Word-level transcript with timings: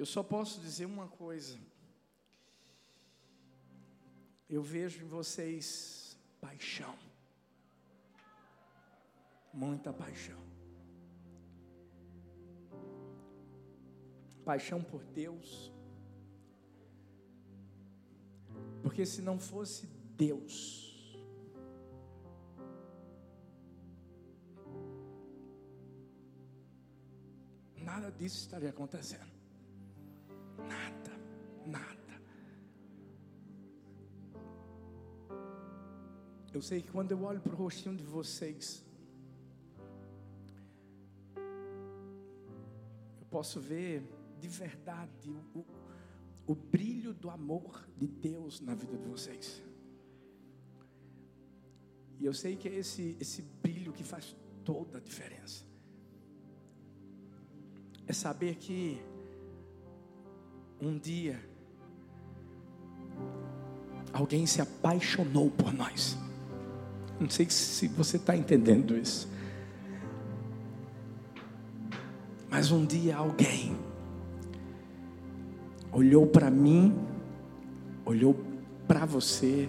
Eu 0.00 0.06
só 0.06 0.22
posso 0.22 0.62
dizer 0.62 0.86
uma 0.86 1.06
coisa. 1.08 1.58
Eu 4.48 4.62
vejo 4.62 5.04
em 5.04 5.06
vocês 5.06 6.16
paixão. 6.40 6.96
Muita 9.52 9.92
paixão. 9.92 10.40
Paixão 14.42 14.82
por 14.82 15.04
Deus. 15.04 15.70
Porque 18.82 19.04
se 19.04 19.20
não 19.20 19.38
fosse 19.38 19.86
Deus, 20.16 21.14
nada 27.76 28.10
disso 28.10 28.38
estaria 28.38 28.70
acontecendo. 28.70 29.39
Nada, 30.68 31.12
nada. 31.66 32.22
Eu 36.52 36.60
sei 36.62 36.82
que 36.82 36.90
quando 36.90 37.12
eu 37.12 37.22
olho 37.22 37.40
para 37.40 37.52
o 37.52 37.56
rostinho 37.56 37.96
de 37.96 38.04
vocês, 38.04 38.84
eu 43.20 43.26
posso 43.30 43.60
ver 43.60 44.02
de 44.38 44.48
verdade 44.48 45.30
o, 45.54 45.64
o 46.46 46.54
brilho 46.54 47.14
do 47.14 47.30
amor 47.30 47.88
de 47.96 48.06
Deus 48.06 48.60
na 48.60 48.74
vida 48.74 48.96
de 48.96 49.06
vocês. 49.06 49.62
E 52.18 52.26
eu 52.26 52.34
sei 52.34 52.56
que 52.56 52.68
é 52.68 52.74
esse, 52.74 53.16
esse 53.18 53.40
brilho 53.40 53.92
que 53.92 54.04
faz 54.04 54.36
toda 54.64 54.98
a 54.98 55.00
diferença. 55.00 55.64
É 58.06 58.12
saber 58.12 58.56
que 58.56 59.00
um 60.80 60.98
dia 60.98 61.38
alguém 64.12 64.46
se 64.46 64.60
apaixonou 64.60 65.50
por 65.50 65.72
nós. 65.72 66.16
Não 67.18 67.28
sei 67.28 67.48
se 67.50 67.86
você 67.88 68.16
está 68.16 68.36
entendendo 68.36 68.96
isso. 68.96 69.28
Mas 72.48 72.72
um 72.72 72.84
dia 72.84 73.16
alguém 73.16 73.76
olhou 75.92 76.26
para 76.26 76.50
mim, 76.50 76.96
olhou 78.04 78.36
para 78.88 79.04
você, 79.04 79.68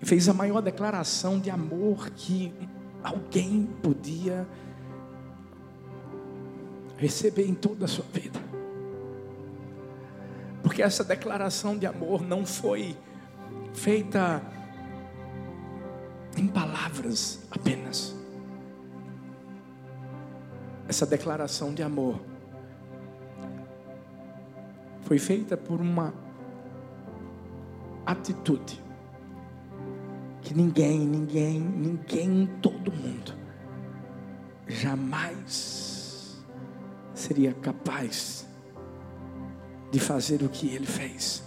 e 0.00 0.06
fez 0.06 0.28
a 0.28 0.34
maior 0.34 0.60
declaração 0.60 1.38
de 1.38 1.50
amor 1.50 2.10
que 2.10 2.52
alguém 3.02 3.66
podia 3.82 4.46
receber 6.96 7.46
em 7.46 7.54
toda 7.54 7.84
a 7.84 7.88
sua 7.88 8.04
vida. 8.12 8.40
Porque 10.62 10.82
essa 10.82 11.04
declaração 11.04 11.78
de 11.78 11.86
amor 11.86 12.22
não 12.22 12.44
foi 12.44 12.96
feita 13.72 14.42
em 16.36 16.46
palavras 16.46 17.46
apenas. 17.50 18.14
Essa 20.88 21.06
declaração 21.06 21.72
de 21.72 21.82
amor 21.82 22.20
foi 25.02 25.18
feita 25.18 25.56
por 25.56 25.80
uma 25.80 26.12
atitude 28.04 28.82
que 30.42 30.54
ninguém, 30.54 31.00
ninguém, 31.00 31.60
ninguém, 31.60 32.46
todo 32.62 32.92
mundo 32.92 33.34
jamais 34.68 35.85
seria 37.26 37.52
capaz 37.52 38.46
de 39.90 39.98
fazer 39.98 40.42
o 40.42 40.48
que 40.48 40.68
ele 40.68 40.86
fez. 40.86 41.42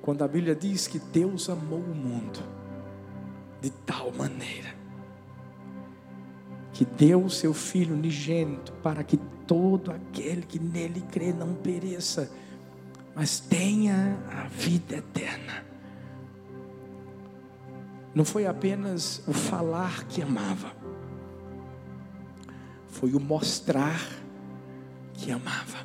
Quando 0.00 0.22
a 0.22 0.28
Bíblia 0.28 0.54
diz 0.54 0.86
que 0.86 0.98
Deus 0.98 1.48
amou 1.48 1.80
o 1.80 1.94
mundo 1.94 2.38
de 3.60 3.70
tal 3.70 4.12
maneira 4.12 4.72
que 6.72 6.84
deu 6.84 7.24
o 7.24 7.30
seu 7.30 7.54
Filho 7.54 7.94
unigênito 7.94 8.72
para 8.82 9.02
que 9.02 9.16
todo 9.46 9.90
aquele 9.90 10.42
que 10.42 10.58
nele 10.58 11.00
crê 11.00 11.32
não 11.32 11.54
pereça, 11.54 12.30
mas 13.14 13.38
tenha 13.38 14.18
a 14.28 14.48
vida 14.48 14.96
eterna. 14.96 15.64
Não 18.14 18.24
foi 18.24 18.46
apenas 18.46 19.22
o 19.26 19.32
falar 19.32 20.04
que 20.04 20.20
amava, 20.20 20.72
foi 22.94 23.12
o 23.12 23.18
mostrar 23.18 24.00
que 25.14 25.32
amava. 25.32 25.84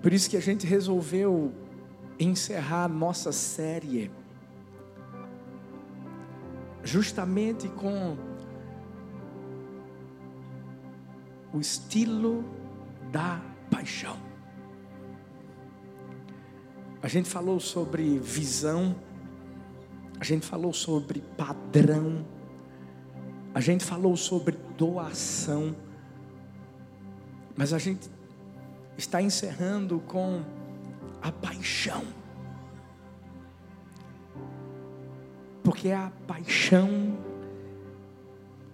Por 0.00 0.14
isso 0.14 0.30
que 0.30 0.36
a 0.36 0.40
gente 0.40 0.66
resolveu 0.66 1.52
encerrar 2.18 2.88
nossa 2.88 3.32
série 3.32 4.10
justamente 6.82 7.68
com 7.68 8.16
o 11.52 11.60
estilo 11.60 12.44
da 13.12 13.42
paixão. 13.70 14.16
A 17.02 17.08
gente 17.08 17.28
falou 17.28 17.60
sobre 17.60 18.18
visão, 18.18 18.96
a 20.18 20.24
gente 20.24 20.46
falou 20.46 20.72
sobre 20.72 21.20
padrão, 21.36 22.24
a 23.54 23.60
gente 23.60 23.84
falou 23.84 24.16
sobre 24.16 24.58
doação, 24.76 25.76
mas 27.56 27.72
a 27.72 27.78
gente 27.78 28.10
está 28.98 29.22
encerrando 29.22 30.00
com 30.00 30.42
a 31.22 31.30
paixão. 31.30 32.02
Porque 35.62 35.88
é 35.88 35.94
a 35.94 36.10
paixão 36.26 37.16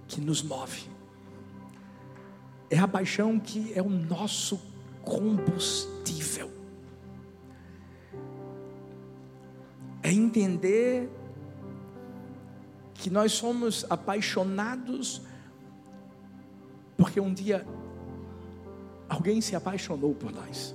que 0.08 0.18
nos 0.18 0.42
move. 0.42 0.88
É 2.70 2.78
a 2.78 2.88
paixão 2.88 3.38
que 3.38 3.72
é 3.74 3.82
o 3.82 3.90
nosso 3.90 4.58
combustível. 5.02 6.50
É 10.02 10.10
entender 10.10 11.19
que 13.00 13.08
nós 13.08 13.32
somos 13.32 13.86
apaixonados 13.88 15.22
porque 16.98 17.18
um 17.18 17.32
dia 17.32 17.66
alguém 19.08 19.40
se 19.40 19.56
apaixonou 19.56 20.14
por 20.14 20.30
nós. 20.30 20.74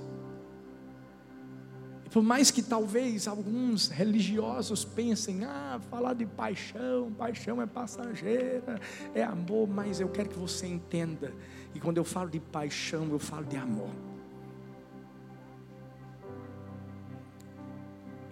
E 2.04 2.10
por 2.10 2.24
mais 2.24 2.50
que 2.50 2.64
talvez 2.64 3.28
alguns 3.28 3.90
religiosos 3.90 4.84
pensem, 4.84 5.46
ah, 5.46 5.80
falar 5.92 6.16
de 6.16 6.26
paixão, 6.26 7.12
paixão 7.12 7.62
é 7.62 7.68
passageira, 7.68 8.82
é 9.14 9.22
amor, 9.22 9.68
mas 9.68 10.00
eu 10.00 10.10
quero 10.10 10.30
que 10.30 10.40
você 10.40 10.66
entenda. 10.66 11.32
E 11.76 11.80
quando 11.80 11.98
eu 11.98 12.04
falo 12.04 12.32
de 12.32 12.40
paixão, 12.40 13.08
eu 13.12 13.20
falo 13.20 13.46
de 13.46 13.56
amor. 13.56 13.92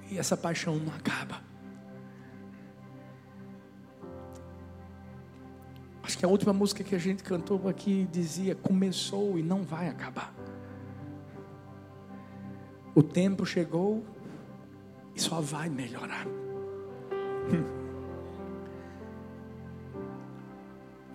E 0.09 0.17
essa 0.17 0.35
paixão 0.35 0.77
não 0.77 0.91
acaba. 0.95 1.52
Que 6.23 6.25
a 6.25 6.29
última 6.29 6.53
música 6.53 6.85
que 6.85 6.95
a 6.95 6.97
gente 6.97 7.21
cantou 7.21 7.67
aqui 7.67 8.07
dizia: 8.09 8.55
começou 8.55 9.37
e 9.37 9.43
não 9.43 9.61
vai 9.61 9.89
acabar. 9.89 10.33
O 12.95 13.03
tempo 13.03 13.45
chegou 13.45 14.05
e 15.13 15.19
só 15.19 15.41
vai 15.41 15.67
melhorar. 15.67 16.25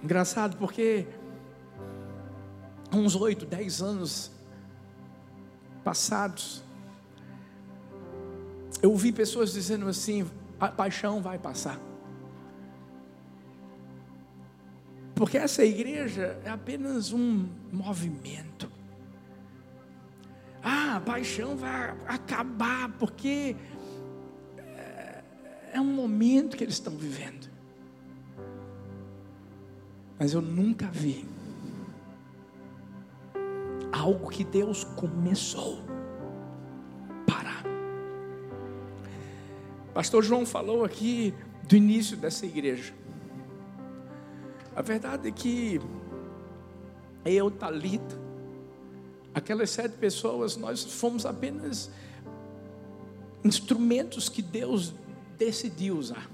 Engraçado 0.04 0.58
porque 0.58 1.06
uns 2.92 3.14
oito, 3.14 3.46
dez 3.46 3.80
anos 3.80 4.30
passados, 5.82 6.62
eu 8.82 8.90
ouvi 8.90 9.10
pessoas 9.10 9.54
dizendo 9.54 9.88
assim: 9.88 10.30
a 10.60 10.68
paixão 10.68 11.22
vai 11.22 11.38
passar. 11.38 11.87
Porque 15.18 15.36
essa 15.36 15.64
igreja 15.64 16.40
é 16.44 16.48
apenas 16.48 17.12
um 17.12 17.48
movimento. 17.72 18.70
Ah, 20.62 20.94
a 20.94 21.00
paixão 21.00 21.56
vai 21.56 21.92
acabar, 22.06 22.88
porque 23.00 23.56
é, 24.56 25.24
é 25.72 25.80
um 25.80 25.92
momento 25.92 26.56
que 26.56 26.62
eles 26.62 26.74
estão 26.74 26.96
vivendo. 26.96 27.50
Mas 30.16 30.34
eu 30.34 30.40
nunca 30.40 30.86
vi 30.86 31.26
algo 33.90 34.30
que 34.30 34.44
Deus 34.44 34.84
começou 34.84 35.82
parar. 37.26 37.64
Pastor 39.92 40.22
João 40.22 40.46
falou 40.46 40.84
aqui 40.84 41.34
do 41.64 41.74
início 41.74 42.16
dessa 42.16 42.46
igreja. 42.46 42.97
A 44.78 44.80
verdade 44.80 45.26
é 45.26 45.32
que 45.32 45.80
eu, 47.24 47.50
Talita, 47.50 48.16
aquelas 49.34 49.70
sete 49.70 49.96
pessoas, 49.96 50.56
nós 50.56 50.84
fomos 50.84 51.26
apenas 51.26 51.90
instrumentos 53.44 54.28
que 54.28 54.40
Deus 54.40 54.94
decidiu 55.36 55.98
usar. 55.98 56.30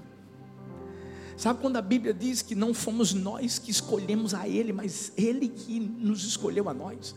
Sabe 1.35 1.59
quando 1.59 1.77
a 1.77 1.81
Bíblia 1.81 2.13
diz 2.13 2.43
que 2.43 2.53
não 2.53 2.71
fomos 2.71 3.15
nós 3.15 3.57
que 3.57 3.71
escolhemos 3.71 4.35
a 4.35 4.47
Ele, 4.47 4.71
mas 4.71 5.11
Ele 5.17 5.49
que 5.49 5.79
nos 5.79 6.23
escolheu 6.23 6.69
a 6.69 6.73
nós? 6.73 7.15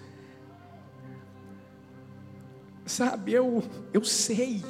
Sabe, 2.86 3.34
eu, 3.34 3.62
eu 3.92 4.02
sei 4.02 4.64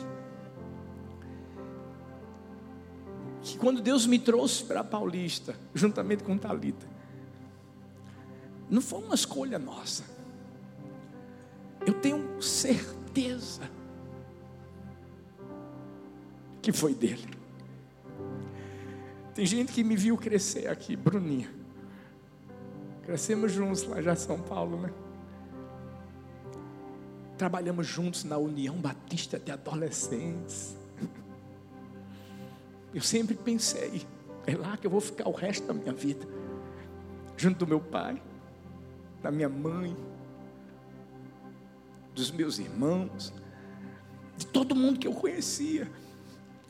que 3.42 3.58
quando 3.58 3.80
Deus 3.80 4.06
me 4.06 4.18
trouxe 4.18 4.64
para 4.64 4.82
Paulista, 4.84 5.54
juntamente 5.74 6.22
com 6.22 6.36
Talita, 6.36 6.86
não 8.70 8.80
foi 8.80 9.02
uma 9.02 9.14
escolha 9.14 9.58
nossa. 9.58 10.04
Eu 11.86 11.94
tenho 11.94 12.40
certeza 12.42 13.62
que 16.60 16.72
foi 16.72 16.94
dele. 16.94 17.28
Tem 19.34 19.46
gente 19.46 19.72
que 19.72 19.84
me 19.84 19.96
viu 19.96 20.16
crescer 20.16 20.68
aqui, 20.68 20.96
Bruninha. 20.96 21.50
Crescemos 23.02 23.52
juntos 23.52 23.84
lá 23.84 24.02
já 24.02 24.12
em 24.12 24.16
São 24.16 24.40
Paulo, 24.40 24.80
né? 24.80 24.92
Trabalhamos 27.38 27.86
juntos 27.86 28.24
na 28.24 28.36
União 28.36 28.74
Batista 28.76 29.38
de 29.38 29.50
Adolescentes. 29.50 30.77
Eu 32.98 33.02
sempre 33.02 33.36
pensei, 33.36 34.04
é 34.44 34.56
lá 34.56 34.76
que 34.76 34.84
eu 34.84 34.90
vou 34.90 35.00
ficar 35.00 35.28
o 35.28 35.32
resto 35.32 35.64
da 35.68 35.72
minha 35.72 35.92
vida. 35.92 36.26
Junto 37.36 37.58
do 37.58 37.66
meu 37.68 37.78
pai, 37.78 38.20
da 39.22 39.30
minha 39.30 39.48
mãe, 39.48 39.96
dos 42.12 42.32
meus 42.32 42.58
irmãos, 42.58 43.32
de 44.36 44.44
todo 44.48 44.74
mundo 44.74 44.98
que 44.98 45.06
eu 45.06 45.14
conhecia. 45.14 45.88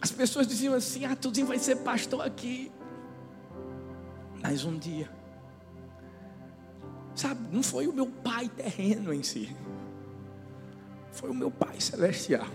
As 0.03 0.13
pessoas 0.13 0.47
diziam 0.47 0.75
assim: 0.75 1.07
Ah, 1.07 1.17
Tudinho 1.17 1.47
vai 1.47 1.59
ser 1.59 1.77
pastor 1.77 2.21
aqui. 2.21 2.71
Mas 4.43 4.67
um 4.67 4.79
dia, 4.79 5.11
sabe, 7.15 7.41
não 7.51 7.63
foi 7.63 7.87
o 7.87 7.93
meu 7.95 8.07
pai 8.07 8.51
terreno 8.51 9.15
em 9.15 9.23
si, 9.23 9.57
foi 11.11 11.31
o 11.31 11.35
meu 11.35 11.51
pai 11.51 11.81
celestial, 11.81 12.49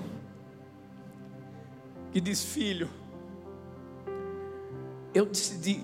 que 2.11 2.21
disse: 2.21 2.45
Filho, 2.45 3.01
eu 5.13 5.25
decidi 5.25 5.83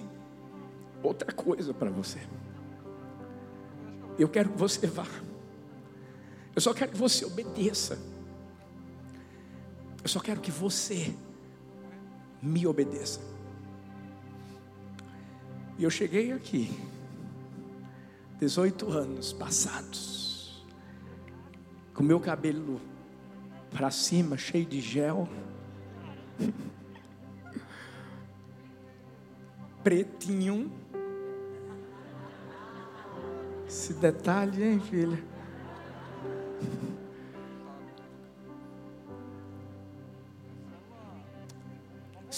outra 1.03 1.31
coisa 1.31 1.73
para 1.73 1.89
você. 1.89 2.19
Eu 4.17 4.27
quero 4.27 4.49
que 4.49 4.57
você 4.57 4.85
vá. 4.87 5.07
Eu 6.55 6.61
só 6.61 6.73
quero 6.73 6.91
que 6.91 6.97
você 6.97 7.25
obedeça. 7.25 7.97
Eu 10.03 10.09
só 10.09 10.19
quero 10.19 10.41
que 10.41 10.51
você 10.51 11.13
me 12.41 12.65
obedeça. 12.65 13.21
E 15.77 15.83
eu 15.83 15.89
cheguei 15.89 16.33
aqui, 16.33 16.69
18 18.39 18.91
anos 18.91 19.31
passados, 19.31 20.65
com 21.93 22.03
meu 22.03 22.19
cabelo 22.19 22.81
para 23.71 23.89
cima, 23.89 24.37
cheio 24.37 24.65
de 24.65 24.81
gel, 24.81 25.27
pretinho. 29.83 30.71
Esse 33.67 33.93
detalhe, 33.93 34.63
hein, 34.63 34.79
filha? 34.79 35.29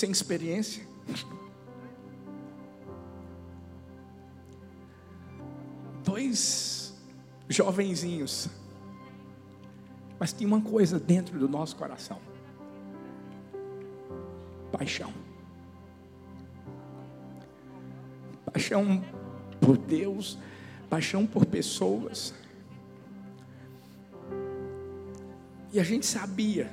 sem 0.02 0.10
experiência. 0.10 0.84
Dois 6.04 7.00
jovenzinhos, 7.48 8.50
mas 10.20 10.34
tinha 10.34 10.48
uma 10.48 10.62
coisa 10.62 11.00
dentro 11.00 11.38
do 11.38 11.48
nosso 11.48 11.76
coração: 11.76 12.20
paixão. 14.72 15.14
Paixão 18.52 19.04
por 19.60 19.78
Deus, 19.78 20.38
paixão 20.90 21.26
por 21.26 21.46
pessoas. 21.46 22.34
E 25.72 25.80
a 25.80 25.84
gente 25.84 26.06
sabia 26.06 26.70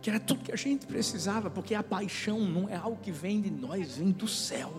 que 0.00 0.08
era 0.08 0.18
tudo 0.18 0.44
que 0.44 0.52
a 0.52 0.56
gente 0.56 0.86
precisava, 0.86 1.50
porque 1.50 1.74
a 1.74 1.82
paixão 1.82 2.40
não 2.40 2.68
é 2.68 2.76
algo 2.76 2.98
que 3.02 3.10
vem 3.10 3.40
de 3.40 3.50
nós, 3.50 3.96
vem 3.96 4.10
do 4.10 4.28
céu. 4.28 4.72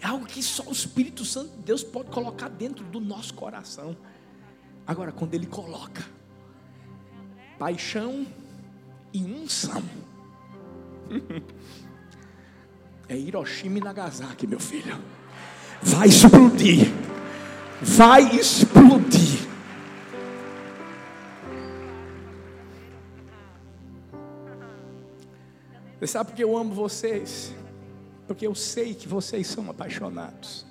É 0.00 0.06
algo 0.06 0.26
que 0.26 0.42
só 0.42 0.62
o 0.64 0.72
Espírito 0.72 1.24
Santo 1.24 1.56
de 1.56 1.62
Deus 1.62 1.82
pode 1.82 2.10
colocar 2.10 2.48
dentro 2.48 2.84
do 2.84 3.00
nosso 3.00 3.32
coração. 3.32 3.96
Agora, 4.86 5.10
quando 5.10 5.32
Ele 5.34 5.46
coloca 5.46 6.04
paixão 7.58 8.26
e 9.12 9.24
unção, 9.24 9.82
é 13.08 13.16
Hiroshima 13.16 13.78
e 13.78 13.80
Nagasaki, 13.80 14.46
meu 14.46 14.60
filho. 14.60 14.98
Vai 15.82 16.08
explodir, 16.08 16.92
vai 17.80 18.22
explodir. 18.36 19.44
Você 25.98 26.06
sabe 26.06 26.30
por 26.30 26.36
que 26.36 26.44
eu 26.44 26.56
amo 26.56 26.74
vocês? 26.74 27.54
Porque 28.26 28.46
eu 28.46 28.54
sei 28.54 28.94
que 28.94 29.08
vocês 29.08 29.46
são 29.46 29.70
apaixonados. 29.70 30.66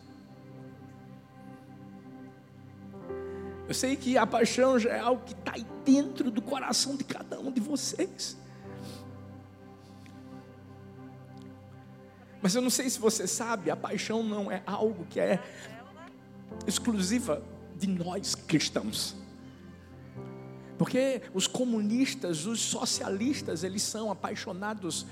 Eu 3.67 3.73
sei 3.73 3.95
que 3.95 4.17
a 4.17 4.27
paixão 4.27 4.77
já 4.77 4.91
é 4.91 4.99
algo 4.99 5.23
que 5.25 5.33
está 5.33 5.53
aí 5.53 5.65
dentro 5.85 6.29
do 6.29 6.41
coração 6.41 6.95
de 6.95 7.03
cada 7.03 7.39
um 7.39 7.51
de 7.51 7.61
vocês. 7.61 8.37
Mas 12.43 12.53
eu 12.55 12.61
não 12.61 12.69
sei 12.69 12.89
se 12.89 12.99
você 12.99 13.25
sabe, 13.25 13.71
a 13.71 13.75
paixão 13.75 14.21
não 14.21 14.51
é 14.51 14.61
algo 14.65 15.05
que 15.09 15.17
é 15.17 15.41
exclusiva 16.67 17.41
de 17.77 17.87
nós 17.87 18.35
cristãos. 18.35 19.15
Porque 20.77 21.21
os 21.33 21.47
comunistas, 21.47 22.45
os 22.45 22.59
socialistas, 22.59 23.63
eles 23.63 23.81
são 23.81 24.11
apaixonados 24.11 25.05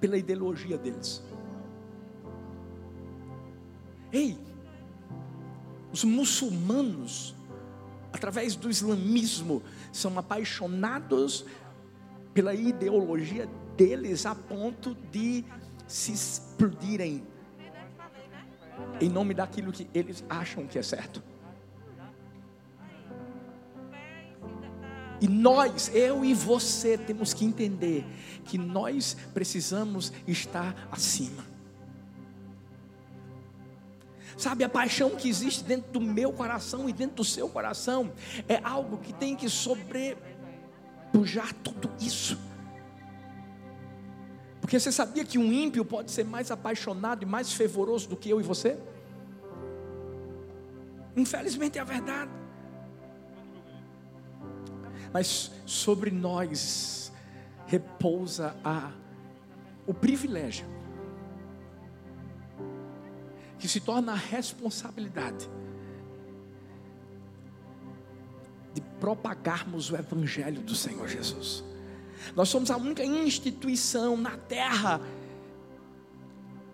pela 0.00 0.16
ideologia 0.16 0.78
deles. 0.78 1.22
Ei, 4.10 4.38
os 5.92 6.02
muçulmanos, 6.02 7.34
através 8.10 8.56
do 8.56 8.70
islamismo, 8.70 9.62
são 9.92 10.18
apaixonados 10.18 11.44
pela 12.32 12.54
ideologia 12.54 13.46
deles 13.76 14.24
a 14.24 14.34
ponto 14.34 14.96
de 15.10 15.44
se 15.92 16.10
explodirem 16.10 17.22
em 18.98 19.10
nome 19.10 19.34
daquilo 19.34 19.70
que 19.70 19.86
eles 19.92 20.24
acham 20.28 20.66
que 20.66 20.78
é 20.78 20.82
certo. 20.82 21.22
E 25.20 25.28
nós, 25.28 25.94
eu 25.94 26.24
e 26.24 26.32
você, 26.32 26.96
temos 26.96 27.34
que 27.34 27.44
entender 27.44 28.06
que 28.44 28.56
nós 28.56 29.14
precisamos 29.34 30.12
estar 30.26 30.88
acima. 30.90 31.44
Sabe, 34.36 34.64
a 34.64 34.68
paixão 34.70 35.10
que 35.10 35.28
existe 35.28 35.62
dentro 35.62 35.92
do 35.92 36.00
meu 36.00 36.32
coração 36.32 36.88
e 36.88 36.92
dentro 36.92 37.16
do 37.16 37.24
seu 37.24 37.50
coração 37.50 38.12
é 38.48 38.60
algo 38.64 38.96
que 38.96 39.12
tem 39.12 39.36
que 39.36 39.48
sobrepujar 39.48 41.52
tudo 41.62 41.90
isso. 42.00 42.51
Porque 44.72 44.80
você 44.80 44.90
sabia 44.90 45.22
que 45.22 45.36
um 45.36 45.52
ímpio 45.52 45.84
pode 45.84 46.10
ser 46.10 46.24
mais 46.24 46.50
apaixonado 46.50 47.22
e 47.22 47.26
mais 47.26 47.52
fervoroso 47.52 48.08
do 48.08 48.16
que 48.16 48.30
eu 48.30 48.40
e 48.40 48.42
você? 48.42 48.78
Infelizmente 51.14 51.78
é 51.78 51.82
a 51.82 51.84
verdade 51.84 52.30
mas 55.12 55.52
sobre 55.66 56.10
nós 56.10 57.12
repousa 57.66 58.56
a, 58.64 58.90
o 59.86 59.92
privilégio, 59.92 60.66
que 63.58 63.68
se 63.68 63.80
torna 63.80 64.12
a 64.12 64.16
responsabilidade 64.16 65.48
de 68.74 68.80
propagarmos 68.98 69.90
o 69.90 69.96
Evangelho 69.96 70.62
do 70.62 70.74
Senhor 70.74 71.06
Jesus. 71.06 71.62
Nós 72.34 72.48
somos 72.48 72.70
a 72.70 72.76
única 72.76 73.04
instituição 73.04 74.16
na 74.16 74.36
terra 74.36 75.00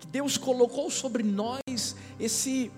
que 0.01 0.07
Deus 0.07 0.37
colocou 0.37 0.91
sobre 0.91 1.23
nós 1.23 1.97
esse 2.19 2.71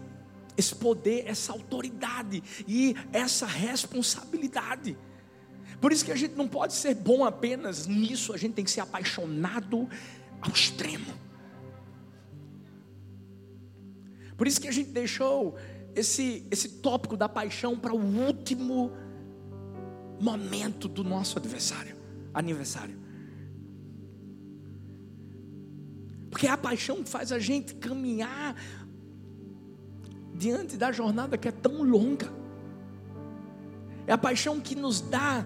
esse 0.57 0.75
poder, 0.75 1.25
essa 1.27 1.53
autoridade 1.53 2.43
e 2.69 2.95
essa 3.13 3.47
responsabilidade. 3.47 4.97
Por 5.81 5.91
isso 5.91 6.05
que 6.05 6.13
a 6.13 6.17
gente 6.17 6.35
não 6.35 6.47
pode 6.47 6.75
ser 6.75 6.95
bom 6.95 7.25
apenas 7.25 7.87
nisso, 7.87 8.33
a 8.33 8.37
gente 8.37 8.53
tem 8.53 8.65
que 8.65 8.71
ser 8.71 8.81
apaixonado 8.81 9.89
ao 10.41 10.51
extremo. 10.51 11.13
Por 14.37 14.47
isso 14.47 14.61
que 14.61 14.69
a 14.69 14.73
gente 14.73 14.91
deixou 14.91 15.57
esse, 15.95 16.47
esse 16.51 16.69
tópico 16.81 17.17
da 17.17 17.29
paixão 17.29 17.79
para 17.79 17.95
o 17.95 18.27
último 18.27 18.93
momento 20.21 20.87
do 20.87 21.03
nosso 21.03 21.39
adversário, 21.39 21.97
aniversário. 22.33 22.99
Porque 26.31 26.47
a 26.47 26.57
paixão 26.57 27.05
faz 27.05 27.33
a 27.33 27.39
gente 27.39 27.75
caminhar 27.75 28.55
diante 30.35 30.77
da 30.77 30.93
jornada 30.93 31.37
que 31.37 31.49
é 31.49 31.53
tão 31.53 31.83
longa. 31.83 32.33
É 34.07 34.13
a 34.13 34.19
paixão 34.19 34.61
que 34.61 34.75
nos 34.75 35.01
dá 35.01 35.45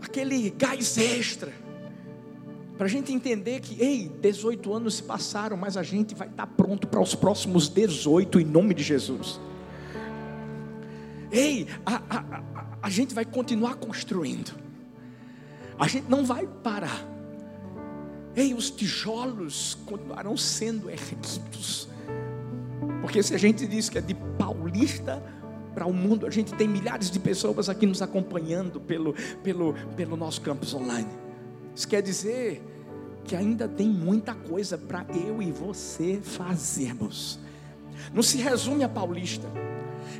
aquele 0.00 0.50
gás 0.50 0.96
extra. 0.98 1.52
Para 2.76 2.86
a 2.86 2.88
gente 2.88 3.12
entender 3.12 3.60
que, 3.60 3.80
ei, 3.82 4.08
18 4.08 4.72
anos 4.72 4.94
se 4.94 5.02
passaram, 5.02 5.56
mas 5.56 5.76
a 5.76 5.82
gente 5.82 6.14
vai 6.14 6.28
estar 6.28 6.46
pronto 6.46 6.86
para 6.86 7.00
os 7.00 7.14
próximos 7.14 7.68
18 7.68 8.40
em 8.40 8.44
nome 8.44 8.72
de 8.72 8.82
Jesus. 8.82 9.40
Ei, 11.30 11.66
a, 11.84 11.96
a, 11.96 12.18
a, 12.18 12.78
a 12.82 12.90
gente 12.90 13.14
vai 13.14 13.24
continuar 13.24 13.76
construindo. 13.76 14.52
A 15.80 15.88
gente 15.88 16.10
não 16.10 16.26
vai 16.26 16.46
parar. 16.62 17.02
Ei, 18.36 18.52
os 18.52 18.70
tijolos 18.70 19.78
continuarão 19.86 20.36
sendo 20.36 20.90
erguidos. 20.90 21.88
Porque 23.00 23.22
se 23.22 23.34
a 23.34 23.38
gente 23.38 23.66
diz 23.66 23.88
que 23.88 23.96
é 23.96 24.00
de 24.02 24.14
paulista 24.14 25.22
para 25.74 25.86
o 25.86 25.92
mundo, 25.92 26.26
a 26.26 26.30
gente 26.30 26.52
tem 26.52 26.68
milhares 26.68 27.10
de 27.10 27.18
pessoas 27.18 27.70
aqui 27.70 27.86
nos 27.86 28.02
acompanhando 28.02 28.78
pelo, 28.78 29.14
pelo, 29.42 29.72
pelo 29.96 30.16
nosso 30.18 30.42
campus 30.42 30.74
online. 30.74 31.08
Isso 31.74 31.88
quer 31.88 32.02
dizer 32.02 32.62
que 33.24 33.34
ainda 33.34 33.66
tem 33.66 33.88
muita 33.88 34.34
coisa 34.34 34.76
para 34.76 35.06
eu 35.14 35.40
e 35.40 35.50
você 35.50 36.20
fazermos. 36.22 37.38
Não 38.12 38.22
se 38.22 38.36
resume 38.36 38.84
a 38.84 38.88
Paulista. 38.88 39.48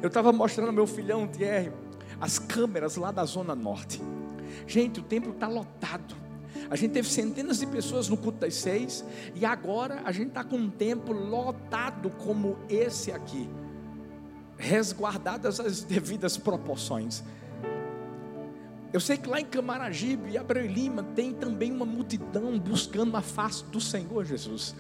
Eu 0.01 0.09
estava 0.09 0.33
mostrando 0.33 0.69
ao 0.69 0.75
meu 0.75 0.87
filhão 0.87 1.27
Thierry 1.27 1.71
as 2.19 2.39
câmeras 2.39 2.97
lá 2.97 3.11
da 3.11 3.25
Zona 3.27 3.55
Norte. 3.55 4.01
Gente, 4.67 5.01
o 5.01 5.03
templo 5.03 5.33
está 5.33 5.47
lotado. 5.49 6.15
A 6.69 6.77
gente 6.77 6.93
teve 6.93 7.09
centenas 7.09 7.59
de 7.59 7.67
pessoas 7.67 8.09
no 8.09 8.17
culto 8.17 8.39
das 8.39 8.55
seis, 8.55 9.05
e 9.35 9.45
agora 9.45 10.03
a 10.05 10.13
gente 10.13 10.29
está 10.29 10.45
com 10.45 10.57
um 10.57 10.71
templo 10.71 11.13
lotado 11.13 12.11
como 12.11 12.57
esse 12.69 13.11
aqui, 13.13 13.49
resguardadas 14.57 15.59
as 15.59 15.83
devidas 15.83 16.37
proporções. 16.37 17.23
Eu 18.93 19.01
sei 19.01 19.17
que 19.17 19.29
lá 19.29 19.41
em 19.41 19.45
Camaragibe 19.45 20.31
e 20.31 20.39
Abreu 20.39 20.67
Lima 20.67 21.05
tem 21.15 21.33
também 21.33 21.71
uma 21.71 21.87
multidão 21.87 22.59
buscando 22.59 23.17
a 23.17 23.23
face 23.23 23.65
do 23.67 23.81
Senhor 23.81 24.25
Jesus. 24.25 24.75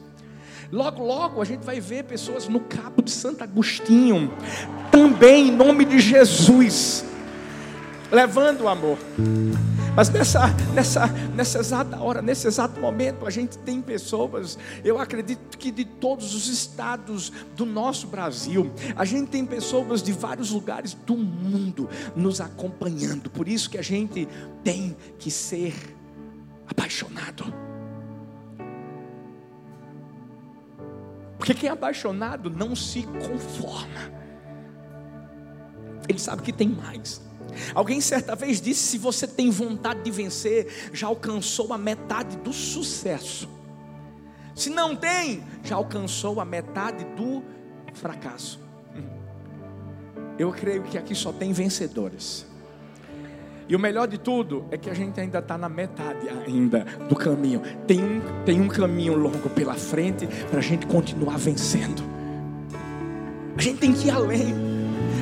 Logo, 0.72 1.04
logo 1.04 1.40
a 1.40 1.44
gente 1.44 1.64
vai 1.64 1.80
ver 1.80 2.04
pessoas 2.04 2.48
no 2.48 2.60
Cabo 2.60 3.02
de 3.02 3.10
Santo 3.10 3.42
Agostinho, 3.42 4.32
também 4.90 5.48
em 5.48 5.52
nome 5.52 5.84
de 5.84 6.00
Jesus, 6.00 7.04
levando 8.10 8.62
o 8.62 8.68
amor. 8.68 8.98
Mas 9.94 10.08
nessa, 10.08 10.48
nessa, 10.72 11.06
nessa 11.34 11.58
exata 11.58 12.00
hora, 12.00 12.22
nesse 12.22 12.46
exato 12.46 12.80
momento, 12.80 13.26
a 13.26 13.30
gente 13.30 13.58
tem 13.58 13.82
pessoas, 13.82 14.58
eu 14.84 14.98
acredito 14.98 15.58
que 15.58 15.70
de 15.70 15.84
todos 15.84 16.34
os 16.34 16.48
estados 16.48 17.32
do 17.56 17.66
nosso 17.66 18.06
Brasil, 18.06 18.70
a 18.96 19.04
gente 19.04 19.30
tem 19.30 19.44
pessoas 19.44 20.02
de 20.02 20.12
vários 20.12 20.50
lugares 20.50 20.94
do 20.94 21.16
mundo 21.16 21.88
nos 22.14 22.40
acompanhando. 22.40 23.28
Por 23.28 23.48
isso 23.48 23.68
que 23.68 23.78
a 23.78 23.82
gente 23.82 24.28
tem 24.62 24.96
que 25.18 25.30
ser 25.30 25.74
apaixonado. 26.68 27.52
Porque 31.36 31.54
quem 31.54 31.68
é 31.68 31.72
apaixonado 31.72 32.48
não 32.50 32.76
se 32.76 33.02
conforma. 33.02 34.20
Ele 36.08 36.18
sabe 36.18 36.42
que 36.42 36.52
tem 36.52 36.68
mais. 36.68 37.29
Alguém 37.74 38.00
certa 38.00 38.34
vez 38.34 38.60
disse: 38.60 38.82
se 38.82 38.98
você 38.98 39.26
tem 39.26 39.50
vontade 39.50 40.02
de 40.02 40.10
vencer, 40.10 40.90
já 40.92 41.06
alcançou 41.06 41.72
a 41.72 41.78
metade 41.78 42.36
do 42.38 42.52
sucesso. 42.52 43.48
Se 44.54 44.70
não 44.70 44.94
tem, 44.94 45.42
já 45.64 45.76
alcançou 45.76 46.40
a 46.40 46.44
metade 46.44 47.04
do 47.16 47.42
fracasso. 47.94 48.60
Eu 50.38 50.52
creio 50.52 50.82
que 50.82 50.96
aqui 50.96 51.14
só 51.14 51.32
tem 51.32 51.52
vencedores. 51.52 52.46
E 53.70 53.76
o 53.76 53.78
melhor 53.78 54.08
de 54.08 54.18
tudo 54.18 54.64
é 54.72 54.76
que 54.76 54.90
a 54.90 54.94
gente 54.94 55.20
ainda 55.20 55.38
está 55.38 55.56
na 55.56 55.68
metade 55.68 56.28
ainda 56.28 56.84
do 57.08 57.14
caminho. 57.14 57.62
Tem 57.86 58.02
um, 58.02 58.20
tem 58.44 58.60
um 58.60 58.66
caminho 58.66 59.14
longo 59.14 59.48
pela 59.50 59.74
frente 59.74 60.26
para 60.50 60.58
a 60.58 60.62
gente 60.62 60.86
continuar 60.86 61.38
vencendo. 61.38 62.02
A 63.56 63.62
gente 63.62 63.78
tem 63.78 63.92
que 63.92 64.08
ir 64.08 64.10
além. 64.10 64.54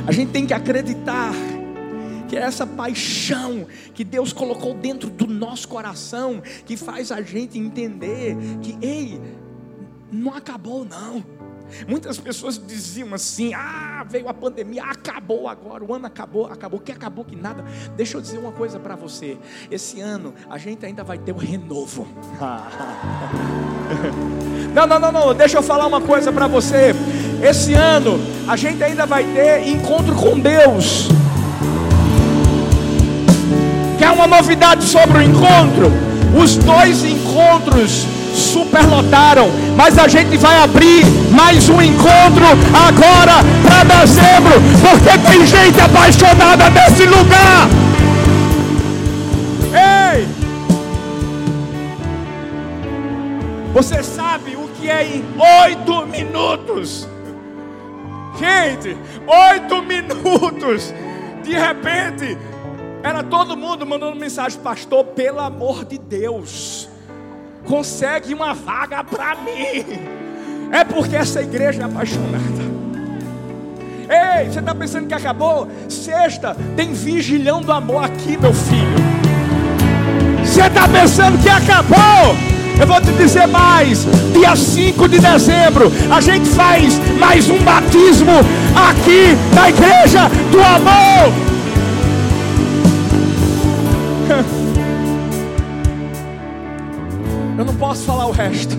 A 0.07 0.13
gente 0.13 0.33
tem 0.33 0.47
que 0.47 0.55
acreditar 0.55 1.33
que 2.29 2.37
é 2.37 2.41
essa 2.41 2.67
paixão 2.67 3.67
que 3.95 4.05
Deus 4.05 4.33
colocou 4.33 4.75
dentro 4.75 5.11
do 5.11 5.27
nosso 5.27 5.69
coração, 5.69 6.43
que 6.67 6.77
faz 6.77 7.11
a 7.11 7.23
gente 7.23 7.59
entender 7.59 8.37
que, 8.63 8.77
ei, 8.81 9.21
não 10.13 10.35
acabou 10.35 10.85
não. 10.85 11.25
Muitas 11.87 12.19
pessoas 12.19 12.59
diziam 12.59 13.13
assim: 13.13 13.53
ah, 13.55 14.05
veio 14.09 14.29
a 14.29 14.35
pandemia, 14.35 14.85
acabou 14.85 15.49
agora, 15.49 15.85
o 15.85 15.95
ano 15.95 16.07
acabou, 16.07 16.47
acabou, 16.47 16.81
que 16.81 16.91
acabou 16.91 17.25
que 17.25 17.37
nada. 17.37 17.65
Deixa 17.97 18.17
eu 18.17 18.21
dizer 18.21 18.39
uma 18.39 18.53
coisa 18.53 18.79
para 18.79 18.97
você: 18.97 19.37
esse 19.71 20.01
ano 20.01 20.33
a 20.49 20.57
gente 20.57 20.87
ainda 20.87 21.05
vai 21.05 21.19
ter 21.19 21.33
o 21.33 21.37
um 21.37 21.39
renovo. 21.39 22.09
não, 24.75 24.87
não, 24.87 24.99
não, 24.99 25.13
não, 25.13 25.35
deixa 25.35 25.59
eu 25.59 25.63
falar 25.63 25.87
uma 25.87 26.01
coisa 26.01 26.33
para 26.33 26.47
você. 26.47 26.95
Esse 27.43 27.75
ano 27.75 28.19
a 28.49 28.57
gente 28.57 28.83
ainda 28.83 29.05
vai 29.05 29.25
ter 29.25 29.69
encontro 29.69 30.17
com 30.17 30.41
Deus. 30.41 31.09
Quer 34.09 34.13
uma 34.15 34.27
novidade 34.27 34.85
sobre 34.85 35.19
o 35.19 35.23
encontro? 35.23 35.93
Os 36.35 36.57
dois 36.57 37.05
encontros 37.05 38.07
superlotaram, 38.35 39.51
mas 39.77 39.99
a 39.99 40.09
gente 40.09 40.35
vai 40.39 40.57
abrir 40.57 41.05
mais 41.31 41.69
um 41.69 41.83
encontro 41.83 42.47
agora 42.73 43.45
para 43.63 43.85
dezembro, 43.85 44.55
porque 44.81 45.31
tem 45.31 45.47
gente 45.47 45.79
apaixonada 45.79 46.71
nesse 46.71 47.05
lugar. 47.05 47.69
Ei! 50.15 50.27
Você 53.75 54.03
sabe 54.03 54.57
o 54.57 54.71
que 54.81 54.89
é 54.89 55.05
em 55.05 55.25
oito 55.67 56.07
minutos? 56.07 57.07
Gente, 58.39 58.97
oito 59.27 59.83
minutos. 59.83 60.95
De 61.43 61.53
repente, 61.53 62.39
era 63.09 63.23
todo 63.23 63.57
mundo 63.57 63.87
mandando 63.87 64.17
mensagem, 64.17 64.61
pastor, 64.61 65.03
pelo 65.03 65.41
amor 65.41 65.83
de 65.83 65.97
Deus, 65.97 66.89
consegue 67.65 68.35
uma 68.35 68.53
vaga 68.53 69.03
para 69.03 69.35
mim. 69.37 69.83
É 70.71 70.85
porque 70.85 71.17
essa 71.17 71.41
igreja 71.41 71.83
é 71.83 71.85
apaixonada. 71.87 72.69
Ei, 74.11 74.51
você 74.51 74.59
está 74.59 74.75
pensando 74.75 75.07
que 75.07 75.15
acabou? 75.15 75.69
Sexta, 75.89 76.55
tem 76.77 76.93
vigilhão 76.93 77.63
do 77.63 77.73
amor 77.73 78.05
aqui, 78.05 78.37
meu 78.37 78.53
filho. 78.53 78.99
Você 80.45 80.63
está 80.63 80.87
pensando 80.87 81.43
que 81.43 81.49
acabou? 81.49 82.37
Eu 82.79 82.87
vou 82.87 83.01
te 83.01 83.13
dizer 83.13 83.47
mais: 83.47 84.05
dia 84.35 84.55
5 84.55 85.09
de 85.09 85.19
dezembro, 85.19 85.91
a 86.11 86.21
gente 86.21 86.49
faz 86.51 86.99
mais 87.19 87.49
um 87.49 87.59
batismo 87.61 88.33
aqui 88.77 89.35
na 89.55 89.71
igreja 89.71 90.29
do 90.51 90.61
amor. 90.61 91.48
Eu 97.59 97.65
não 97.65 97.77
posso 97.77 98.05
falar 98.05 98.27
o 98.27 98.31
resto. 98.31 98.75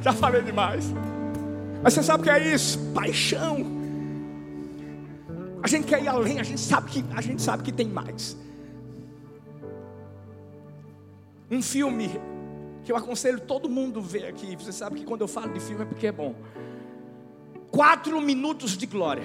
Já 0.00 0.12
falei 0.12 0.42
demais. 0.42 0.92
Mas 1.82 1.94
você 1.94 2.02
sabe 2.02 2.22
o 2.22 2.24
que 2.24 2.30
é 2.30 2.54
isso? 2.54 2.78
Paixão. 2.94 3.66
A 5.62 5.68
gente 5.68 5.86
quer 5.86 6.02
ir 6.02 6.08
além, 6.08 6.40
a 6.40 6.42
gente 6.42 6.60
sabe 6.60 6.90
que 6.90 7.04
a 7.14 7.20
gente 7.20 7.42
sabe 7.42 7.62
que 7.62 7.72
tem 7.72 7.88
mais. 7.88 8.36
Um 11.50 11.60
filme 11.60 12.08
que 12.84 12.90
eu 12.90 12.96
aconselho 12.96 13.40
todo 13.40 13.68
mundo 13.68 14.00
ver 14.00 14.26
aqui. 14.26 14.56
Você 14.56 14.72
sabe 14.72 15.00
que 15.00 15.04
quando 15.04 15.20
eu 15.20 15.28
falo 15.28 15.52
de 15.52 15.60
filme 15.60 15.82
é 15.82 15.86
porque 15.86 16.06
é 16.06 16.12
bom. 16.12 16.34
Quatro 17.70 18.20
minutos 18.20 18.76
de 18.76 18.86
glória. 18.86 19.24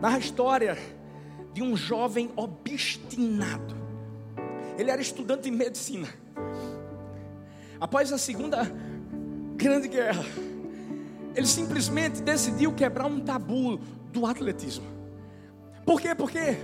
Na 0.00 0.18
história 0.18 0.76
de 1.52 1.62
um 1.62 1.76
jovem 1.76 2.30
obstinado 2.36 3.80
ele 4.80 4.90
era 4.90 5.02
estudante 5.02 5.42
de 5.42 5.50
medicina. 5.50 6.08
após 7.78 8.10
a 8.12 8.18
segunda 8.18 8.62
grande 9.54 9.88
guerra, 9.88 10.24
ele 11.34 11.46
simplesmente 11.46 12.22
decidiu 12.22 12.72
quebrar 12.72 13.06
um 13.06 13.20
tabu 13.20 13.78
do 14.10 14.24
atletismo. 14.24 14.86
Por 15.84 16.00
quê? 16.00 16.14
Porque 16.14 16.56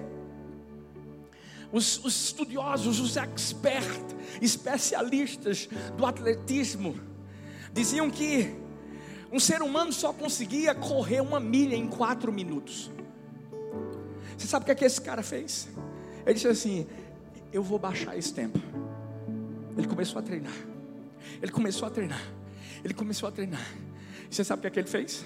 os, 1.70 2.02
os 2.04 2.24
estudiosos, 2.26 3.00
os 3.00 3.16
experts, 3.18 4.16
especialistas 4.40 5.68
do 5.96 6.06
atletismo, 6.06 6.98
diziam 7.72 8.10
que 8.10 8.54
um 9.30 9.38
ser 9.38 9.60
humano 9.60 9.92
só 9.92 10.10
conseguia 10.10 10.74
correr 10.74 11.20
uma 11.20 11.38
milha 11.38 11.76
em 11.76 11.86
quatro 11.86 12.32
minutos. 12.32 12.90
Você 14.36 14.46
sabe 14.46 14.64
o 14.64 14.66
que, 14.66 14.72
é 14.72 14.74
que 14.74 14.84
esse 14.84 15.00
cara 15.00 15.22
fez? 15.22 15.68
Ele 16.24 16.34
disse 16.34 16.48
assim: 16.48 16.86
Eu 17.52 17.62
vou 17.62 17.78
baixar 17.78 18.16
esse 18.16 18.32
tempo. 18.32 18.58
Ele 19.76 19.86
começou 19.86 20.18
a 20.18 20.22
treinar. 20.22 20.54
Ele 21.42 21.52
começou 21.52 21.86
a 21.86 21.90
treinar. 21.90 22.22
Ele 22.84 22.94
começou 22.94 23.28
a 23.28 23.32
treinar. 23.32 23.66
Você 24.30 24.44
sabe 24.44 24.58
o 24.58 24.62
que, 24.62 24.66
é 24.68 24.70
que 24.70 24.80
ele 24.80 24.88
fez? 24.88 25.24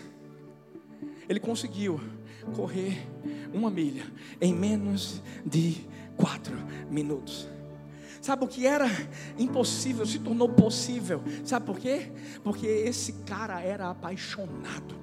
Ele 1.29 1.41
conseguiu 1.41 2.01
correr 2.55 3.07
uma 3.53 3.71
milha 3.71 4.05
em 4.41 4.53
menos 4.55 5.23
de 5.45 5.87
quatro 6.17 6.57
minutos. 6.91 7.49
Sabe 8.21 8.45
o 8.45 8.49
que 8.49 8.67
era 8.67 8.87
impossível 9.39 10.05
se 10.05 10.19
tornou 10.19 10.49
possível? 10.49 11.23
Sabe 11.45 11.65
por 11.65 11.79
quê? 11.79 12.13
Porque 12.45 12.67
esse 12.67 13.15
cara 13.25 13.61
era 13.63 13.91
apaixonado. 13.91 14.95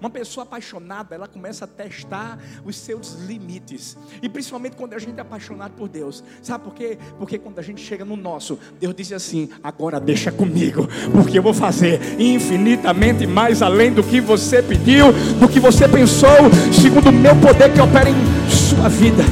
Uma 0.00 0.10
pessoa 0.10 0.44
apaixonada, 0.44 1.14
ela 1.14 1.28
começa 1.28 1.64
a 1.64 1.68
testar 1.68 2.38
os 2.64 2.76
seus 2.76 3.14
limites. 3.26 3.96
E 4.22 4.28
principalmente 4.28 4.76
quando 4.76 4.94
a 4.94 4.98
gente 4.98 5.18
é 5.18 5.20
apaixonado 5.20 5.72
por 5.72 5.88
Deus. 5.88 6.22
Sabe 6.42 6.64
por 6.64 6.74
quê? 6.74 6.98
Porque 7.18 7.38
quando 7.38 7.58
a 7.58 7.62
gente 7.62 7.80
chega 7.80 8.04
no 8.04 8.16
nosso, 8.16 8.58
Deus 8.80 8.94
diz 8.94 9.12
assim: 9.12 9.48
agora 9.62 10.00
deixa 10.00 10.30
comigo, 10.30 10.88
porque 11.12 11.38
eu 11.38 11.42
vou 11.42 11.54
fazer 11.54 12.00
infinitamente 12.20 13.26
mais 13.26 13.62
além 13.62 13.92
do 13.92 14.02
que 14.02 14.20
você 14.20 14.62
pediu, 14.62 15.12
do 15.38 15.48
que 15.48 15.60
você 15.60 15.88
pensou, 15.88 16.28
segundo 16.72 17.08
o 17.08 17.12
meu 17.12 17.34
poder 17.36 17.72
que 17.72 17.80
opera 17.80 18.10
em 18.10 18.50
sua 18.50 18.88
vida. 18.88 19.22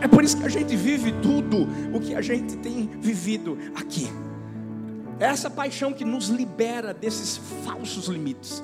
É 0.00 0.08
por 0.08 0.22
isso 0.22 0.36
que 0.36 0.44
a 0.44 0.48
gente 0.48 0.76
vive 0.76 1.12
tudo 1.22 1.66
o 1.92 2.00
que 2.00 2.14
a 2.14 2.20
gente 2.20 2.56
tem 2.56 2.90
vivido 3.00 3.58
aqui. 3.74 4.08
É 5.18 5.26
essa 5.26 5.50
paixão 5.50 5.92
que 5.92 6.04
nos 6.04 6.28
libera 6.28 6.92
desses 6.92 7.38
falsos 7.64 8.06
limites. 8.06 8.62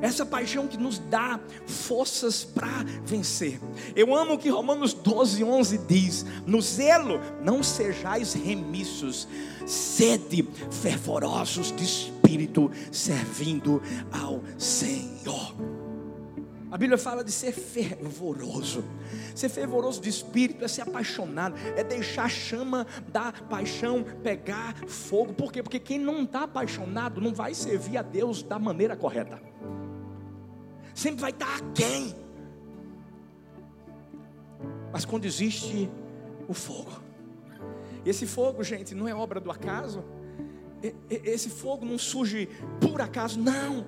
Essa 0.00 0.26
paixão 0.26 0.66
que 0.66 0.76
nos 0.76 0.98
dá 0.98 1.38
forças 1.64 2.42
para 2.42 2.84
vencer. 3.04 3.60
Eu 3.94 4.14
amo 4.16 4.34
o 4.34 4.38
que 4.38 4.48
Romanos 4.48 4.92
12, 4.92 5.44
11 5.44 5.78
diz: 5.78 6.26
No 6.44 6.60
zelo 6.60 7.20
não 7.40 7.62
sejais 7.62 8.32
remissos, 8.32 9.28
sede 9.64 10.48
fervorosos 10.72 11.70
de 11.70 11.84
espírito, 11.84 12.68
servindo 12.90 13.80
ao 14.10 14.42
Senhor. 14.58 15.54
A 16.72 16.78
Bíblia 16.78 16.96
fala 16.96 17.22
de 17.22 17.30
ser 17.30 17.52
fervoroso. 17.52 18.82
Ser 19.34 19.50
fervoroso 19.50 20.00
de 20.00 20.08
espírito 20.08 20.64
é 20.64 20.68
ser 20.68 20.80
apaixonado, 20.80 21.54
é 21.76 21.84
deixar 21.84 22.24
a 22.24 22.28
chama 22.30 22.86
da 23.08 23.30
paixão 23.30 24.02
pegar 24.22 24.74
fogo. 24.88 25.34
Por 25.34 25.52
quê? 25.52 25.62
Porque 25.62 25.78
quem 25.78 25.98
não 25.98 26.22
está 26.22 26.44
apaixonado 26.44 27.20
não 27.20 27.34
vai 27.34 27.52
servir 27.52 27.98
a 27.98 28.02
Deus 28.02 28.42
da 28.42 28.58
maneira 28.58 28.96
correta. 28.96 29.38
Sempre 30.94 31.20
vai 31.20 31.30
estar 31.30 31.60
tá? 31.60 31.66
Mas 34.90 35.04
quando 35.04 35.26
existe 35.26 35.90
o 36.48 36.54
fogo, 36.54 37.02
esse 38.02 38.26
fogo, 38.26 38.64
gente, 38.64 38.94
não 38.94 39.06
é 39.06 39.14
obra 39.14 39.38
do 39.38 39.50
acaso. 39.50 40.02
Esse 41.10 41.50
fogo 41.50 41.84
não 41.84 41.98
surge 41.98 42.48
por 42.80 43.02
acaso, 43.02 43.38
não. 43.38 43.86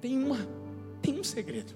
Tem 0.00 0.16
uma 0.16 0.63
tem 1.04 1.20
um 1.20 1.24
segredo. 1.24 1.74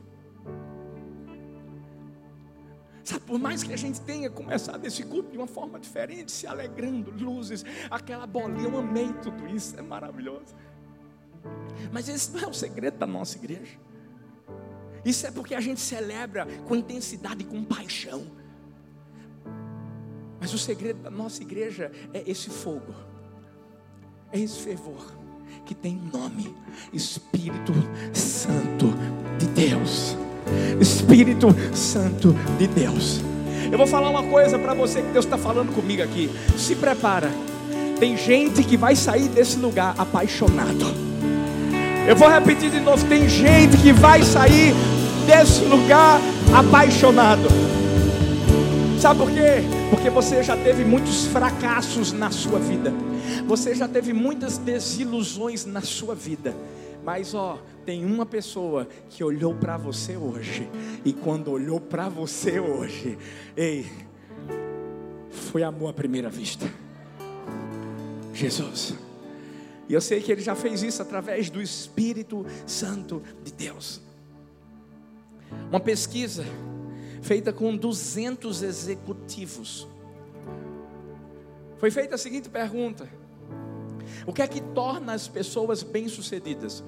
Sabe, 3.05 3.25
por 3.25 3.39
mais 3.39 3.63
que 3.63 3.73
a 3.73 3.77
gente 3.77 4.01
tenha 4.01 4.31
começado 4.31 4.85
esse 4.87 5.03
culto 5.03 5.31
de 5.31 5.37
uma 5.37 5.47
forma 5.47 5.79
diferente, 5.79 6.33
se 6.33 6.47
alegrando, 6.47 7.11
luzes, 7.11 7.65
aquela 7.91 8.27
bolinha, 8.27 8.69
eu 8.69 8.79
amei 8.79 9.13
tudo 9.23 9.47
isso, 9.49 9.79
é 9.79 9.83
maravilhoso. 9.83 10.57
Mas 11.93 12.09
esse 12.09 12.33
não 12.33 12.41
é 12.41 12.47
o 12.47 12.55
segredo 12.55 12.99
da 12.99 13.07
nossa 13.07 13.37
igreja. 13.37 13.79
Isso 15.05 15.27
é 15.27 15.31
porque 15.31 15.55
a 15.55 15.61
gente 15.61 15.81
celebra 15.81 16.47
com 16.67 16.75
intensidade 16.75 17.43
e 17.43 17.47
com 17.47 17.63
paixão. 17.65 18.27
Mas 20.41 20.53
o 20.55 20.59
segredo 20.59 21.03
da 21.03 21.11
nossa 21.11 21.43
igreja 21.43 21.93
é 22.13 22.23
esse 22.31 22.49
fogo, 22.49 22.95
é 24.33 24.39
esse 24.39 24.61
fervor 24.61 25.18
que 25.69 25.75
tem 25.75 26.01
nome: 26.11 26.57
Espírito 26.95 27.75
Santo 28.15 28.95
de 29.39 29.47
Deus. 29.49 30.17
Espírito 30.81 31.55
Santo 31.75 32.35
de 32.59 32.67
Deus. 32.67 33.21
Eu 33.71 33.77
vou 33.77 33.87
falar 33.87 34.09
uma 34.09 34.23
coisa 34.23 34.59
para 34.59 34.73
você 34.73 35.03
que 35.03 35.13
Deus 35.13 35.27
está 35.27 35.37
falando 35.37 35.75
comigo 35.75 36.03
aqui. 36.03 36.31
Se 36.57 36.75
prepara. 36.75 37.31
Tem 38.01 38.17
gente 38.17 38.65
que 38.65 38.79
vai 38.79 38.97
sair 38.97 39.29
desse 39.29 39.59
lugar 39.59 39.95
apaixonado. 39.99 40.87
Eu 42.09 42.17
vou 42.17 42.31
repetir 42.31 42.71
de 42.71 42.81
novo. 42.81 43.05
Tem 43.07 43.29
gente 43.29 43.77
que 43.77 43.93
vai 43.93 44.23
sair 44.23 44.73
desse 45.27 45.65
lugar 45.65 46.19
apaixonado. 46.57 47.47
Sabe 48.99 49.21
por 49.21 49.31
quê? 49.31 49.63
Porque 49.91 50.09
você 50.09 50.43
já 50.43 50.57
teve 50.57 50.83
muitos 50.83 51.27
fracassos 51.27 52.11
na 52.11 52.31
sua 52.31 52.59
vida. 52.59 52.91
Você 53.49 53.75
já 53.75 53.89
teve 53.89 54.13
muitas 54.13 54.59
desilusões 54.59 55.65
na 55.65 55.81
sua 55.81 56.15
vida. 56.15 56.55
Mas 57.03 57.33
ó, 57.33 57.59
tem 57.87 58.05
uma 58.05 58.27
pessoa 58.27 58.87
que 59.09 59.25
olhou 59.25 59.55
para 59.55 59.79
você 59.79 60.19
hoje. 60.19 60.69
E 61.03 61.15
quando 61.15 61.51
olhou 61.51 61.81
para 61.81 62.11
você 62.11 62.61
hoje, 62.61 63.17
ei, 63.57 63.87
foi 65.31 65.63
amor 65.63 65.89
à 65.89 65.93
primeira 65.95 66.29
vista. 66.29 66.71
Jesus. 68.35 68.93
E 69.89 69.95
eu 69.95 70.01
sei 70.03 70.21
que 70.21 70.31
ele 70.31 70.43
já 70.43 70.55
fez 70.55 70.83
isso 70.83 71.01
através 71.01 71.49
do 71.49 71.63
Espírito 71.63 72.45
Santo 72.67 73.23
de 73.43 73.51
Deus. 73.51 74.03
Uma 75.71 75.81
pesquisa 75.81 76.45
feita 77.23 77.51
com 77.51 77.75
200 77.75 78.63
executivos. 78.63 79.89
Foi 81.79 81.91
feita 81.91 82.17
a 82.17 82.19
seguinte 82.19 82.51
pergunta: 82.51 83.09
O 84.27 84.33
que 84.33 84.43
é 84.43 84.49
que 84.49 84.61
torna 84.61 85.13
as 85.13 85.29
pessoas 85.29 85.83
bem-sucedidas? 85.83 86.83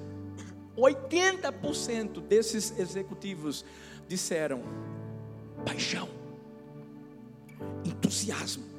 80% 0.77 2.21
desses 2.21 2.77
executivos 2.79 3.65
disseram 4.07 4.61
paixão, 5.65 6.09
entusiasmo. 7.85 8.71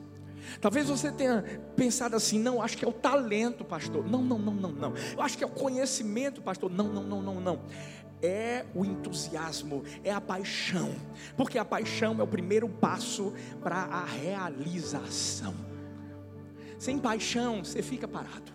Talvez 0.61 0.89
você 0.89 1.11
tenha 1.11 1.43
pensado 1.77 2.15
assim, 2.15 2.39
não, 2.39 2.63
acho 2.63 2.77
que 2.77 2.85
é 2.85 2.89
o 2.89 2.93
talento, 2.93 3.65
pastor. 3.65 4.09
Não, 4.09 4.23
não, 4.23 4.39
não, 4.39 4.55
não, 4.55 4.73
não. 4.73 4.93
Eu 5.15 5.23
acho 5.23 5.37
que 5.37 5.45
é 5.45 5.47
o 5.47 5.51
conhecimento, 5.51 6.43
pastor. 6.43 6.71
Não, 6.71 6.89
não, 6.89 7.03
não, 7.03 7.23
não, 7.23 7.41
não 7.41 7.61
é 8.23 8.65
o 8.75 8.85
entusiasmo, 8.85 9.83
é 10.05 10.13
a 10.13 10.21
paixão, 10.21 10.95
porque 11.37 11.59
a 11.59 11.65
paixão 11.65 12.21
é 12.21 12.23
o 12.23 12.27
primeiro 12.27 12.69
passo 12.69 13.33
para 13.61 13.77
a 13.77 14.05
realização. 14.05 15.72
Sem 16.83 16.99
paixão, 16.99 17.63
você 17.63 17.81
fica 17.81 18.09
parado. 18.09 18.53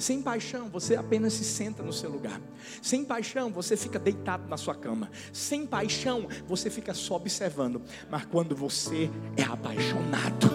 Sem 0.00 0.20
paixão, 0.20 0.68
você 0.68 0.96
apenas 0.96 1.32
se 1.34 1.44
senta 1.44 1.80
no 1.80 1.92
seu 1.92 2.10
lugar. 2.10 2.40
Sem 2.82 3.04
paixão, 3.04 3.52
você 3.52 3.76
fica 3.76 4.00
deitado 4.00 4.48
na 4.48 4.56
sua 4.56 4.74
cama. 4.74 5.08
Sem 5.32 5.64
paixão, 5.64 6.26
você 6.48 6.70
fica 6.70 6.92
só 6.92 7.14
observando. 7.14 7.80
Mas 8.10 8.24
quando 8.24 8.56
você 8.56 9.08
é 9.36 9.44
apaixonado, 9.44 10.50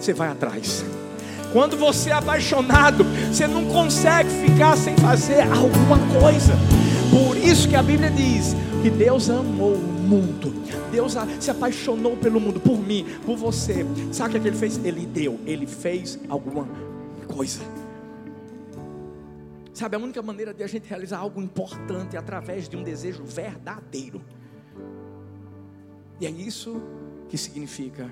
você 0.00 0.14
vai 0.14 0.28
atrás. 0.28 0.82
Quando 1.52 1.76
você 1.76 2.08
é 2.08 2.14
apaixonado, 2.14 3.04
você 3.30 3.46
não 3.46 3.66
consegue 3.66 4.30
ficar 4.30 4.74
sem 4.74 4.96
fazer 4.96 5.42
alguma 5.42 5.98
coisa. 6.22 6.54
Por 7.12 7.36
isso 7.36 7.68
que 7.68 7.76
a 7.76 7.82
Bíblia 7.82 8.10
diz 8.10 8.54
que 8.82 8.88
Deus 8.88 9.28
amou 9.28 9.74
o 9.74 9.78
mundo. 9.78 10.50
Deus 10.90 11.14
se 11.38 11.50
apaixonou 11.50 12.16
pelo 12.16 12.40
mundo, 12.40 12.58
por 12.58 12.78
mim, 12.78 13.04
por 13.26 13.36
você. 13.36 13.84
Sabe 14.10 14.38
o 14.38 14.40
que 14.40 14.48
ele 14.48 14.56
fez? 14.56 14.82
Ele 14.82 15.04
deu, 15.04 15.38
ele 15.44 15.66
fez 15.66 16.18
alguma 16.26 16.66
coisa. 17.28 17.60
Sabe, 19.74 19.94
a 19.94 19.98
única 19.98 20.22
maneira 20.22 20.54
de 20.54 20.62
a 20.62 20.66
gente 20.66 20.88
realizar 20.88 21.18
algo 21.18 21.42
importante 21.42 22.16
é 22.16 22.18
através 22.18 22.66
de 22.66 22.78
um 22.78 22.82
desejo 22.82 23.22
verdadeiro. 23.24 24.22
E 26.18 26.24
é 26.24 26.30
isso 26.30 26.80
que 27.28 27.36
significa 27.36 28.10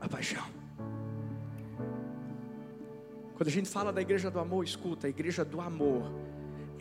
a 0.00 0.08
paixão. 0.08 0.44
Quando 3.34 3.48
a 3.48 3.52
gente 3.52 3.68
fala 3.68 3.92
da 3.92 4.00
igreja 4.00 4.30
do 4.30 4.38
amor, 4.38 4.64
escuta, 4.64 5.06
a 5.06 5.10
igreja 5.10 5.44
do 5.44 5.60
amor 5.60 6.10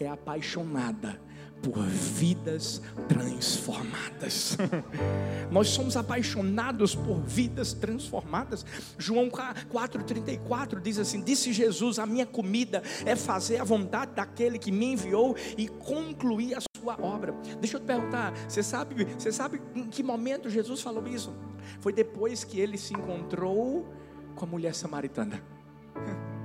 é 0.04 0.08
apaixonada 0.08 1.20
por 1.62 1.84
vidas 1.84 2.82
transformadas. 3.08 4.58
Nós 5.52 5.70
somos 5.70 5.98
apaixonados 5.98 6.94
por 6.94 7.22
vidas 7.22 7.74
transformadas. 7.74 8.66
João 8.98 9.30
4,34 9.30 10.80
diz 10.80 11.00
assim: 11.00 11.22
Disse 11.22 11.52
Jesus: 11.52 11.98
A 11.98 12.06
minha 12.06 12.26
comida 12.26 12.84
é 13.06 13.16
fazer 13.16 13.58
a 13.58 13.64
vontade 13.64 14.12
daquele 14.14 14.60
que 14.60 14.72
me 14.72 14.94
enviou 14.94 15.36
e 15.58 15.68
concluir 15.68 16.56
a 16.56 16.60
sua 16.78 17.00
obra. 17.02 17.34
Deixa 17.60 17.78
eu 17.78 17.82
te 17.82 17.86
perguntar: 17.86 18.34
você 18.48 18.62
sabe, 18.62 19.06
você 19.18 19.32
sabe 19.32 19.62
em 19.74 19.86
que 19.88 20.04
momento 20.04 20.50
Jesus 20.50 20.82
falou 20.82 21.08
isso? 21.08 21.34
Foi 21.80 21.92
depois 21.92 22.44
que 22.44 22.60
ele 22.60 22.78
se 22.78 22.94
encontrou 22.94 23.88
com 24.36 24.46
a 24.46 24.48
mulher 24.48 24.76
samaritana. 24.76 25.42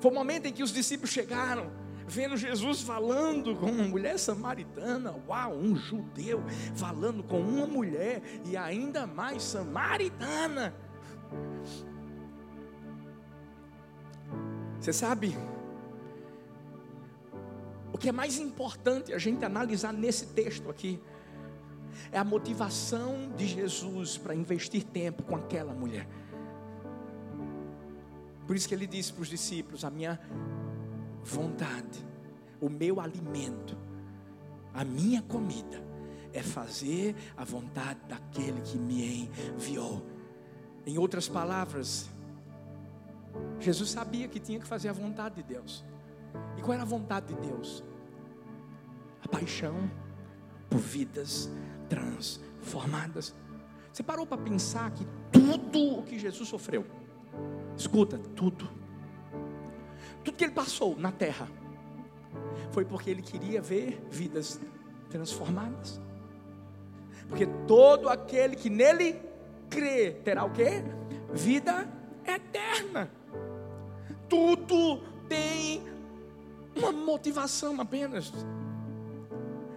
Foi 0.00 0.10
o 0.10 0.14
momento 0.14 0.46
em 0.46 0.52
que 0.52 0.62
os 0.62 0.72
discípulos 0.72 1.10
chegaram 1.10 1.70
vendo 2.10 2.36
Jesus 2.36 2.82
falando 2.82 3.54
com 3.56 3.66
uma 3.66 3.86
mulher 3.86 4.18
samaritana, 4.18 5.14
uau, 5.28 5.54
um 5.54 5.76
judeu 5.76 6.42
falando 6.74 7.22
com 7.22 7.40
uma 7.40 7.66
mulher 7.66 8.20
e 8.44 8.56
ainda 8.56 9.06
mais 9.06 9.42
samaritana. 9.44 10.74
Você 14.80 14.92
sabe, 14.92 15.36
o 17.92 17.98
que 17.98 18.08
é 18.08 18.12
mais 18.12 18.38
importante 18.38 19.12
a 19.12 19.18
gente 19.18 19.44
analisar 19.44 19.92
nesse 19.92 20.26
texto 20.26 20.68
aqui 20.68 21.00
é 22.10 22.18
a 22.18 22.24
motivação 22.24 23.30
de 23.36 23.46
Jesus 23.46 24.18
para 24.18 24.34
investir 24.34 24.82
tempo 24.82 25.22
com 25.22 25.36
aquela 25.36 25.72
mulher. 25.72 26.08
Por 28.46 28.56
isso 28.56 28.66
que 28.66 28.74
ele 28.74 28.86
disse 28.86 29.12
para 29.12 29.22
os 29.22 29.28
discípulos: 29.28 29.84
A 29.84 29.90
minha 29.90 30.18
vontade, 31.24 32.04
o 32.60 32.68
meu 32.68 33.00
alimento, 33.00 33.76
a 34.72 34.84
minha 34.84 35.22
comida 35.22 35.82
é 36.32 36.42
fazer 36.42 37.14
a 37.36 37.44
vontade 37.44 38.00
daquele 38.08 38.60
que 38.60 38.78
me 38.78 39.28
enviou. 39.56 40.02
Em 40.86 40.98
outras 40.98 41.28
palavras, 41.28 42.08
Jesus 43.58 43.90
sabia 43.90 44.28
que 44.28 44.38
tinha 44.38 44.58
que 44.58 44.66
fazer 44.66 44.88
a 44.88 44.92
vontade 44.92 45.36
de 45.36 45.42
Deus. 45.42 45.84
E 46.56 46.60
qual 46.60 46.74
era 46.74 46.82
a 46.82 46.86
vontade 46.86 47.34
de 47.34 47.40
Deus? 47.40 47.82
A 49.22 49.28
paixão 49.28 49.90
por 50.68 50.78
vidas 50.78 51.50
transformadas. 51.88 53.34
Você 53.92 54.02
parou 54.02 54.24
para 54.24 54.38
pensar 54.38 54.90
que 54.92 55.04
tudo 55.32 55.98
o 55.98 56.02
que 56.04 56.18
Jesus 56.18 56.48
sofreu, 56.48 56.86
escuta, 57.76 58.18
tudo, 58.36 58.68
tudo 60.24 60.36
que 60.36 60.44
ele 60.44 60.52
passou 60.52 60.96
na 60.96 61.10
terra 61.10 61.48
foi 62.70 62.84
porque 62.84 63.10
ele 63.10 63.22
queria 63.22 63.60
ver 63.60 64.00
vidas 64.10 64.60
transformadas. 65.08 66.00
Porque 67.28 67.46
todo 67.66 68.08
aquele 68.08 68.56
que 68.56 68.68
nele 68.68 69.20
crê 69.68 70.12
terá 70.24 70.44
o 70.44 70.50
quê? 70.50 70.82
Vida 71.32 71.88
eterna. 72.26 73.10
Tudo 74.28 75.02
tem 75.28 75.82
uma 76.76 76.92
motivação 76.92 77.80
apenas. 77.80 78.32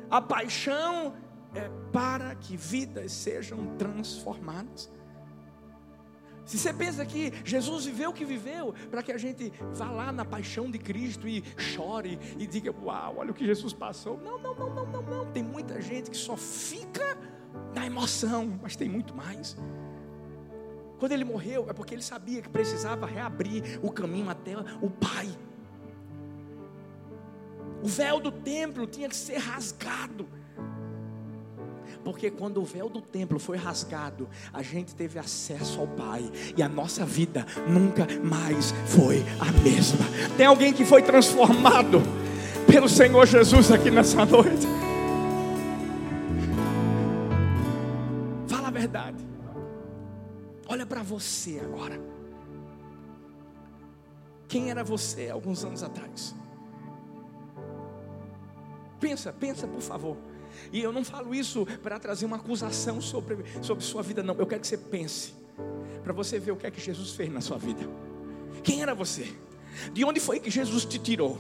A 0.10 0.22
paixão 0.22 1.14
é 1.56 1.70
para 1.92 2.36
que 2.36 2.58
vidas 2.58 3.12
sejam 3.12 3.76
transformadas. 3.78 4.92
Se 6.46 6.58
você 6.58 6.74
pensa 6.74 7.06
que 7.06 7.32
Jesus 7.46 7.86
viveu 7.86 8.10
o 8.10 8.14
que 8.14 8.26
viveu, 8.26 8.74
para 8.92 9.02
que 9.02 9.12
a 9.12 9.18
gente 9.18 9.52
vá 9.72 9.90
lá 9.90 10.12
na 10.12 10.26
paixão 10.26 10.70
de 10.70 10.78
Cristo 10.78 11.28
e 11.28 11.44
chore 11.58 12.20
e 12.38 12.46
diga, 12.46 12.74
uau, 12.84 13.18
olha 13.18 13.32
o 13.32 13.34
que 13.34 13.46
Jesus 13.46 13.74
passou. 13.74 14.18
Não, 14.18 14.38
não, 14.38 14.54
não, 14.54 14.70
não, 14.74 14.86
não, 14.86 15.02
não. 15.02 15.32
Tem 15.32 15.44
muita 15.44 15.82
gente 15.82 16.12
que 16.12 16.18
só 16.18 16.36
fica 16.36 17.18
na 17.74 17.86
emoção, 17.86 18.60
mas 18.62 18.76
tem 18.76 18.90
muito 18.90 19.16
mais. 19.16 19.56
Quando 21.00 21.12
ele 21.12 21.26
morreu, 21.26 21.70
é 21.70 21.74
porque 21.74 21.94
ele 21.94 22.02
sabia 22.02 22.42
que 22.42 22.50
precisava 22.50 23.06
reabrir 23.06 23.80
o 23.82 23.92
caminho 23.92 24.30
até 24.30 24.56
o 24.82 24.90
Pai. 24.90 25.30
O 27.82 27.88
véu 27.88 28.20
do 28.20 28.32
templo 28.32 28.88
tinha 28.88 29.10
que 29.10 29.16
ser 29.16 29.38
rasgado. 29.38 30.28
Porque 32.04 32.30
quando 32.30 32.62
o 32.62 32.66
véu 32.66 32.90
do 32.90 33.02
templo 33.02 33.40
foi 33.40 33.58
rasgado, 33.58 34.28
a 34.52 34.62
gente 34.62 34.94
teve 34.94 35.18
acesso 35.18 35.80
ao 35.80 35.88
Pai 35.88 36.30
e 36.56 36.62
a 36.62 36.68
nossa 36.68 37.06
vida 37.06 37.46
nunca 37.68 38.06
mais 38.24 38.72
foi 38.88 39.24
a 39.40 39.52
mesma. 39.64 40.06
Tem 40.36 40.46
alguém 40.46 40.74
que 40.74 40.84
foi 40.84 41.02
transformado 41.02 42.02
pelo 42.68 42.90
Senhor 42.90 43.26
Jesus 43.26 43.72
aqui 43.72 43.90
nessa 43.90 44.26
noite? 44.26 44.68
Fala 48.48 48.68
a 48.68 48.72
verdade. 48.72 49.24
Olha 50.68 50.86
para 50.86 51.04
você 51.04 51.60
agora. 51.64 52.00
Quem 54.48 54.70
era 54.70 54.84
você 54.84 55.30
alguns 55.30 55.64
anos 55.64 55.82
atrás? 55.84 56.36
Pensa, 59.00 59.34
pensa 59.34 59.68
por 59.68 59.82
favor. 59.82 60.18
E 60.72 60.82
eu 60.82 60.92
não 60.92 61.04
falo 61.04 61.34
isso 61.34 61.66
para 61.82 62.00
trazer 62.00 62.26
uma 62.26 62.38
acusação 62.38 63.02
sobre, 63.02 63.38
sobre 63.62 63.84
sua 63.84 64.02
vida, 64.02 64.24
não. 64.24 64.36
Eu 64.36 64.48
quero 64.48 64.62
que 64.62 64.68
você 64.68 64.78
pense, 64.78 65.34
para 66.04 66.14
você 66.14 66.40
ver 66.40 66.52
o 66.52 66.56
que 66.56 66.68
é 66.68 66.72
que 66.72 66.82
Jesus 66.82 67.12
fez 67.12 67.32
na 67.32 67.42
sua 67.42 67.58
vida. 67.58 67.88
Quem 68.64 68.82
era 68.82 68.94
você? 68.94 69.34
De 69.92 70.04
onde 70.06 70.20
foi 70.20 70.40
que 70.40 70.50
Jesus 70.50 70.86
te 70.86 71.00
tirou? 71.00 71.40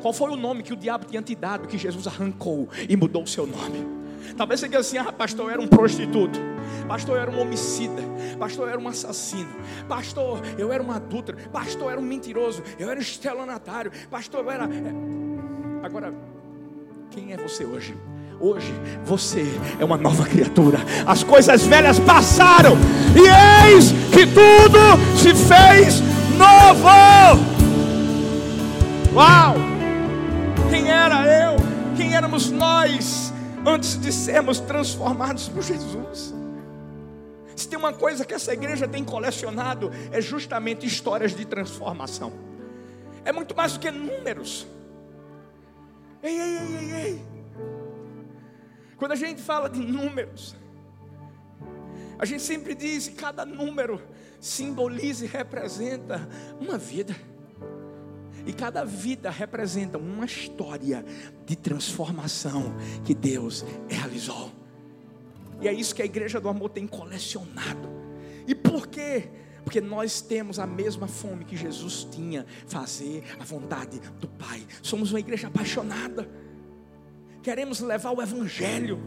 Qual 0.00 0.14
foi 0.14 0.30
o 0.30 0.36
nome 0.36 0.62
que 0.62 0.72
o 0.72 0.76
diabo 0.76 1.04
tinha 1.04 1.20
te 1.20 1.34
dado 1.34 1.68
que 1.68 1.76
Jesus 1.76 2.06
arrancou 2.06 2.68
e 2.88 2.96
mudou 2.96 3.22
o 3.22 3.26
seu 3.26 3.46
nome? 3.46 4.04
Talvez 4.36 4.60
você 4.60 4.66
diga 4.66 4.80
assim: 4.80 4.98
ah, 4.98 5.12
pastor, 5.12 5.46
eu 5.46 5.50
era 5.50 5.60
um 5.60 5.68
prostituto. 5.68 6.38
Pastor, 6.88 7.16
eu 7.16 7.22
era 7.22 7.30
um 7.30 7.40
homicida. 7.40 8.02
Pastor, 8.38 8.66
eu 8.66 8.72
era 8.72 8.80
um 8.80 8.88
assassino. 8.88 9.50
Pastor, 9.88 10.40
eu 10.58 10.72
era 10.72 10.82
um 10.82 10.90
adúltero. 10.90 11.38
Pastor, 11.50 11.82
eu 11.82 11.90
era 11.90 12.00
um 12.00 12.04
mentiroso. 12.04 12.62
Eu 12.78 12.88
era 12.88 12.98
um 12.98 13.02
estelionatário. 13.02 13.92
Pastor, 14.10 14.44
eu 14.44 14.50
era. 14.50 14.64
É, 14.64 15.84
agora, 15.84 16.14
quem 17.10 17.32
é 17.32 17.36
você 17.36 17.64
hoje? 17.64 17.96
Hoje 18.40 18.72
você 19.04 19.46
é 19.78 19.84
uma 19.84 19.96
nova 19.96 20.24
criatura. 20.24 20.78
As 21.06 21.22
coisas 21.22 21.62
velhas 21.64 21.98
passaram 21.98 22.76
e 23.14 23.72
eis 23.72 23.92
que 24.12 24.26
tudo 24.26 24.78
se 25.16 25.34
fez 25.34 26.00
novo. 26.36 26.88
Uau! 29.14 29.54
Quem 30.70 30.90
era 30.90 31.26
eu? 31.26 31.56
Quem 31.96 32.14
éramos 32.14 32.50
nós 32.50 33.32
antes 33.64 34.00
de 34.00 34.12
sermos 34.12 34.58
transformados 34.58 35.48
por 35.48 35.62
Jesus? 35.62 36.34
Se 37.54 37.68
tem 37.68 37.78
uma 37.78 37.92
coisa 37.92 38.24
que 38.24 38.34
essa 38.34 38.52
igreja 38.52 38.88
tem 38.88 39.04
colecionado 39.04 39.92
é 40.10 40.20
justamente 40.20 40.84
histórias 40.84 41.34
de 41.34 41.44
transformação. 41.44 42.32
É 43.24 43.32
muito 43.32 43.54
mais 43.54 43.74
do 43.74 43.78
que 43.78 43.90
números. 43.90 44.66
Ei, 46.22 46.40
ei, 46.40 46.58
ei, 46.58 46.76
ei, 46.76 46.92
ei. 46.92 47.33
Quando 48.96 49.12
a 49.12 49.16
gente 49.16 49.42
fala 49.42 49.68
de 49.68 49.80
números, 49.80 50.54
a 52.18 52.24
gente 52.24 52.42
sempre 52.42 52.74
diz 52.74 53.08
que 53.08 53.14
cada 53.14 53.44
número 53.44 54.00
simboliza 54.40 55.24
e 55.24 55.28
representa 55.28 56.28
uma 56.60 56.78
vida. 56.78 57.16
E 58.46 58.52
cada 58.52 58.84
vida 58.84 59.30
representa 59.30 59.96
uma 59.96 60.26
história 60.26 61.04
de 61.46 61.56
transformação 61.56 62.74
que 63.04 63.14
Deus 63.14 63.64
realizou. 63.88 64.52
E 65.60 65.68
é 65.68 65.72
isso 65.72 65.94
que 65.94 66.02
a 66.02 66.04
igreja 66.04 66.40
do 66.40 66.48
amor 66.48 66.70
tem 66.70 66.86
colecionado. 66.86 67.88
E 68.46 68.54
por 68.54 68.86
quê? 68.86 69.30
Porque 69.64 69.80
nós 69.80 70.20
temos 70.20 70.58
a 70.58 70.66
mesma 70.66 71.08
fome 71.08 71.44
que 71.44 71.56
Jesus 71.56 72.06
tinha, 72.10 72.44
fazer 72.66 73.24
a 73.40 73.44
vontade 73.44 73.98
do 74.20 74.28
Pai. 74.28 74.66
Somos 74.82 75.10
uma 75.10 75.20
igreja 75.20 75.48
apaixonada 75.48 76.28
queremos 77.44 77.80
levar 77.80 78.10
o 78.10 78.22
Evangelho. 78.22 78.98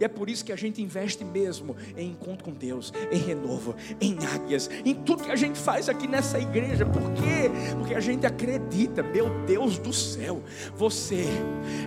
E 0.00 0.04
é 0.04 0.08
por 0.08 0.28
isso 0.28 0.44
que 0.44 0.52
a 0.52 0.56
gente 0.56 0.82
investe 0.82 1.24
mesmo 1.24 1.76
em 1.96 2.10
encontro 2.10 2.44
com 2.44 2.52
Deus, 2.52 2.92
em 3.12 3.18
renovo, 3.18 3.76
em 4.00 4.16
águias, 4.26 4.68
em 4.84 4.94
tudo 4.94 5.22
que 5.22 5.30
a 5.30 5.36
gente 5.36 5.56
faz 5.56 5.88
aqui 5.88 6.08
nessa 6.08 6.38
igreja. 6.38 6.84
Por 6.84 7.12
quê? 7.12 7.48
Porque 7.78 7.94
a 7.94 8.00
gente 8.00 8.26
acredita, 8.26 9.02
meu 9.02 9.30
Deus 9.44 9.78
do 9.78 9.92
céu, 9.92 10.42
você 10.74 11.26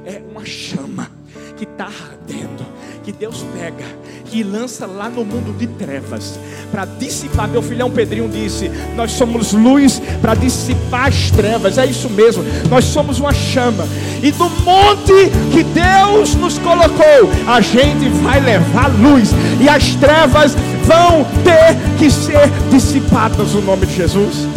é 0.06 0.19
uma 0.19 0.45
chama 0.45 1.12
que 1.56 1.63
está 1.63 1.86
ardendo, 1.86 2.65
que 3.04 3.12
Deus 3.12 3.45
pega, 3.58 3.86
que 4.26 4.43
lança 4.43 4.86
lá 4.86 5.10
no 5.10 5.23
mundo 5.23 5.58
de 5.58 5.67
trevas, 5.67 6.39
para 6.71 6.86
dissipar. 6.86 7.47
Meu 7.47 7.62
filhão 7.62 7.89
Pedrinho 7.89 8.30
disse: 8.30 8.69
Nós 8.95 9.12
somos 9.12 9.54
luz 9.54 10.02
para 10.21 10.36
dissipar 10.36 11.08
as 11.08 11.32
trevas, 11.32 11.78
é 11.78 11.86
isso 11.86 12.10
mesmo, 12.10 12.43
nós 12.69 12.86
somos 12.86 13.19
uma 13.19 13.34
chama, 13.34 13.88
e 14.21 14.32
do 14.32 14.50
monte 14.50 15.30
que 15.52 15.63
Deus 15.63 16.36
nos 16.36 16.58
colocou, 16.60 17.30
a 17.47 17.62
gente 17.62 18.10
vai 18.23 18.39
levar 18.39 18.88
luz, 19.00 19.30
e 19.62 19.67
as 19.67 19.95
trevas 19.95 20.56
vão 20.86 21.26
ter 21.43 21.76
que 21.97 22.12
ser 22.12 22.50
dissipadas 22.71 23.54
no 23.54 23.62
nome 23.62 23.86
de 23.86 23.95
Jesus. 23.95 24.47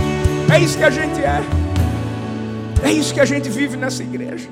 É 0.52 0.58
isso 0.58 0.76
que 0.76 0.84
a 0.84 0.90
gente 0.90 1.20
é, 1.20 1.42
é 2.82 2.92
isso 2.92 3.14
que 3.14 3.20
a 3.20 3.24
gente 3.24 3.48
vive 3.48 3.76
nessa 3.76 4.02
igreja. 4.02 4.48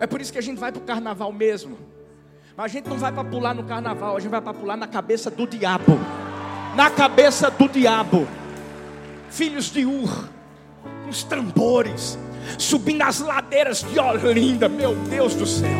É 0.00 0.06
por 0.06 0.20
isso 0.20 0.32
que 0.32 0.38
a 0.38 0.42
gente 0.42 0.58
vai 0.58 0.70
para 0.70 0.80
o 0.80 0.84
carnaval 0.84 1.32
mesmo. 1.32 1.78
Mas 2.56 2.66
a 2.66 2.68
gente 2.68 2.88
não 2.88 2.98
vai 2.98 3.12
para 3.12 3.24
pular 3.24 3.54
no 3.54 3.64
carnaval, 3.64 4.16
a 4.16 4.20
gente 4.20 4.30
vai 4.30 4.40
para 4.40 4.54
pular 4.54 4.76
na 4.76 4.86
cabeça 4.86 5.30
do 5.30 5.46
diabo. 5.46 5.98
Na 6.74 6.90
cabeça 6.90 7.50
do 7.50 7.68
diabo. 7.68 8.26
Filhos 9.30 9.70
de 9.70 9.84
Ur, 9.84 10.28
os 11.08 11.22
tambores, 11.22 12.18
subindo 12.58 13.02
as 13.02 13.20
ladeiras 13.20 13.82
de 13.82 13.98
Olinda, 13.98 14.68
meu 14.68 14.94
Deus 14.94 15.34
do 15.34 15.46
céu. 15.46 15.78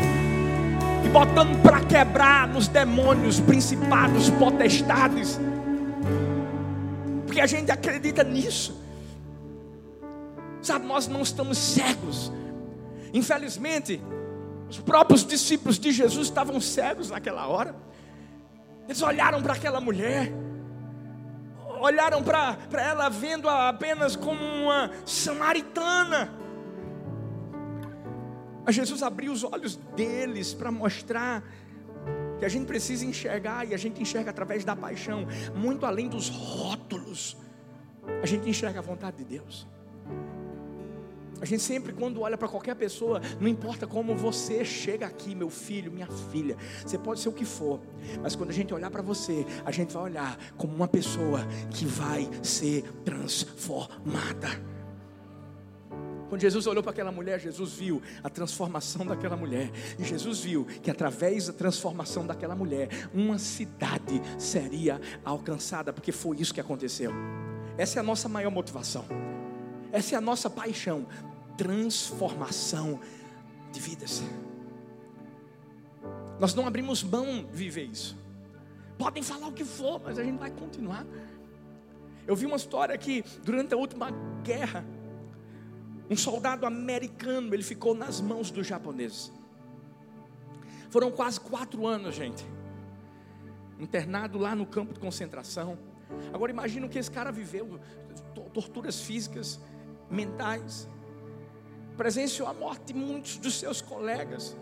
E 1.03 1.09
botando 1.09 1.61
para 1.61 1.81
quebrar 1.81 2.47
nos 2.47 2.67
demônios, 2.67 3.39
principados, 3.39 4.29
potestades. 4.31 5.39
Porque 7.25 7.41
a 7.41 7.47
gente 7.47 7.71
acredita 7.71 8.23
nisso. 8.23 8.79
Sabe, 10.61 10.85
nós 10.85 11.07
não 11.07 11.21
estamos 11.21 11.57
cegos. 11.57 12.31
Infelizmente, 13.13 14.01
os 14.69 14.79
próprios 14.79 15.25
discípulos 15.25 15.79
de 15.79 15.91
Jesus 15.91 16.27
estavam 16.27 16.59
cegos 16.61 17.09
naquela 17.09 17.47
hora. 17.47 17.75
Eles 18.85 19.01
olharam 19.01 19.41
para 19.41 19.53
aquela 19.53 19.81
mulher, 19.81 20.31
olharam 21.79 22.23
para 22.23 22.57
ela 22.73 23.09
vendo-a 23.09 23.69
apenas 23.69 24.15
como 24.15 24.43
uma 24.43 24.91
samaritana. 25.05 26.31
Mas 28.65 28.75
Jesus 28.75 29.01
abriu 29.01 29.31
os 29.31 29.43
olhos 29.43 29.75
deles 29.95 30.53
para 30.53 30.71
mostrar 30.71 31.43
que 32.37 32.45
a 32.45 32.49
gente 32.49 32.65
precisa 32.65 33.05
enxergar 33.05 33.67
e 33.67 33.73
a 33.73 33.77
gente 33.77 34.01
enxerga 34.01 34.29
através 34.29 34.63
da 34.63 34.75
paixão, 34.75 35.27
muito 35.55 35.85
além 35.85 36.07
dos 36.07 36.29
rótulos. 36.29 37.35
A 38.21 38.25
gente 38.25 38.49
enxerga 38.49 38.79
a 38.79 38.81
vontade 38.81 39.17
de 39.17 39.25
Deus. 39.25 39.67
A 41.41 41.45
gente 41.45 41.63
sempre, 41.63 41.93
quando 41.93 42.21
olha 42.21 42.37
para 42.37 42.47
qualquer 42.47 42.75
pessoa, 42.75 43.21
não 43.39 43.47
importa 43.47 43.87
como 43.87 44.15
você 44.15 44.65
chega 44.65 45.05
aqui, 45.05 45.33
meu 45.33 45.49
filho, 45.49 45.91
minha 45.91 46.07
filha, 46.07 46.57
você 46.85 46.97
pode 46.97 47.19
ser 47.19 47.29
o 47.29 47.33
que 47.33 47.45
for, 47.45 47.79
mas 48.21 48.35
quando 48.35 48.49
a 48.49 48.53
gente 48.53 48.73
olhar 48.73 48.91
para 48.91 49.01
você, 49.01 49.45
a 49.63 49.71
gente 49.71 49.93
vai 49.93 50.03
olhar 50.03 50.37
como 50.57 50.75
uma 50.75 50.87
pessoa 50.87 51.45
que 51.71 51.85
vai 51.85 52.29
ser 52.43 52.83
transformada. 53.05 54.69
Quando 56.29 56.41
Jesus 56.41 56.67
olhou 56.67 56.83
para 56.83 56.91
aquela 56.91 57.11
mulher, 57.11 57.39
Jesus 57.39 57.73
viu 57.73 58.03
a 58.23 58.29
transformação 58.29 59.03
daquela 59.03 59.35
mulher. 59.35 59.71
E 59.97 60.03
Jesus 60.03 60.41
viu 60.41 60.63
que 60.63 60.91
através 60.91 61.47
da 61.47 61.53
transformação 61.53 62.25
daquela 62.25 62.55
mulher, 62.55 62.87
uma 63.11 63.39
cidade 63.39 64.21
seria 64.37 65.01
alcançada, 65.25 65.91
porque 65.91 66.11
foi 66.11 66.37
isso 66.37 66.53
que 66.53 66.61
aconteceu. 66.61 67.11
Essa 67.79 67.97
é 67.97 67.99
a 68.01 68.03
nossa 68.03 68.29
maior 68.29 68.51
motivação. 68.51 69.05
Essa 69.91 70.13
é 70.13 70.17
a 70.19 70.21
nossa 70.21 70.51
paixão 70.51 71.07
transformação 71.59 73.01
de 73.69 73.81
vidas. 73.81 74.23
Nós 76.39 76.55
não 76.55 76.65
abrimos 76.65 77.03
mão 77.03 77.43
de 77.43 77.51
viver 77.51 77.83
isso. 77.83 78.17
Podem 78.97 79.21
falar 79.21 79.47
o 79.47 79.51
que 79.51 79.65
for, 79.65 80.01
mas 80.01 80.17
a 80.17 80.23
gente 80.23 80.39
vai 80.39 80.49
continuar. 80.51 81.05
Eu 82.25 82.33
vi 82.33 82.45
uma 82.45 82.55
história 82.55 82.97
que 82.97 83.25
durante 83.43 83.73
a 83.73 83.77
última 83.77 84.09
guerra, 84.41 84.85
um 86.09 86.15
soldado 86.15 86.65
americano, 86.65 87.53
ele 87.53 87.63
ficou 87.63 87.93
nas 87.93 88.21
mãos 88.21 88.49
dos 88.49 88.65
japoneses. 88.65 89.29
Foram 90.89 91.11
quase 91.11 91.41
quatro 91.41 91.85
anos, 91.85 92.15
gente. 92.15 92.45
Internado 93.77 94.37
lá 94.37 94.55
no 94.55 94.65
campo 94.65 94.93
de 94.93 94.99
concentração. 95.01 95.77
Agora 96.33 96.53
imagina 96.53 96.85
o 96.85 96.89
que 96.89 96.97
esse 96.97 97.11
cara 97.11 97.33
viveu: 97.33 97.81
torturas 98.53 99.01
físicas, 99.01 99.59
mentais 100.09 100.87
presenciou 101.99 102.47
a 102.47 102.53
morte 102.53 102.85
de 102.85 102.93
muitos 102.93 103.35
dos 103.35 103.59
seus 103.59 103.81
colegas. 103.81 104.55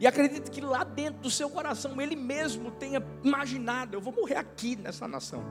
E 0.00 0.08
acredito 0.08 0.50
que 0.50 0.60
lá 0.60 0.82
dentro 0.82 1.20
do 1.20 1.30
seu 1.30 1.48
coração 1.48 2.00
ele 2.00 2.16
mesmo 2.16 2.72
tenha 2.72 3.00
imaginado: 3.22 3.94
eu 3.94 4.00
vou 4.00 4.12
morrer 4.12 4.34
aqui 4.34 4.74
nessa 4.74 5.06
nação. 5.06 5.44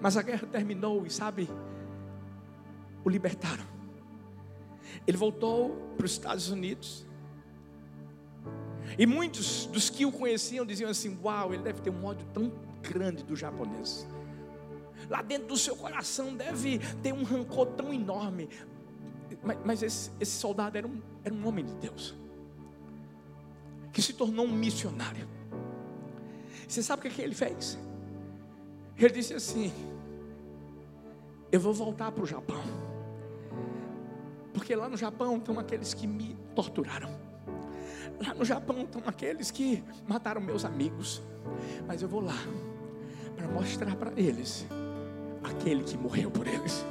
Mas 0.00 0.16
a 0.16 0.22
guerra 0.22 0.44
terminou 0.48 1.06
e 1.06 1.10
sabe, 1.10 1.48
o 3.04 3.08
libertaram. 3.08 3.64
Ele 5.06 5.16
voltou 5.16 5.94
para 5.96 6.06
os 6.06 6.12
Estados 6.12 6.50
Unidos. 6.50 7.06
E 8.98 9.06
muitos 9.06 9.66
dos 9.66 9.88
que 9.88 10.04
o 10.04 10.10
conheciam 10.10 10.66
diziam 10.66 10.90
assim: 10.90 11.16
Uau, 11.22 11.54
ele 11.54 11.62
deve 11.62 11.80
ter 11.80 11.90
um 11.90 12.04
ódio 12.04 12.26
tão 12.34 12.52
grande 12.82 13.22
do 13.22 13.36
japonês. 13.36 14.04
Lá 15.08 15.22
dentro 15.22 15.46
do 15.46 15.56
seu 15.56 15.76
coração 15.76 16.34
deve 16.34 16.80
ter 17.04 17.12
um 17.12 17.22
rancor 17.22 17.66
tão 17.66 17.94
enorme 17.94 18.48
mas, 19.42 19.58
mas 19.64 19.82
esse, 19.82 20.10
esse, 20.20 20.32
soldado 20.32 20.76
era 20.76 20.86
um, 20.86 21.00
era 21.24 21.34
um 21.34 21.46
homem 21.46 21.64
de 21.64 21.74
Deus, 21.74 22.14
que 23.92 24.02
se 24.02 24.12
tornou 24.12 24.46
um 24.46 24.52
missionário. 24.52 25.28
Você 26.66 26.82
sabe 26.82 27.00
o 27.00 27.02
que, 27.02 27.08
é 27.08 27.10
que 27.10 27.22
ele 27.22 27.34
fez? 27.34 27.78
Ele 28.96 29.12
disse 29.12 29.34
assim: 29.34 29.72
Eu 31.50 31.60
vou 31.60 31.72
voltar 31.72 32.12
para 32.12 32.22
o 32.22 32.26
Japão, 32.26 32.62
porque 34.52 34.74
lá 34.74 34.88
no 34.88 34.96
Japão 34.96 35.36
estão 35.36 35.58
aqueles 35.58 35.94
que 35.94 36.06
me 36.06 36.36
torturaram. 36.54 37.10
Lá 38.20 38.34
no 38.34 38.44
Japão 38.44 38.82
estão 38.82 39.02
aqueles 39.06 39.50
que 39.50 39.84
mataram 40.06 40.40
meus 40.40 40.64
amigos. 40.64 41.22
Mas 41.86 42.02
eu 42.02 42.08
vou 42.08 42.20
lá 42.20 42.36
para 43.36 43.46
mostrar 43.48 43.94
para 43.94 44.12
eles 44.20 44.66
aquele 45.48 45.82
que 45.82 45.96
morreu 45.96 46.30
por 46.30 46.46
eles. 46.46 46.84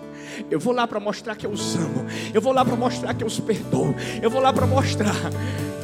Eu 0.50 0.60
vou 0.60 0.74
lá 0.74 0.88
para 0.88 1.00
mostrar 1.00 1.36
que 1.36 1.46
eu 1.46 1.52
os 1.52 1.76
amo. 1.76 2.06
Eu 2.34 2.42
vou 2.42 2.54
lá 2.54 2.64
para 2.64 2.76
mostrar 2.76 3.14
que 3.14 3.24
eu 3.24 3.28
os 3.28 3.40
perdoo. 3.40 3.96
Eu 4.22 4.30
vou 4.30 4.42
lá 4.42 4.54
para 4.54 4.68
mostrar 4.68 5.16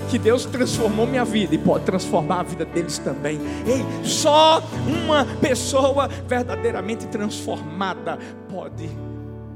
que 0.10 0.20
Deus 0.20 0.46
transformou 0.46 1.08
minha 1.08 1.26
vida 1.26 1.56
e 1.56 1.58
pode 1.58 1.86
transformar 1.86 2.42
a 2.42 2.44
vida 2.44 2.66
deles 2.66 3.00
também. 3.00 3.40
Ei, 3.66 4.06
só 4.06 4.62
uma 4.86 5.26
pessoa 5.40 6.08
verdadeiramente 6.08 7.08
transformada 7.08 8.20
pode 8.50 8.90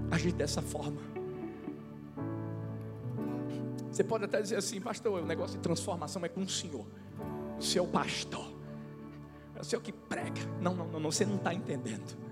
agir 0.09 0.31
dessa 0.31 0.61
forma. 0.61 0.97
Você 3.91 4.03
pode 4.03 4.25
até 4.25 4.41
dizer 4.41 4.57
assim, 4.57 4.79
pastor, 4.79 5.21
o 5.21 5.25
negócio 5.25 5.57
de 5.57 5.63
transformação 5.63 6.23
é 6.23 6.29
com 6.29 6.41
o 6.41 6.49
senhor, 6.49 6.85
o 7.59 7.61
seu 7.63 7.85
pastor, 7.85 8.47
é 9.55 9.61
o 9.61 9.63
senhor 9.63 9.81
que 9.81 9.91
prega. 9.91 10.41
Não, 10.61 10.75
não, 10.75 10.87
não, 10.87 11.11
você 11.11 11.25
não 11.25 11.35
está 11.35 11.53
entendendo. 11.53 12.26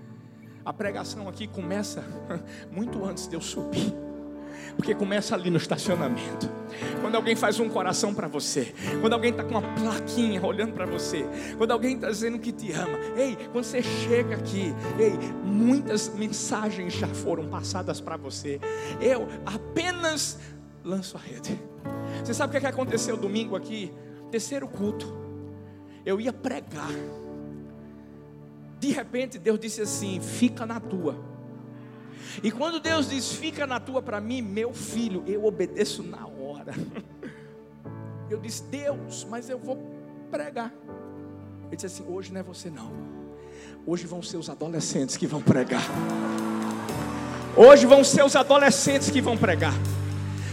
A 0.66 0.72
pregação 0.72 1.28
aqui 1.28 1.46
começa 1.46 2.02
muito 2.72 3.04
antes 3.04 3.28
de 3.28 3.36
eu 3.36 3.40
subir. 3.40 3.94
Porque 4.74 4.96
começa 4.96 5.32
ali 5.36 5.48
no 5.48 5.58
estacionamento. 5.58 6.50
Quando 7.00 7.14
alguém 7.14 7.36
faz 7.36 7.60
um 7.60 7.68
coração 7.68 8.12
para 8.12 8.26
você, 8.26 8.74
quando 9.00 9.12
alguém 9.12 9.30
está 9.30 9.44
com 9.44 9.50
uma 9.50 9.62
plaquinha 9.62 10.44
olhando 10.44 10.72
para 10.72 10.84
você, 10.84 11.24
quando 11.56 11.70
alguém 11.70 11.94
está 11.94 12.10
dizendo 12.10 12.40
que 12.40 12.50
te 12.50 12.72
ama, 12.72 12.98
ei, 13.16 13.36
quando 13.52 13.64
você 13.64 13.80
chega 13.80 14.34
aqui, 14.34 14.74
ei, 14.98 15.16
muitas 15.44 16.12
mensagens 16.12 16.94
já 16.94 17.06
foram 17.06 17.48
passadas 17.48 18.00
para 18.00 18.16
você. 18.16 18.60
Eu 19.00 19.28
apenas 19.46 20.36
lanço 20.82 21.16
a 21.16 21.20
rede. 21.20 21.60
Você 22.24 22.34
sabe 22.34 22.56
o 22.56 22.60
que, 22.60 22.66
é 22.66 22.68
aconteceu 22.68 23.16
domingo 23.16 23.54
aqui? 23.54 23.92
Terceiro 24.32 24.66
culto. 24.66 25.06
Eu 26.04 26.20
ia 26.20 26.32
pregar. 26.32 26.90
De 28.78 28.92
repente 28.92 29.38
Deus 29.38 29.58
disse 29.58 29.82
assim: 29.82 30.20
fica 30.20 30.66
na 30.66 30.80
tua. 30.80 31.18
E 32.42 32.50
quando 32.50 32.80
Deus 32.80 33.08
diz 33.08 33.32
fica 33.32 33.66
na 33.66 33.80
tua 33.80 34.02
para 34.02 34.20
mim, 34.20 34.42
meu 34.42 34.72
filho, 34.72 35.22
eu 35.26 35.44
obedeço 35.44 36.02
na 36.02 36.26
hora. 36.26 36.74
Eu 38.28 38.40
disse: 38.40 38.64
Deus, 38.64 39.24
mas 39.30 39.48
eu 39.48 39.56
vou 39.56 39.78
pregar. 40.32 40.74
Ele 41.66 41.76
disse 41.76 41.86
assim: 41.86 42.04
hoje 42.08 42.32
não 42.32 42.40
é 42.40 42.42
você 42.42 42.68
não. 42.68 42.90
Hoje 43.86 44.04
vão 44.04 44.20
ser 44.20 44.36
os 44.36 44.50
adolescentes 44.50 45.16
que 45.16 45.28
vão 45.28 45.40
pregar. 45.40 45.82
Hoje 47.56 47.86
vão 47.86 48.02
ser 48.02 48.24
os 48.24 48.34
adolescentes 48.34 49.10
que 49.10 49.20
vão 49.20 49.36
pregar. 49.36 49.74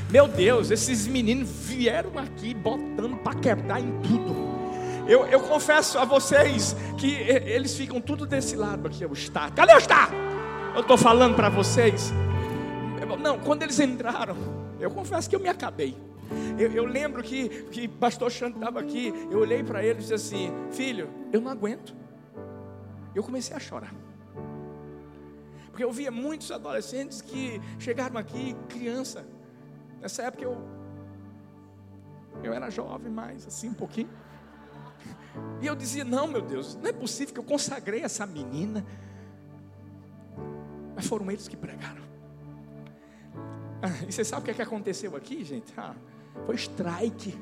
Meu 0.09 0.27
Deus, 0.27 0.69
esses 0.69 1.07
meninos 1.07 1.49
vieram 1.49 2.17
aqui 2.19 2.53
botando 2.53 3.17
para 3.17 3.33
quebrar 3.39 3.81
em 3.81 3.99
tudo. 4.01 4.62
Eu, 5.07 5.25
eu 5.25 5.39
confesso 5.41 5.99
a 5.99 6.05
vocês 6.05 6.75
que 6.97 7.13
eles 7.13 7.75
ficam 7.75 7.99
tudo 7.99 8.25
desse 8.25 8.55
lado 8.55 8.87
aqui, 8.87 9.05
o 9.05 9.11
está. 9.11 9.51
Cadê 9.51 9.73
o 9.73 9.77
está? 9.77 10.09
Eu 10.73 10.81
estou 10.81 10.97
falando 10.97 11.35
para 11.35 11.49
vocês. 11.49 12.13
Não, 13.19 13.37
quando 13.39 13.63
eles 13.63 13.79
entraram, 13.79 14.35
eu 14.79 14.89
confesso 14.89 15.29
que 15.29 15.35
eu 15.35 15.39
me 15.39 15.49
acabei. 15.49 15.97
Eu, 16.57 16.71
eu 16.71 16.85
lembro 16.85 17.21
que, 17.21 17.49
que 17.65 17.87
pastor 17.87 18.31
Xande 18.31 18.55
estava 18.55 18.79
aqui, 18.79 19.13
eu 19.29 19.39
olhei 19.39 19.61
para 19.61 19.83
ele 19.83 19.99
e 19.99 20.01
disse 20.01 20.13
assim: 20.13 20.51
Filho, 20.71 21.09
eu 21.31 21.41
não 21.41 21.51
aguento. 21.51 21.93
Eu 23.13 23.23
comecei 23.23 23.55
a 23.55 23.59
chorar. 23.59 23.93
Porque 25.69 25.83
eu 25.83 25.91
via 25.91 26.11
muitos 26.11 26.51
adolescentes 26.51 27.21
que 27.21 27.61
chegaram 27.77 28.17
aqui, 28.17 28.55
criança. 28.69 29.25
Nessa 30.01 30.23
época 30.23 30.43
eu, 30.43 30.57
eu 32.43 32.53
era 32.53 32.69
jovem, 32.69 33.11
mas 33.11 33.45
assim, 33.45 33.69
um 33.69 33.73
pouquinho. 33.73 34.09
E 35.61 35.67
eu 35.67 35.75
dizia: 35.75 36.03
Não, 36.03 36.27
meu 36.27 36.41
Deus, 36.41 36.75
não 36.75 36.89
é 36.89 36.93
possível 36.93 37.33
que 37.33 37.39
eu 37.39 37.43
consagrei 37.43 38.01
essa 38.01 38.25
menina. 38.25 38.85
Mas 40.95 41.07
foram 41.07 41.29
eles 41.31 41.47
que 41.47 41.57
pregaram. 41.57 42.03
Ah, 43.81 44.05
e 44.07 44.11
você 44.11 44.23
sabe 44.23 44.41
o 44.41 44.45
que, 44.45 44.51
é 44.51 44.53
que 44.53 44.61
aconteceu 44.61 45.15
aqui, 45.15 45.43
gente? 45.43 45.73
Ah, 45.77 45.95
Foi 46.45 46.55
strike. 46.55 47.37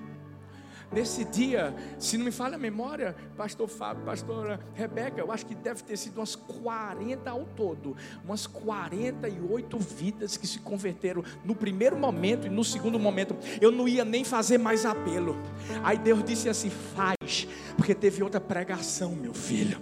Nesse 0.91 1.23
dia, 1.23 1.73
se 1.97 2.17
não 2.17 2.25
me 2.25 2.31
falha 2.31 2.55
a 2.55 2.57
memória, 2.57 3.15
pastor 3.37 3.69
Fábio, 3.69 4.03
pastora 4.03 4.59
Rebeca, 4.75 5.21
eu 5.21 5.31
acho 5.31 5.45
que 5.45 5.55
deve 5.55 5.81
ter 5.83 5.95
sido 5.95 6.17
umas 6.17 6.35
40 6.35 7.29
ao 7.29 7.45
todo, 7.45 7.95
umas 8.25 8.45
48 8.45 9.79
vidas 9.79 10.35
que 10.35 10.45
se 10.45 10.59
converteram 10.59 11.23
no 11.45 11.55
primeiro 11.55 11.97
momento 11.97 12.45
e 12.45 12.49
no 12.49 12.61
segundo 12.61 12.99
momento. 12.99 13.37
Eu 13.61 13.71
não 13.71 13.87
ia 13.87 14.03
nem 14.03 14.25
fazer 14.25 14.57
mais 14.57 14.85
apelo. 14.85 15.37
Aí 15.81 15.97
Deus 15.97 16.21
disse 16.25 16.49
assim: 16.49 16.69
faz, 16.69 17.47
porque 17.77 17.95
teve 17.95 18.21
outra 18.21 18.41
pregação, 18.41 19.15
meu 19.15 19.33
filho. 19.33 19.79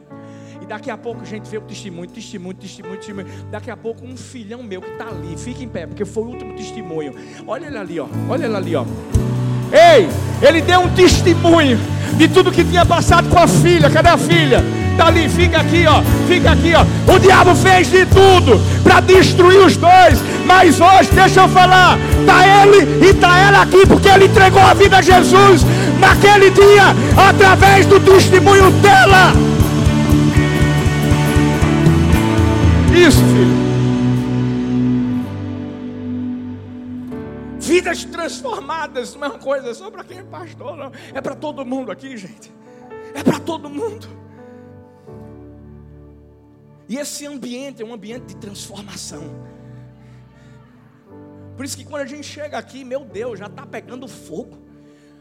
E 0.62 0.66
daqui 0.68 0.92
a 0.92 0.98
pouco 0.98 1.22
a 1.22 1.26
gente 1.26 1.50
vê 1.50 1.58
o 1.58 1.62
testemunho, 1.62 2.08
testemunho, 2.08 2.54
testemunho, 2.54 2.98
testemunho. 2.98 3.28
Daqui 3.50 3.72
a 3.72 3.78
pouco 3.78 4.06
um 4.06 4.16
filhão 4.16 4.62
meu 4.62 4.80
que 4.80 4.92
está 4.92 5.08
ali, 5.08 5.36
fica 5.38 5.64
em 5.64 5.70
pé, 5.70 5.88
porque 5.88 6.06
foi 6.06 6.24
o 6.24 6.28
último 6.28 6.56
testemunho. 6.56 7.14
Olha 7.48 7.66
ele 7.66 7.78
ali, 7.78 8.00
ó. 8.00 8.08
Olha 8.30 8.46
ele 8.46 8.56
ali, 8.56 8.76
ó. 8.76 8.86
Ei, 9.72 10.10
ele 10.42 10.62
deu 10.62 10.82
um 10.82 10.90
testemunho 10.90 11.80
de 12.14 12.28
tudo 12.28 12.52
que 12.52 12.64
tinha 12.64 12.86
passado 12.86 13.30
com 13.30 13.40
a 13.40 13.48
filha. 13.48 13.90
Cadê 13.90 14.10
a 14.10 14.18
filha? 14.18 14.64
Está 14.92 15.08
ali, 15.08 15.30
fica 15.30 15.62
aqui, 15.62 15.86
ó. 15.88 16.02
Fica 16.28 16.52
aqui, 16.52 16.74
ó. 16.76 17.14
O 17.14 17.20
diabo 17.20 17.56
fez 17.56 17.90
de 17.90 18.06
tudo 18.06 18.60
para 18.84 19.00
destruir 19.00 19.60
os 19.60 19.78
dois. 19.78 20.22
Mas 20.46 20.80
hoje, 20.80 21.10
deixa 21.14 21.42
eu 21.42 21.50
falar, 21.50 21.98
tá 22.26 22.66
ele 22.66 23.08
e 23.08 23.14
tá 23.14 23.38
ela 23.38 23.62
aqui 23.62 23.86
porque 23.88 24.10
ele 24.10 24.26
entregou 24.26 24.62
a 24.62 24.74
vida 24.74 24.98
a 24.98 25.02
Jesus 25.02 25.66
naquele 26.00 26.50
dia 26.50 26.96
através 27.16 27.86
do 27.86 28.00
testemunho 28.00 28.72
dela. 28.72 29.34
Isso, 32.94 33.20
filho. 33.20 33.69
Vidas 37.80 38.04
transformadas, 38.04 39.16
não 39.16 39.24
é 39.24 39.30
uma 39.30 39.40
coisa 39.40 39.74
só 39.74 39.90
para 39.90 40.04
quem 40.04 40.18
é 40.18 40.24
pastor, 40.24 40.76
não. 40.76 40.92
É 41.14 41.22
para 41.22 41.34
todo 41.34 41.66
mundo 41.66 41.94
aqui, 41.94 42.18
gente. 42.18 42.52
É 43.14 43.24
para 43.24 43.40
todo 43.40 43.70
mundo. 43.70 44.06
E 46.90 46.98
esse 46.98 47.26
ambiente 47.26 47.82
é 47.82 47.86
um 47.86 47.94
ambiente 47.94 48.26
de 48.26 48.36
transformação. 48.36 49.24
Por 51.56 51.64
isso 51.64 51.78
que 51.78 51.86
quando 51.86 52.02
a 52.02 52.06
gente 52.06 52.28
chega 52.28 52.58
aqui, 52.58 52.84
meu 52.84 53.06
Deus, 53.06 53.40
já 53.40 53.46
está 53.46 53.66
pegando 53.66 54.10
fogo. 54.10 54.58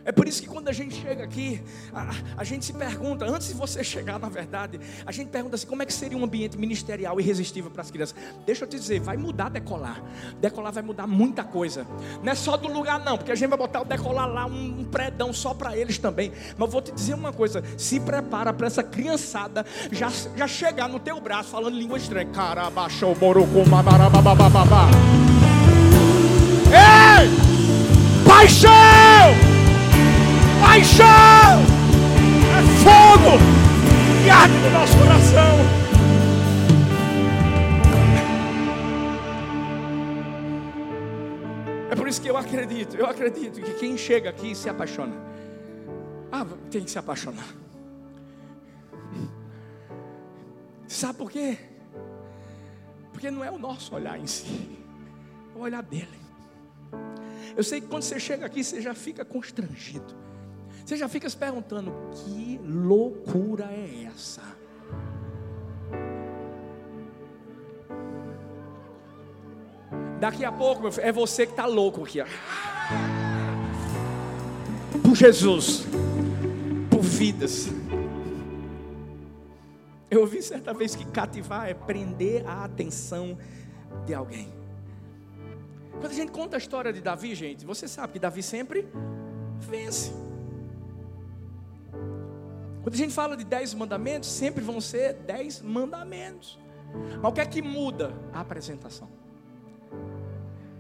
É 0.09 0.13
por 0.13 0.27
isso 0.27 0.41
que 0.41 0.49
quando 0.49 0.69
a 0.69 0.73
gente 0.73 0.95
chega 0.95 1.23
aqui, 1.23 1.63
a, 1.93 2.15
a, 2.39 2.43
gente 2.43 2.65
se 2.65 2.73
pergunta, 2.73 3.27
antes 3.27 3.49
de 3.49 3.53
você 3.53 3.85
chegar, 3.85 4.19
na 4.19 4.31
verdade, 4.31 4.81
a 5.05 5.13
gente 5.13 5.29
pergunta 5.29 5.55
assim: 5.55 5.67
como 5.67 5.83
é 5.83 5.87
que 5.87 5.93
seria 5.93 6.17
um 6.17 6.25
ambiente 6.25 6.57
ministerial 6.57 7.21
irresistível 7.21 7.71
para 7.71 7.83
as 7.83 7.91
crianças? 7.91 8.17
Deixa 8.47 8.65
eu 8.65 8.69
te 8.69 8.79
dizer, 8.79 9.01
vai 9.01 9.19
mudar 9.19 9.51
decolar. 9.51 10.03
Decolar 10.41 10.73
vai 10.73 10.83
mudar 10.83 11.07
muita 11.07 11.45
coisa. 11.45 11.87
Não 12.23 12.33
é 12.33 12.35
só 12.35 12.57
do 12.57 12.69
lugar, 12.69 13.05
não, 13.05 13.19
porque 13.19 13.33
a 13.33 13.35
gente 13.35 13.51
vai 13.51 13.59
botar 13.59 13.83
o 13.83 13.85
decolar 13.85 14.27
lá, 14.27 14.47
um, 14.47 14.81
um 14.81 14.85
predão 14.85 15.31
só 15.31 15.53
para 15.53 15.77
eles 15.77 15.99
também. 15.99 16.33
Mas 16.57 16.71
vou 16.71 16.81
te 16.81 16.91
dizer 16.91 17.13
uma 17.13 17.35
coisa: 17.35 17.63
se 17.77 18.01
prepara 18.01 18.51
para 18.51 18.67
essa 18.67 18.83
criançada 18.83 19.67
já, 19.93 20.09
já 20.35 20.49
chegar 20.49 20.89
no 20.89 20.99
teu 20.99 21.21
braço 21.21 21.51
falando 21.51 21.77
língua 21.77 21.99
estranha. 21.99 22.31
Carabaixou, 22.33 23.15
borocuma, 23.15 23.83
barababababá. 23.83 24.89
Ei! 26.73 27.29
Paixão! 28.27 29.48
Paixão, 30.69 31.07
é 32.53 32.63
fogo 32.85 33.39
que 34.23 34.29
arde 34.29 34.55
no 34.59 34.71
nosso 34.71 34.99
coração. 34.99 35.57
É 41.91 41.97
por 41.97 42.07
isso 42.07 42.21
que 42.21 42.29
eu 42.29 42.37
acredito, 42.37 42.97
eu 42.97 43.07
acredito 43.07 43.63
que 43.63 43.75
quem 43.75 43.97
chega 43.97 44.29
aqui 44.29 44.55
se 44.55 44.69
apaixona. 44.69 45.17
Ah, 46.31 46.45
tem 46.71 46.85
que 46.85 46.91
se 46.91 46.99
apaixonar. 46.99 47.49
Sabe 50.87 51.17
por 51.17 51.31
quê? 51.31 51.57
Porque 53.11 53.31
não 53.31 53.43
é 53.43 53.51
o 53.51 53.59
nosso 53.59 53.95
olhar 53.95 54.21
em 54.21 54.27
si, 54.27 54.79
é 55.55 55.59
o 55.59 55.63
olhar 55.63 55.83
dele. 55.83 56.19
Eu 57.57 57.65
sei 57.65 57.81
que 57.81 57.87
quando 57.87 58.03
você 58.03 58.21
chega 58.21 58.45
aqui, 58.45 58.63
você 58.63 58.83
já 58.83 58.93
fica 58.93 59.25
constrangido. 59.25 60.28
Você 60.89 60.97
já 60.97 61.07
fica 61.07 61.29
se 61.29 61.37
perguntando: 61.37 61.93
que 62.15 62.59
loucura 62.65 63.67
é 63.67 64.07
essa? 64.07 64.41
Daqui 70.19 70.47
a 70.47 70.51
pouco, 70.51 70.81
meu 70.81 70.91
filho, 70.91 71.07
é 71.07 71.13
você 71.13 71.45
que 71.45 71.53
está 71.53 71.67
louco 71.67 72.05
aqui. 72.05 72.23
Ó. 72.23 72.27
Por 75.03 75.15
Jesus, 75.15 75.85
por 76.91 77.03
vidas. 77.03 77.69
Eu 80.11 80.23
ouvi 80.23 80.41
certa 80.41 80.73
vez 80.73 80.97
que 80.97 81.05
cativar 81.05 81.69
é 81.69 81.75
prender 81.75 82.49
a 82.49 82.65
atenção 82.65 83.37
de 84.07 84.15
alguém. 84.15 84.51
Quando 86.01 86.13
a 86.13 86.15
gente 86.15 86.33
conta 86.33 86.57
a 86.57 86.59
história 86.59 86.95
de 86.95 87.03
Davi, 87.03 87.35
gente, 87.35 87.67
você 87.67 87.87
sabe 87.87 88.15
que 88.15 88.19
Davi 88.19 88.43
sempre 88.43 88.89
vence. 89.61 90.28
Quando 92.89 92.95
a 92.95 92.99
gente 93.05 93.13
fala 93.13 93.37
de 93.37 93.45
dez 93.45 93.75
mandamentos, 93.75 94.31
sempre 94.31 94.65
vão 94.65 94.81
ser 94.81 95.13
dez 95.13 95.61
mandamentos. 95.61 96.59
Mas 97.21 97.31
o 97.31 97.35
que 97.35 97.43
é 97.43 97.45
que 97.45 97.61
muda? 97.61 98.15
A 98.33 98.41
apresentação. 98.41 99.11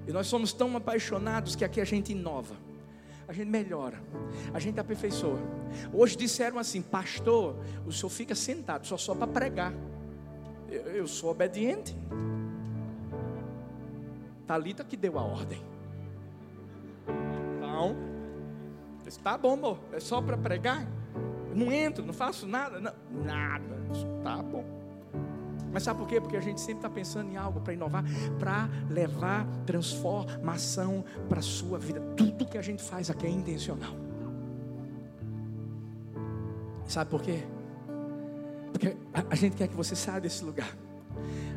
E 0.07 0.11
nós 0.11 0.27
somos 0.27 0.55
tão 0.55 0.75
apaixonados 0.75 1.55
que 1.55 1.67
aqui 1.67 1.83
a 1.83 1.85
gente 1.85 2.13
inova, 2.13 2.57
a 3.29 3.33
gente 3.35 3.51
melhora, 3.51 4.03
a 4.55 4.59
gente 4.59 4.81
aperfeiçoa. 4.81 5.39
Hoje 5.93 6.17
disseram 6.17 6.59
assim, 6.59 6.81
pastor, 6.81 7.57
o 7.87 7.93
senhor 7.93 8.09
fica 8.09 8.35
sentado 8.35 8.87
só 8.87 8.97
só 8.97 9.15
para 9.15 9.27
pregar. 9.27 9.75
Eu, 10.71 10.85
eu 10.85 11.07
sou 11.07 11.31
obediente. 11.31 11.95
Talita 14.47 14.83
que 14.83 14.97
deu 14.97 15.19
a 15.19 15.23
ordem. 15.23 15.63
Então, 17.59 17.95
está 19.07 19.37
bom, 19.37 19.53
amor, 19.53 19.79
é 19.93 20.01
só 20.01 20.23
para 20.23 20.39
pregar 20.39 20.89
não 21.59 21.73
entro, 21.73 22.05
não 22.05 22.15
faço 22.15 22.47
nada. 22.47 22.81
Não, 22.81 22.93
nada. 23.25 23.77
Tá 24.23 24.43
bom. 24.43 24.65
Mas 25.73 25.83
sabe 25.83 25.99
por 25.99 26.09
quê? 26.09 26.21
Porque 26.21 26.37
a 26.37 26.41
gente 26.41 26.61
sempre 26.61 26.79
está 26.79 26.89
pensando 26.89 27.31
em 27.31 27.37
algo 27.37 27.61
para 27.61 27.75
inovar, 27.75 28.05
para 28.39 28.69
levar 28.89 29.47
transformação 29.67 31.05
para 31.29 31.41
a 31.41 31.43
sua 31.43 31.79
vida. 31.79 32.01
Tudo 32.17 32.47
que 32.47 32.57
a 32.57 32.63
gente 32.63 32.83
faz 32.83 33.11
aqui 33.11 33.27
é 33.27 33.31
intencional. 33.31 33.95
Sabe 36.87 37.11
por 37.11 37.21
quê? 37.21 37.43
Porque 38.73 38.97
a 39.13 39.35
gente 39.35 39.57
quer 39.57 39.69
que 39.69 39.77
você 39.77 39.95
saia 39.95 40.21
desse 40.21 40.43
lugar, 40.43 40.75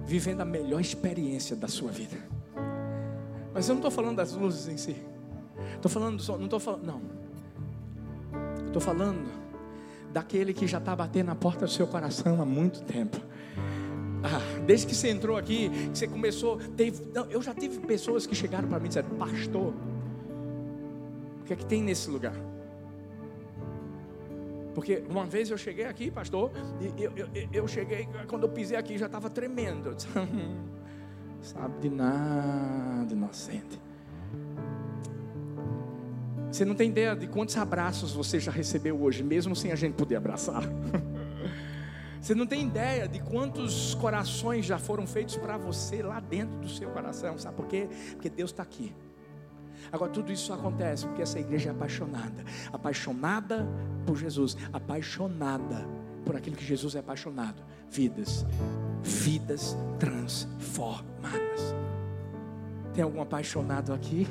vivendo 0.05 0.41
a 0.41 0.45
melhor 0.45 0.81
experiência 0.81 1.55
da 1.55 1.69
sua 1.69 1.91
vida. 1.91 2.17
Mas 3.53 3.67
eu 3.69 3.75
não 3.75 3.79
estou 3.79 3.91
falando 3.91 4.17
das 4.17 4.33
luzes 4.33 4.67
em 4.67 4.77
si. 4.77 4.95
Estou 5.75 5.89
falando, 5.89 6.21
não 6.21 6.43
estou 6.45 6.59
falando, 6.59 6.85
não. 6.85 7.01
Estou 8.67 8.81
falando 8.81 9.40
daquele 10.11 10.53
que 10.53 10.67
já 10.67 10.77
está 10.77 10.95
batendo 10.95 11.27
na 11.27 11.35
porta 11.35 11.65
do 11.65 11.71
seu 11.71 11.87
coração 11.87 12.41
há 12.41 12.45
muito 12.45 12.81
tempo. 12.83 13.17
Ah, 14.23 14.61
desde 14.65 14.85
que 14.85 14.93
você 14.93 15.09
entrou 15.09 15.35
aqui, 15.35 15.69
que 15.69 15.97
você 15.97 16.07
começou, 16.07 16.57
teve, 16.57 17.03
não, 17.13 17.25
eu 17.25 17.41
já 17.41 17.55
tive 17.55 17.79
pessoas 17.79 18.27
que 18.27 18.35
chegaram 18.35 18.67
para 18.67 18.79
mim 18.79 18.85
e 18.85 18.87
disseram, 18.89 19.09
pastor, 19.17 19.73
o 21.41 21.43
que 21.45 21.53
é 21.53 21.55
que 21.55 21.65
tem 21.65 21.81
nesse 21.81 22.09
lugar? 22.09 22.35
Porque 24.75 25.03
uma 25.09 25.25
vez 25.25 25.49
eu 25.49 25.57
cheguei 25.57 25.85
aqui, 25.85 26.11
pastor, 26.11 26.51
e 26.79 27.03
eu, 27.03 27.11
eu, 27.15 27.27
eu 27.51 27.67
cheguei, 27.67 28.07
quando 28.27 28.43
eu 28.43 28.49
pisei 28.49 28.77
aqui 28.77 28.97
já 28.97 29.07
estava 29.07 29.29
tremendo. 29.29 29.95
Sabe 31.41 31.79
de 31.79 31.89
nada, 31.89 33.11
inocente. 33.11 33.81
Você 36.51 36.65
não 36.65 36.75
tem 36.75 36.89
ideia 36.89 37.15
de 37.15 37.27
quantos 37.27 37.55
abraços 37.55 38.11
você 38.11 38.39
já 38.39 38.51
recebeu 38.51 39.01
hoje, 39.01 39.23
mesmo 39.23 39.55
sem 39.55 39.71
a 39.71 39.75
gente 39.75 39.93
poder 39.93 40.17
abraçar. 40.17 40.63
Você 42.19 42.35
não 42.35 42.45
tem 42.45 42.67
ideia 42.67 43.07
de 43.07 43.19
quantos 43.19 43.95
corações 43.95 44.63
já 44.63 44.77
foram 44.77 45.07
feitos 45.07 45.37
para 45.37 45.57
você 45.57 46.03
lá 46.03 46.19
dentro 46.19 46.55
do 46.59 46.69
seu 46.69 46.87
coração. 46.91 47.35
Sabe 47.39 47.55
por 47.55 47.65
quê? 47.65 47.89
Porque 48.11 48.29
Deus 48.29 48.51
está 48.51 48.61
aqui. 48.61 48.93
Agora, 49.91 50.11
tudo 50.11 50.31
isso 50.31 50.53
acontece 50.53 51.07
porque 51.07 51.23
essa 51.23 51.39
igreja 51.39 51.69
é 51.69 51.71
apaixonada 51.71 52.45
apaixonada 52.71 53.67
por 54.05 54.15
Jesus, 54.17 54.55
apaixonada 54.71 55.87
por 56.23 56.35
aquilo 56.35 56.55
que 56.55 56.63
Jesus 56.63 56.93
é 56.93 56.99
apaixonado. 56.99 57.63
Vidas, 57.89 58.45
vidas 59.01 59.75
transformadas. 59.97 61.75
Tem 62.93 63.03
algum 63.03 63.19
apaixonado 63.19 63.93
aqui? 63.93 64.27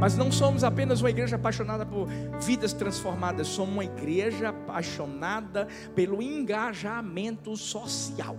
Mas 0.00 0.16
não 0.16 0.30
somos 0.30 0.62
apenas 0.62 1.00
uma 1.00 1.10
igreja 1.10 1.36
apaixonada 1.36 1.84
por 1.84 2.06
vidas 2.40 2.72
transformadas, 2.72 3.48
somos 3.48 3.74
uma 3.74 3.84
igreja 3.84 4.50
apaixonada 4.50 5.66
pelo 5.94 6.22
engajamento 6.22 7.56
social. 7.56 8.36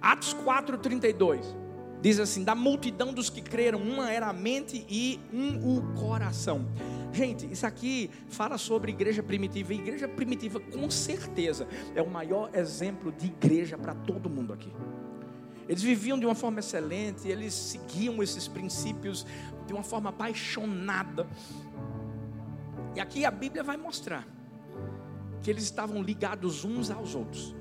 Atos 0.00 0.34
4:32. 0.34 1.44
Diz 2.00 2.18
assim: 2.18 2.44
da 2.44 2.54
multidão 2.54 3.12
dos 3.12 3.28
que 3.28 3.42
creram, 3.42 3.80
uma 3.80 4.10
era 4.10 4.28
a 4.28 4.32
mente 4.32 4.86
e 4.88 5.20
um 5.32 5.76
o 5.76 5.82
coração. 5.94 6.66
Gente, 7.12 7.50
isso 7.52 7.66
aqui 7.66 8.10
fala 8.28 8.56
sobre 8.56 8.92
igreja 8.92 9.22
primitiva. 9.22 9.74
E 9.74 9.78
igreja 9.78 10.08
primitiva, 10.08 10.60
com 10.60 10.88
certeza, 10.88 11.66
é 11.94 12.00
o 12.00 12.08
maior 12.08 12.50
exemplo 12.54 13.12
de 13.12 13.26
igreja 13.26 13.76
para 13.76 13.94
todo 13.94 14.30
mundo 14.30 14.52
aqui. 14.52 14.72
Eles 15.70 15.84
viviam 15.84 16.18
de 16.18 16.26
uma 16.26 16.34
forma 16.34 16.58
excelente, 16.58 17.28
eles 17.28 17.54
seguiam 17.54 18.20
esses 18.20 18.48
princípios 18.48 19.24
de 19.68 19.72
uma 19.72 19.84
forma 19.84 20.10
apaixonada. 20.10 21.28
E 22.96 22.98
aqui 22.98 23.24
a 23.24 23.30
Bíblia 23.30 23.62
vai 23.62 23.76
mostrar 23.76 24.26
que 25.40 25.48
eles 25.48 25.62
estavam 25.62 26.02
ligados 26.02 26.64
uns 26.64 26.90
aos 26.90 27.14
outros. 27.14 27.54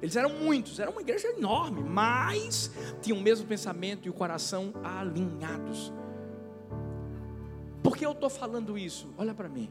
Eles 0.00 0.14
eram 0.14 0.30
muitos, 0.30 0.78
era 0.78 0.88
uma 0.88 1.00
igreja 1.00 1.26
enorme, 1.26 1.82
mas 1.82 2.70
tinham 3.02 3.18
o 3.18 3.20
mesmo 3.20 3.48
pensamento 3.48 4.06
e 4.06 4.10
o 4.10 4.12
coração 4.12 4.72
alinhados. 4.84 5.92
Por 7.82 7.96
que 7.96 8.06
eu 8.06 8.12
estou 8.12 8.30
falando 8.30 8.78
isso? 8.78 9.12
Olha 9.18 9.34
para 9.34 9.48
mim. 9.48 9.68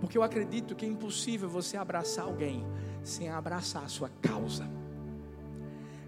Porque 0.00 0.16
eu 0.16 0.22
acredito 0.22 0.76
que 0.76 0.86
é 0.86 0.88
impossível 0.88 1.48
você 1.48 1.76
abraçar 1.76 2.26
alguém 2.26 2.64
sem 3.02 3.28
abraçar 3.28 3.82
a 3.82 3.88
sua 3.88 4.08
causa. 4.22 4.70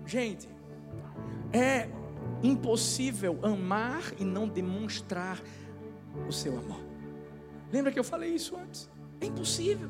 Gente, 0.06 0.59
é 1.52 1.88
impossível 2.42 3.38
amar 3.42 4.02
e 4.18 4.24
não 4.24 4.48
demonstrar 4.48 5.40
o 6.28 6.32
seu 6.32 6.58
amor. 6.58 6.80
Lembra 7.72 7.92
que 7.92 7.98
eu 7.98 8.04
falei 8.04 8.34
isso 8.34 8.56
antes? 8.56 8.90
É 9.20 9.26
impossível. 9.26 9.88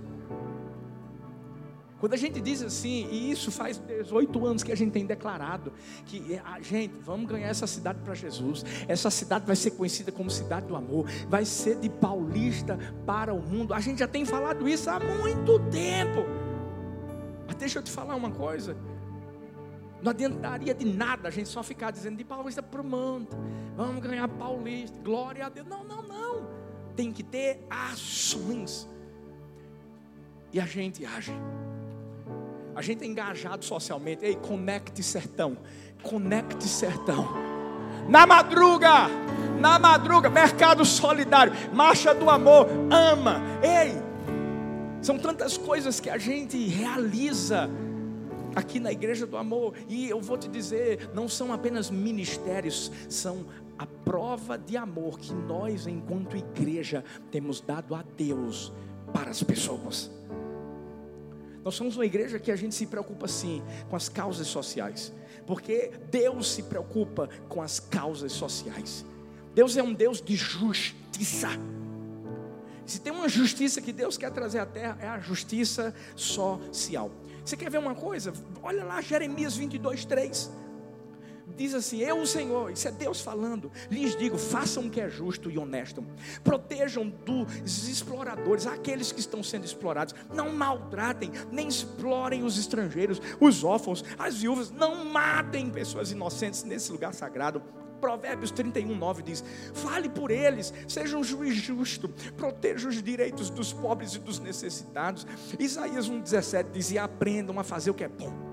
Quando 2.00 2.14
a 2.14 2.16
gente 2.16 2.40
diz 2.40 2.62
assim, 2.62 3.06
e 3.10 3.30
isso 3.30 3.52
faz 3.52 3.76
18 3.76 4.46
anos 4.46 4.62
que 4.62 4.72
a 4.72 4.74
gente 4.74 4.90
tem 4.90 5.04
declarado, 5.04 5.70
que 6.06 6.40
a 6.42 6.58
gente, 6.62 6.94
vamos 7.02 7.30
ganhar 7.30 7.48
essa 7.48 7.66
cidade 7.66 7.98
para 8.02 8.14
Jesus, 8.14 8.64
essa 8.88 9.10
cidade 9.10 9.46
vai 9.46 9.54
ser 9.54 9.72
conhecida 9.72 10.10
como 10.10 10.30
cidade 10.30 10.66
do 10.66 10.74
amor, 10.74 11.06
vai 11.28 11.44
ser 11.44 11.78
de 11.78 11.90
paulista 11.90 12.78
para 13.04 13.34
o 13.34 13.42
mundo. 13.42 13.74
A 13.74 13.80
gente 13.80 13.98
já 13.98 14.08
tem 14.08 14.24
falado 14.24 14.66
isso 14.66 14.88
há 14.88 14.98
muito 14.98 15.58
tempo. 15.70 16.24
Mas 17.46 17.56
deixa 17.56 17.80
eu 17.80 17.82
te 17.82 17.90
falar 17.90 18.14
uma 18.14 18.30
coisa. 18.30 18.74
Não 20.02 20.10
adiantaria 20.10 20.74
de 20.74 20.84
nada 20.84 21.28
a 21.28 21.30
gente 21.30 21.48
só 21.48 21.62
ficar 21.62 21.90
dizendo 21.90 22.16
de 22.16 22.24
paulista 22.24 22.62
para 22.62 22.80
o 22.80 22.84
mundo. 22.84 23.28
Vamos 23.76 24.02
ganhar 24.02 24.26
paulista, 24.28 24.98
glória 25.02 25.46
a 25.46 25.48
Deus. 25.48 25.66
Não, 25.66 25.84
não, 25.84 26.02
não. 26.02 26.48
Tem 26.96 27.12
que 27.12 27.22
ter 27.22 27.64
ações. 27.68 28.88
E 30.52 30.58
a 30.58 30.66
gente 30.66 31.04
age. 31.04 31.32
A 32.74 32.82
gente 32.82 33.04
é 33.04 33.06
engajado 33.06 33.64
socialmente. 33.64 34.24
Ei, 34.24 34.36
conecte 34.36 35.02
sertão. 35.02 35.56
Conecte 36.02 36.66
sertão. 36.66 37.28
Na 38.08 38.26
madruga, 38.26 39.08
na 39.60 39.78
madruga, 39.78 40.30
mercado 40.30 40.84
solidário, 40.84 41.52
marcha 41.72 42.14
do 42.14 42.28
amor, 42.28 42.66
ama. 42.90 43.40
Ei, 43.62 43.94
são 45.02 45.18
tantas 45.18 45.56
coisas 45.56 46.00
que 46.00 46.10
a 46.10 46.18
gente 46.18 46.56
realiza 46.66 47.70
aqui 48.54 48.80
na 48.80 48.92
igreja 48.92 49.26
do 49.26 49.36
amor. 49.36 49.74
E 49.88 50.08
eu 50.08 50.20
vou 50.20 50.36
te 50.36 50.48
dizer, 50.48 51.10
não 51.14 51.28
são 51.28 51.52
apenas 51.52 51.90
ministérios, 51.90 52.90
são 53.08 53.46
a 53.78 53.86
prova 53.86 54.58
de 54.58 54.76
amor 54.76 55.18
que 55.18 55.32
nós, 55.32 55.86
enquanto 55.86 56.36
igreja, 56.36 57.04
temos 57.30 57.60
dado 57.60 57.94
a 57.94 58.04
Deus 58.16 58.72
para 59.12 59.30
as 59.30 59.42
pessoas. 59.42 60.10
Nós 61.64 61.74
somos 61.74 61.96
uma 61.96 62.06
igreja 62.06 62.38
que 62.38 62.50
a 62.50 62.56
gente 62.56 62.74
se 62.74 62.86
preocupa 62.86 63.28
sim 63.28 63.62
com 63.88 63.96
as 63.96 64.08
causas 64.08 64.46
sociais, 64.46 65.12
porque 65.46 65.90
Deus 66.10 66.52
se 66.52 66.62
preocupa 66.62 67.28
com 67.48 67.60
as 67.60 67.78
causas 67.78 68.32
sociais. 68.32 69.04
Deus 69.54 69.76
é 69.76 69.82
um 69.82 69.92
Deus 69.92 70.22
de 70.22 70.36
justiça. 70.36 71.48
Se 72.86 73.00
tem 73.00 73.12
uma 73.12 73.28
justiça 73.28 73.80
que 73.80 73.92
Deus 73.92 74.16
quer 74.16 74.30
trazer 74.30 74.58
à 74.58 74.66
terra, 74.66 74.98
é 75.00 75.06
a 75.06 75.20
justiça 75.20 75.94
social. 76.16 77.10
Você 77.50 77.56
quer 77.56 77.68
ver 77.68 77.78
uma 77.78 77.96
coisa? 77.96 78.32
Olha 78.62 78.84
lá 78.84 79.00
Jeremias 79.00 79.56
22, 79.56 80.04
3 80.04 80.52
diz 81.56 81.74
assim: 81.74 81.98
Eu, 81.98 82.20
o 82.20 82.26
Senhor, 82.26 82.70
isso 82.70 82.86
é 82.86 82.92
Deus 82.92 83.20
falando, 83.20 83.72
lhes 83.90 84.16
digo: 84.16 84.38
façam 84.38 84.86
o 84.86 84.90
que 84.90 85.00
é 85.00 85.10
justo 85.10 85.50
e 85.50 85.58
honesto, 85.58 86.06
protejam 86.44 87.10
dos 87.10 87.88
exploradores, 87.88 88.68
aqueles 88.68 89.10
que 89.10 89.18
estão 89.18 89.42
sendo 89.42 89.64
explorados, 89.64 90.14
não 90.32 90.52
maltratem, 90.52 91.32
nem 91.50 91.66
explorem 91.66 92.44
os 92.44 92.56
estrangeiros, 92.56 93.20
os 93.40 93.64
órfãos, 93.64 94.04
as 94.16 94.36
viúvas, 94.36 94.70
não 94.70 95.04
matem 95.04 95.70
pessoas 95.70 96.12
inocentes 96.12 96.62
nesse 96.62 96.92
lugar 96.92 97.12
sagrado. 97.12 97.60
Provérbios 98.00 98.50
31, 98.50 98.96
9 98.96 99.22
diz: 99.22 99.44
Fale 99.74 100.08
por 100.08 100.30
eles, 100.30 100.72
seja 100.88 101.16
um 101.16 101.24
juiz 101.24 101.54
justo, 101.54 102.08
proteja 102.36 102.88
os 102.88 103.02
direitos 103.02 103.50
dos 103.50 103.72
pobres 103.72 104.14
e 104.14 104.18
dos 104.18 104.38
necessitados. 104.38 105.26
Isaías 105.58 106.08
1, 106.08 106.20
17 106.20 106.70
diz: 106.70 106.90
E 106.90 106.98
aprendam 106.98 107.58
a 107.60 107.64
fazer 107.64 107.90
o 107.90 107.94
que 107.94 108.04
é 108.04 108.08
bom 108.08 108.50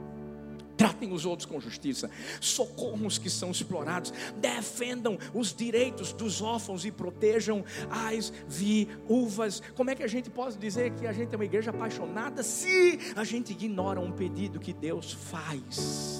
tratem 0.77 1.11
os 1.11 1.25
outros 1.25 1.45
com 1.45 1.59
justiça, 1.59 2.09
socorram 2.39 3.07
os 3.07 3.17
que 3.17 3.29
são 3.29 3.49
explorados, 3.51 4.13
defendam 4.37 5.17
os 5.33 5.53
direitos 5.53 6.13
dos 6.13 6.41
órfãos 6.41 6.85
e 6.85 6.91
protejam 6.91 7.65
as 7.89 8.31
viúvas. 8.47 9.61
Como 9.75 9.89
é 9.89 9.95
que 9.95 10.03
a 10.03 10.07
gente 10.07 10.29
pode 10.29 10.57
dizer 10.57 10.91
que 10.91 11.07
a 11.07 11.11
gente 11.11 11.33
é 11.33 11.35
uma 11.35 11.45
igreja 11.45 11.71
apaixonada 11.71 12.43
se 12.43 12.99
a 13.15 13.23
gente 13.23 13.51
ignora 13.51 13.99
um 13.99 14.11
pedido 14.11 14.59
que 14.59 14.71
Deus 14.71 15.11
faz 15.11 16.19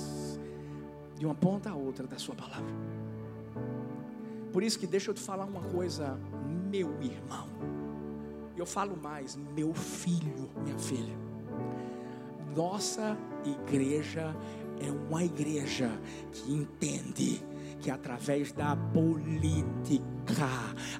de 1.18 1.26
uma 1.26 1.36
ponta 1.36 1.70
a 1.70 1.76
outra 1.76 2.08
da 2.08 2.18
Sua 2.18 2.36
palavra? 2.36 2.97
Por 4.52 4.64
isso 4.64 4.80
que 4.80 4.88
deixa 4.88 5.12
eu 5.12 5.14
te 5.14 5.22
falar 5.22 5.46
uma 5.46 5.62
coisa, 5.62 6.18
meu 6.70 7.02
irmão. 7.02 7.48
Eu 8.56 8.66
falo 8.66 8.98
mais, 8.98 9.36
meu 9.56 9.74
filho, 9.74 10.50
minha 10.64 10.78
filha. 10.80 11.16
Nossa 12.56 13.16
igreja 13.46 14.36
é 14.80 14.92
uma 14.92 15.24
igreja 15.24 15.92
que 16.32 16.52
entende 16.52 17.44
que 17.80 17.92
através 17.92 18.52
da 18.52 18.76
política 18.76 20.48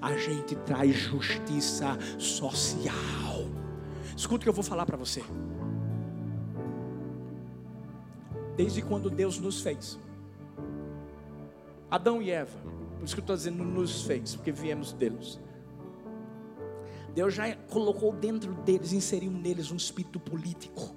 a 0.02 0.16
gente 0.16 0.56
traz 0.58 0.96
justiça 0.96 1.98
social. 2.20 3.48
Escuta 4.16 4.36
o 4.36 4.44
que 4.44 4.50
eu 4.50 4.54
vou 4.54 4.64
falar 4.64 4.86
para 4.86 4.98
você. 4.98 5.24
Desde 8.56 8.82
quando 8.82 9.10
Deus 9.10 9.40
nos 9.40 9.62
fez, 9.62 10.00
Adão 11.90 12.22
e 12.22 12.32
Eva, 12.32 12.58
por 12.98 13.06
isso 13.06 13.16
que 13.16 13.20
eu 13.20 13.24
estou 13.24 13.36
dizendo 13.36 13.64
nos 13.64 14.04
fez, 14.04 14.36
porque 14.36 14.52
viemos 14.52 14.94
deles. 14.94 15.40
Deus 17.14 17.34
já 17.34 17.56
colocou 17.56 18.14
dentro 18.14 18.54
deles, 18.54 18.94
inseriu 18.94 19.32
neles 19.32 19.72
um 19.72 19.76
espírito 19.76 20.20
político. 20.20 20.96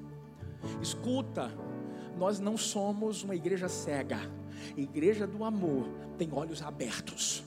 Escuta, 0.82 1.51
nós 2.16 2.38
não 2.38 2.57
somos 2.57 3.22
uma 3.22 3.34
igreja 3.34 3.68
cega. 3.68 4.18
igreja 4.76 5.26
do 5.26 5.44
amor 5.44 5.88
tem 6.18 6.28
olhos 6.32 6.61
abertos. 6.61 7.42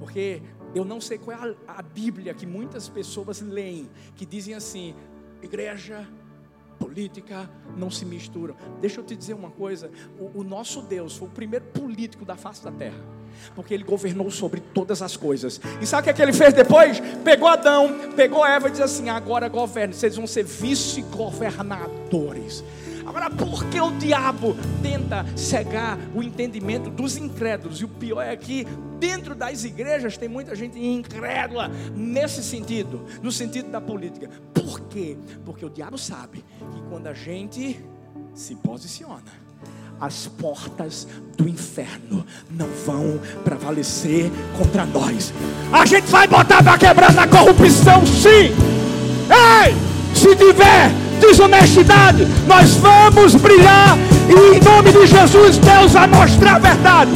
Porque 0.00 0.42
eu 0.74 0.84
não 0.84 1.00
sei 1.00 1.18
qual 1.18 1.36
é 1.36 1.56
a, 1.68 1.78
a 1.78 1.82
Bíblia 1.82 2.34
que 2.34 2.46
muitas 2.46 2.88
pessoas 2.88 3.40
leem, 3.40 3.88
que 4.16 4.26
dizem 4.26 4.54
assim: 4.54 4.94
igreja, 5.40 6.08
política 6.82 7.48
não 7.76 7.90
se 7.90 8.04
misturam. 8.04 8.54
Deixa 8.80 9.00
eu 9.00 9.04
te 9.04 9.16
dizer 9.16 9.34
uma 9.34 9.50
coisa: 9.50 9.90
o, 10.18 10.40
o 10.40 10.44
nosso 10.44 10.82
Deus 10.82 11.16
foi 11.16 11.28
o 11.28 11.30
primeiro 11.30 11.64
político 11.66 12.24
da 12.24 12.36
face 12.36 12.62
da 12.62 12.72
terra 12.72 13.00
porque 13.54 13.72
ele 13.72 13.82
governou 13.82 14.30
sobre 14.30 14.60
todas 14.60 15.00
as 15.00 15.16
coisas. 15.16 15.58
E 15.80 15.86
sabe 15.86 16.02
o 16.02 16.04
que, 16.04 16.10
é 16.10 16.12
que 16.12 16.20
ele 16.20 16.34
fez 16.34 16.52
depois? 16.52 17.00
Pegou 17.24 17.48
Adão, 17.48 18.10
pegou 18.14 18.46
Eva 18.46 18.68
e 18.68 18.70
disse 18.70 18.82
assim: 18.82 19.08
agora 19.08 19.48
governe, 19.48 19.94
vocês 19.94 20.16
vão 20.16 20.26
ser 20.26 20.44
vice-governadores. 20.44 22.62
Agora, 23.06 23.30
por 23.30 23.64
que 23.66 23.80
o 23.80 23.90
diabo 23.92 24.56
tenta 24.82 25.26
cegar 25.36 25.98
o 26.14 26.22
entendimento 26.22 26.90
dos 26.90 27.16
incrédulos? 27.16 27.80
E 27.80 27.84
o 27.84 27.88
pior 27.88 28.22
é 28.22 28.36
que 28.36 28.66
dentro 28.98 29.34
das 29.34 29.64
igrejas 29.64 30.16
tem 30.16 30.28
muita 30.28 30.54
gente 30.54 30.78
incrédula 30.78 31.70
nesse 31.94 32.42
sentido, 32.42 33.04
no 33.22 33.32
sentido 33.32 33.70
da 33.70 33.80
política. 33.80 34.30
Por 34.54 34.80
quê? 34.82 35.16
Porque 35.44 35.64
o 35.64 35.70
diabo 35.70 35.98
sabe 35.98 36.44
que 36.72 36.82
quando 36.88 37.08
a 37.08 37.14
gente 37.14 37.84
se 38.34 38.54
posiciona, 38.54 39.42
as 40.00 40.26
portas 40.26 41.06
do 41.36 41.48
inferno 41.48 42.26
não 42.50 42.66
vão 42.84 43.20
prevalecer 43.44 44.30
contra 44.58 44.84
nós. 44.86 45.32
A 45.72 45.86
gente 45.86 46.06
vai 46.08 46.26
botar 46.26 46.62
para 46.62 46.78
quebrar 46.78 47.12
na 47.12 47.26
corrupção, 47.26 48.04
sim. 48.06 48.50
Ei, 49.30 49.74
se 50.14 50.34
tiver 50.34 51.01
desonestidade, 51.22 52.26
nós 52.46 52.74
vamos 52.74 53.36
brilhar 53.36 53.96
e 54.28 54.56
em 54.56 54.60
nome 54.60 54.90
de 54.90 55.06
Jesus 55.06 55.58
Deus 55.58 55.92
vai 55.92 56.08
mostrar 56.08 56.56
a 56.56 56.58
verdade. 56.58 57.12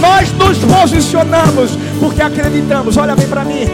Nós 0.00 0.32
nos 0.32 0.58
posicionamos 0.58 1.72
porque 2.00 2.22
acreditamos. 2.22 2.96
Olha 2.96 3.14
bem 3.14 3.28
para 3.28 3.44
mim. 3.44 3.66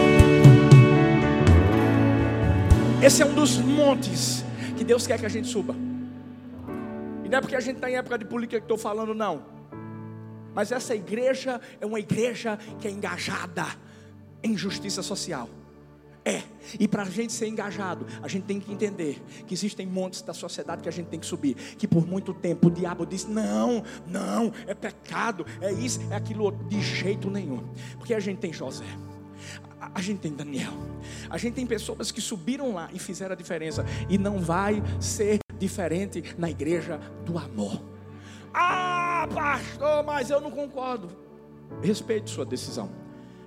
Esse 3.01 3.21
é 3.21 3.25
um 3.25 3.33
dos 3.33 3.57
montes 3.57 4.43
que 4.75 4.83
Deus 4.83 5.07
quer 5.07 5.19
que 5.19 5.25
a 5.25 5.29
gente 5.29 5.47
suba. 5.47 5.75
E 7.23 7.29
não 7.29 7.37
é 7.37 7.41
porque 7.41 7.55
a 7.55 7.59
gente 7.59 7.75
está 7.75 7.89
em 7.89 7.95
época 7.95 8.17
de 8.17 8.25
política 8.25 8.59
que 8.59 8.65
estou 8.65 8.77
falando, 8.77 9.13
não. 9.13 9.41
Mas 10.53 10.71
essa 10.71 10.95
igreja 10.95 11.61
é 11.79 11.85
uma 11.85 11.99
igreja 11.99 12.57
que 12.79 12.87
é 12.87 12.91
engajada 12.91 13.65
em 14.43 14.57
justiça 14.57 15.01
social. 15.01 15.47
É, 16.29 16.43
e 16.79 16.87
para 16.87 17.01
a 17.01 17.05
gente 17.05 17.33
ser 17.33 17.47
engajado, 17.47 18.05
a 18.21 18.27
gente 18.27 18.43
tem 18.43 18.59
que 18.59 18.71
entender 18.71 19.19
que 19.47 19.53
existem 19.55 19.87
montes 19.87 20.21
da 20.21 20.31
sociedade 20.31 20.83
que 20.83 20.87
a 20.87 20.91
gente 20.91 21.07
tem 21.07 21.19
que 21.19 21.25
subir. 21.25 21.55
Que 21.55 21.87
por 21.87 22.05
muito 22.05 22.35
tempo 22.35 22.67
o 22.67 22.71
diabo 22.71 23.03
diz: 23.03 23.25
não, 23.25 23.83
não, 24.05 24.53
é 24.67 24.75
pecado, 24.75 25.43
é 25.59 25.71
isso, 25.71 25.99
é 26.11 26.15
aquilo, 26.15 26.51
de 26.51 26.79
jeito 26.81 27.31
nenhum. 27.31 27.67
Porque 27.97 28.13
a 28.13 28.19
gente 28.19 28.37
tem 28.37 28.53
José, 28.53 28.85
a 29.79 29.99
gente 30.03 30.19
tem 30.19 30.31
Daniel, 30.31 30.73
a 31.31 31.37
gente 31.39 31.55
tem 31.55 31.65
pessoas 31.65 32.11
que 32.11 32.21
subiram 32.21 32.75
lá 32.75 32.89
e 32.93 32.99
fizeram 32.99 33.33
a 33.33 33.35
diferença, 33.35 33.83
e 34.07 34.19
não 34.19 34.37
vai 34.37 34.83
ser 34.99 35.39
diferente 35.57 36.35
na 36.37 36.47
igreja 36.47 36.99
do 37.25 37.39
amor. 37.39 37.81
Ah, 38.53 39.27
pastor, 39.33 40.03
mas 40.03 40.29
eu 40.29 40.39
não 40.39 40.51
concordo. 40.51 41.09
Respeite 41.81 42.29
sua 42.29 42.45
decisão. 42.45 42.91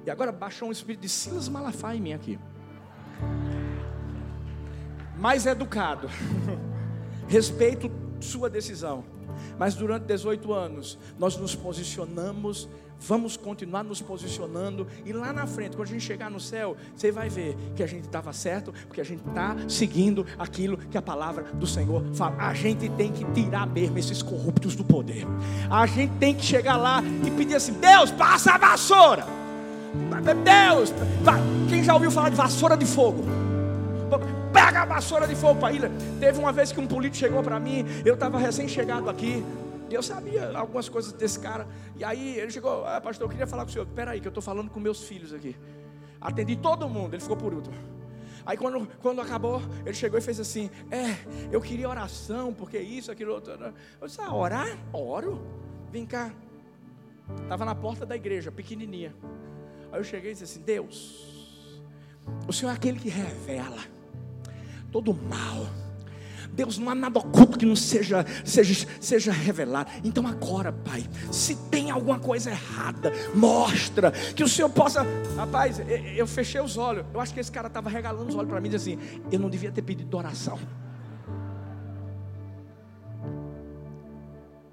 E 0.05 0.11
agora 0.11 0.33
baixou 0.33 0.69
um 0.69 0.73
espírito 0.73 1.03
de 1.03 1.09
Silas 1.09 1.49
Malafaia 1.49 1.97
em 1.97 2.01
mim 2.01 2.13
aqui 2.13 2.39
mais 5.23 5.47
educado. 5.47 6.11
Respeito 7.29 7.89
sua 8.21 8.51
decisão. 8.51 9.05
Mas 9.57 9.75
durante 9.75 10.03
18 10.05 10.53
anos, 10.53 10.99
nós 11.17 11.37
nos 11.37 11.55
posicionamos, 11.55 12.69
vamos 12.99 13.37
continuar 13.37 13.85
nos 13.85 14.03
posicionando, 14.03 14.87
e 15.05 15.13
lá 15.13 15.33
na 15.33 15.47
frente, 15.47 15.77
quando 15.77 15.89
a 15.89 15.93
gente 15.93 16.05
chegar 16.05 16.29
no 16.29 16.41
céu, 16.41 16.77
você 16.97 17.13
vai 17.13 17.29
ver 17.29 17.57
que 17.77 17.85
a 17.85 17.87
gente 17.87 18.05
estava 18.05 18.33
certo, 18.33 18.73
porque 18.89 19.01
a 19.01 19.05
gente 19.05 19.23
está 19.27 19.57
seguindo 19.69 20.27
aquilo 20.37 20.77
que 20.77 20.99
a 20.99 21.03
palavra 21.03 21.45
do 21.55 21.69
Senhor 21.69 22.05
fala. 22.15 22.37
A 22.39 22.53
gente 22.53 22.89
tem 22.91 23.13
que 23.13 23.25
tirar 23.33 23.67
mesmo 23.67 23.99
esses 23.99 24.23
corruptos 24.23 24.75
do 24.75 24.83
poder. 24.85 25.25
A 25.71 25.87
gente 25.87 26.15
tem 26.19 26.35
que 26.35 26.45
chegar 26.45 26.77
lá 26.77 27.01
e 27.25 27.31
pedir 27.31 27.55
assim: 27.55 27.75
Deus, 27.75 28.11
passa 28.11 28.55
a 28.55 28.59
vassoura. 28.59 29.25
Deus, 30.45 30.93
quem 31.69 31.85
já 31.85 31.95
ouviu 31.95 32.11
falar 32.11 32.31
de 32.31 32.37
vassoura 32.37 32.77
de 32.77 32.87
fogo? 32.87 33.52
A 34.83 34.85
vassoura 34.85 35.29
de 35.29 35.37
fogo 35.37 35.61
para 35.61 35.73
ilha. 35.73 35.91
Teve 36.19 36.41
uma 36.41 36.53
vez 36.53 36.73
que 36.73 36.81
um 36.81 36.89
político 36.89 37.19
chegou 37.19 37.41
para 37.41 37.59
mim, 37.61 37.85
eu 38.05 38.15
estava 38.15 38.37
recém-chegado 38.37 39.09
aqui. 39.09 39.45
Eu 39.89 40.03
sabia 40.03 40.51
algumas 40.57 40.89
coisas 40.89 41.13
desse 41.13 41.39
cara. 41.39 41.69
E 41.97 42.03
aí 42.03 42.37
ele 42.37 42.51
chegou, 42.51 42.85
ah, 42.85 43.01
pastor, 43.01 43.27
eu 43.27 43.31
queria 43.31 43.47
falar 43.47 43.63
com 43.63 43.69
o 43.69 43.73
senhor. 43.73 43.87
Espera 43.87 44.11
aí, 44.11 44.21
que 44.21 44.27
eu 44.27 44.31
estou 44.31 44.43
falando 44.43 44.71
com 44.71 44.81
meus 44.81 45.05
filhos 45.05 45.33
aqui. 45.33 45.55
Atendi 46.21 46.57
todo 46.57 46.89
mundo, 46.89 47.15
ele 47.15 47.23
ficou 47.23 47.37
por 47.37 47.55
último. 47.55 47.77
Aí 48.45 48.57
quando, 48.57 48.89
quando 49.01 49.21
acabou, 49.21 49.63
ele 49.87 49.95
chegou 49.95 50.19
e 50.19 50.23
fez 50.23 50.41
assim: 50.41 50.69
É, 50.91 51.17
eu 51.53 51.61
queria 51.61 51.89
oração, 51.89 52.53
porque 52.53 52.79
isso, 52.79 53.13
aquilo, 53.13 53.35
outro. 53.35 53.53
Eu 54.01 54.07
disse: 54.09 54.21
Ah, 54.21 54.35
orar? 54.35 54.67
Oro. 54.93 55.41
Vem 55.93 56.07
cá. 56.07 56.33
Estava 57.43 57.65
na 57.65 57.75
porta 57.75 58.05
da 58.05 58.17
igreja, 58.17 58.51
pequenininha. 58.51 59.15
Aí 59.93 60.01
eu 60.01 60.05
cheguei 60.05 60.31
e 60.31 60.35
disse 60.35 60.45
assim: 60.45 60.61
Deus, 60.63 61.81
o 62.49 62.53
Senhor 62.53 62.73
é 62.73 62.75
aquele 62.75 62.99
que 62.99 63.09
revela 63.09 63.79
todo 64.93 65.13
mal. 65.15 65.67
Deus, 66.53 66.77
não 66.77 66.91
há 66.91 66.95
nada 66.95 67.19
oculto 67.19 67.59
que 67.59 67.65
não 67.65 67.75
seja, 67.75 68.27
seja, 68.45 68.87
seja 69.01 69.33
revelado. 69.33 69.91
Então 70.05 70.27
agora, 70.27 70.71
Pai, 70.71 71.03
se 71.31 71.57
tem 71.71 71.91
alguma 71.91 72.19
coisa 72.19 72.51
errada, 72.51 73.11
mostra 73.35 74.11
que 74.11 74.45
o 74.45 74.49
Senhor 74.49 74.69
possa. 74.69 75.03
Rapaz, 75.35 75.81
eu 76.15 76.27
fechei 76.27 76.61
os 76.61 76.77
olhos. 76.77 77.07
Eu 77.13 77.21
acho 77.21 77.33
que 77.33 77.41
esse 77.41 77.51
cara 77.51 77.69
estava 77.69 77.89
regalando 77.89 78.29
os 78.29 78.35
olhos 78.37 78.51
para 78.51 78.61
mim 78.61 78.71
e 78.71 78.77
assim: 78.77 78.99
eu 79.31 79.39
não 79.39 79.49
devia 79.49 79.73
ter 79.73 79.81
pedido 79.81 80.15
oração. 80.15 80.59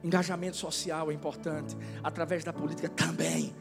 Engajamento 0.04 0.58
social 0.58 1.12
é 1.12 1.14
importante, 1.14 1.78
através 2.04 2.44
da 2.44 2.52
política 2.52 2.90
também. 2.90 3.54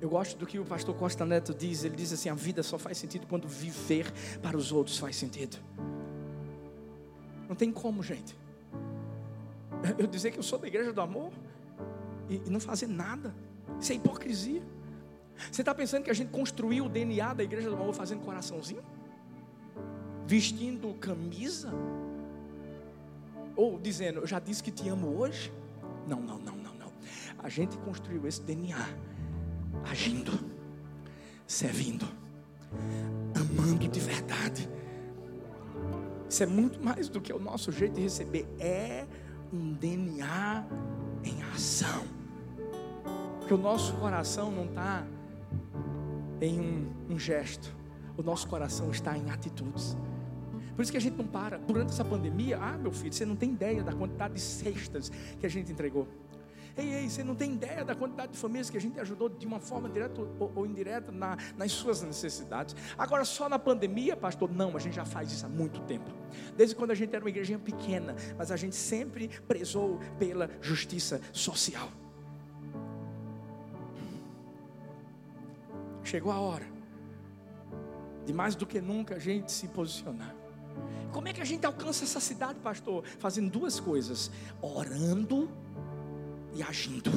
Eu 0.00 0.08
gosto 0.08 0.38
do 0.38 0.46
que 0.46 0.58
o 0.58 0.64
pastor 0.64 0.94
Costa 0.96 1.26
Neto 1.26 1.52
diz. 1.52 1.84
Ele 1.84 1.94
diz 1.94 2.12
assim: 2.12 2.30
a 2.30 2.34
vida 2.34 2.62
só 2.62 2.78
faz 2.78 2.96
sentido 2.96 3.26
quando 3.26 3.46
viver 3.46 4.10
para 4.40 4.56
os 4.56 4.72
outros 4.72 4.98
faz 4.98 5.16
sentido. 5.16 5.58
Não 7.48 7.54
tem 7.54 7.70
como, 7.70 8.02
gente. 8.02 8.34
Eu 9.98 10.06
dizer 10.06 10.30
que 10.30 10.38
eu 10.38 10.42
sou 10.42 10.58
da 10.58 10.66
igreja 10.66 10.92
do 10.92 11.00
amor 11.00 11.32
e, 12.28 12.38
não 12.48 12.60
fazer 12.60 12.86
nada. 12.86 13.34
Isso 13.78 13.92
é 13.92 13.96
hipocrisia. 13.96 14.62
Você 15.50 15.62
está 15.62 15.74
pensando 15.74 16.04
que 16.04 16.10
a 16.10 16.14
gente 16.14 16.30
construiu 16.30 16.86
o 16.86 16.88
DNA 16.88 17.34
da 17.34 17.42
igreja 17.42 17.68
do 17.68 17.76
amor 17.76 17.94
fazendo 17.94 18.20
coraçãozinho? 18.20 18.82
Vestindo 20.26 20.94
camisa? 20.94 21.72
Ou 23.56 23.78
dizendo, 23.78 24.20
eu 24.20 24.26
já 24.26 24.38
disse 24.38 24.62
que 24.62 24.70
te 24.70 24.88
amo 24.88 25.18
hoje? 25.18 25.52
Não, 26.06 26.20
não, 26.20 26.38
não, 26.38 26.56
não, 26.56 26.74
não. 26.74 26.92
A 27.38 27.48
gente 27.48 27.76
construiu 27.78 28.26
esse 28.26 28.40
DNA 28.42 28.86
agindo, 29.84 30.32
servindo, 31.46 32.06
amando 33.34 33.88
de 33.88 34.00
verdade. 34.00 34.68
Isso 36.28 36.42
é 36.42 36.46
muito 36.46 36.82
mais 36.82 37.08
do 37.08 37.20
que 37.20 37.32
o 37.32 37.38
nosso 37.38 37.72
jeito 37.72 37.94
de 37.94 38.02
receber, 38.02 38.46
é 38.58 39.06
um 39.52 39.72
DNA 39.72 40.64
em 41.24 41.42
ação. 41.54 42.04
Porque 43.38 43.52
o 43.52 43.58
nosso 43.58 43.94
coração 43.94 44.52
não 44.52 44.66
está 44.66 45.04
em 46.40 46.60
um, 46.60 46.92
um 47.10 47.18
gesto, 47.18 47.74
o 48.16 48.22
nosso 48.22 48.46
coração 48.46 48.90
está 48.90 49.16
em 49.18 49.30
atitudes. 49.30 49.96
Por 50.76 50.82
isso 50.82 50.92
que 50.92 50.98
a 50.98 51.00
gente 51.00 51.16
não 51.16 51.26
para. 51.26 51.58
Durante 51.58 51.90
essa 51.90 52.04
pandemia, 52.04 52.58
ah, 52.58 52.78
meu 52.78 52.92
filho, 52.92 53.12
você 53.12 53.26
não 53.26 53.36
tem 53.36 53.50
ideia 53.50 53.82
da 53.82 53.92
quantidade 53.92 54.34
de 54.34 54.40
cestas 54.40 55.10
que 55.38 55.44
a 55.44 55.48
gente 55.48 55.70
entregou. 55.72 56.08
Ei, 56.80 56.94
ei, 56.94 57.10
você 57.10 57.22
não 57.22 57.34
tem 57.34 57.52
ideia 57.52 57.84
da 57.84 57.94
quantidade 57.94 58.32
de 58.32 58.38
famílias 58.38 58.70
que 58.70 58.76
a 58.78 58.80
gente 58.80 58.98
ajudou 58.98 59.28
de 59.28 59.46
uma 59.46 59.60
forma 59.60 59.86
direta 59.86 60.18
ou, 60.38 60.64
indireta 60.64 61.12
na, 61.12 61.36
nas 61.54 61.72
suas 61.72 62.00
necessidades. 62.00 62.74
Agora, 62.96 63.22
só 63.22 63.50
na 63.50 63.58
pandemia, 63.58 64.16
pastor, 64.16 64.50
não, 64.50 64.74
a 64.74 64.80
gente 64.80 64.96
já 64.96 65.04
faz 65.04 65.30
isso 65.30 65.44
há 65.44 65.48
muito 65.48 65.82
tempo. 65.82 66.10
Desde 66.56 66.74
quando 66.74 66.92
a 66.92 66.94
gente 66.94 67.14
era 67.14 67.22
uma 67.22 67.28
igrejinha 67.28 67.58
pequena, 67.58 68.16
mas 68.38 68.50
a 68.50 68.56
gente 68.56 68.74
sempre 68.74 69.28
prezou 69.46 70.00
pela 70.18 70.48
justiça 70.62 71.20
social. 71.34 71.90
Chegou 76.02 76.32
a 76.32 76.40
hora 76.40 76.66
de 78.24 78.32
mais 78.32 78.54
do 78.54 78.64
que 78.64 78.80
nunca 78.80 79.16
a 79.16 79.18
gente 79.18 79.52
se 79.52 79.68
posicionar. 79.68 80.34
Como 81.12 81.28
é 81.28 81.32
que 81.32 81.40
a 81.40 81.44
gente 81.44 81.66
alcança 81.66 82.04
essa 82.04 82.20
cidade, 82.20 82.58
pastor? 82.60 83.04
Fazendo 83.18 83.50
duas 83.50 83.80
coisas: 83.80 84.30
orando 84.62 85.50
e 86.54 86.62
agindo. 86.62 87.10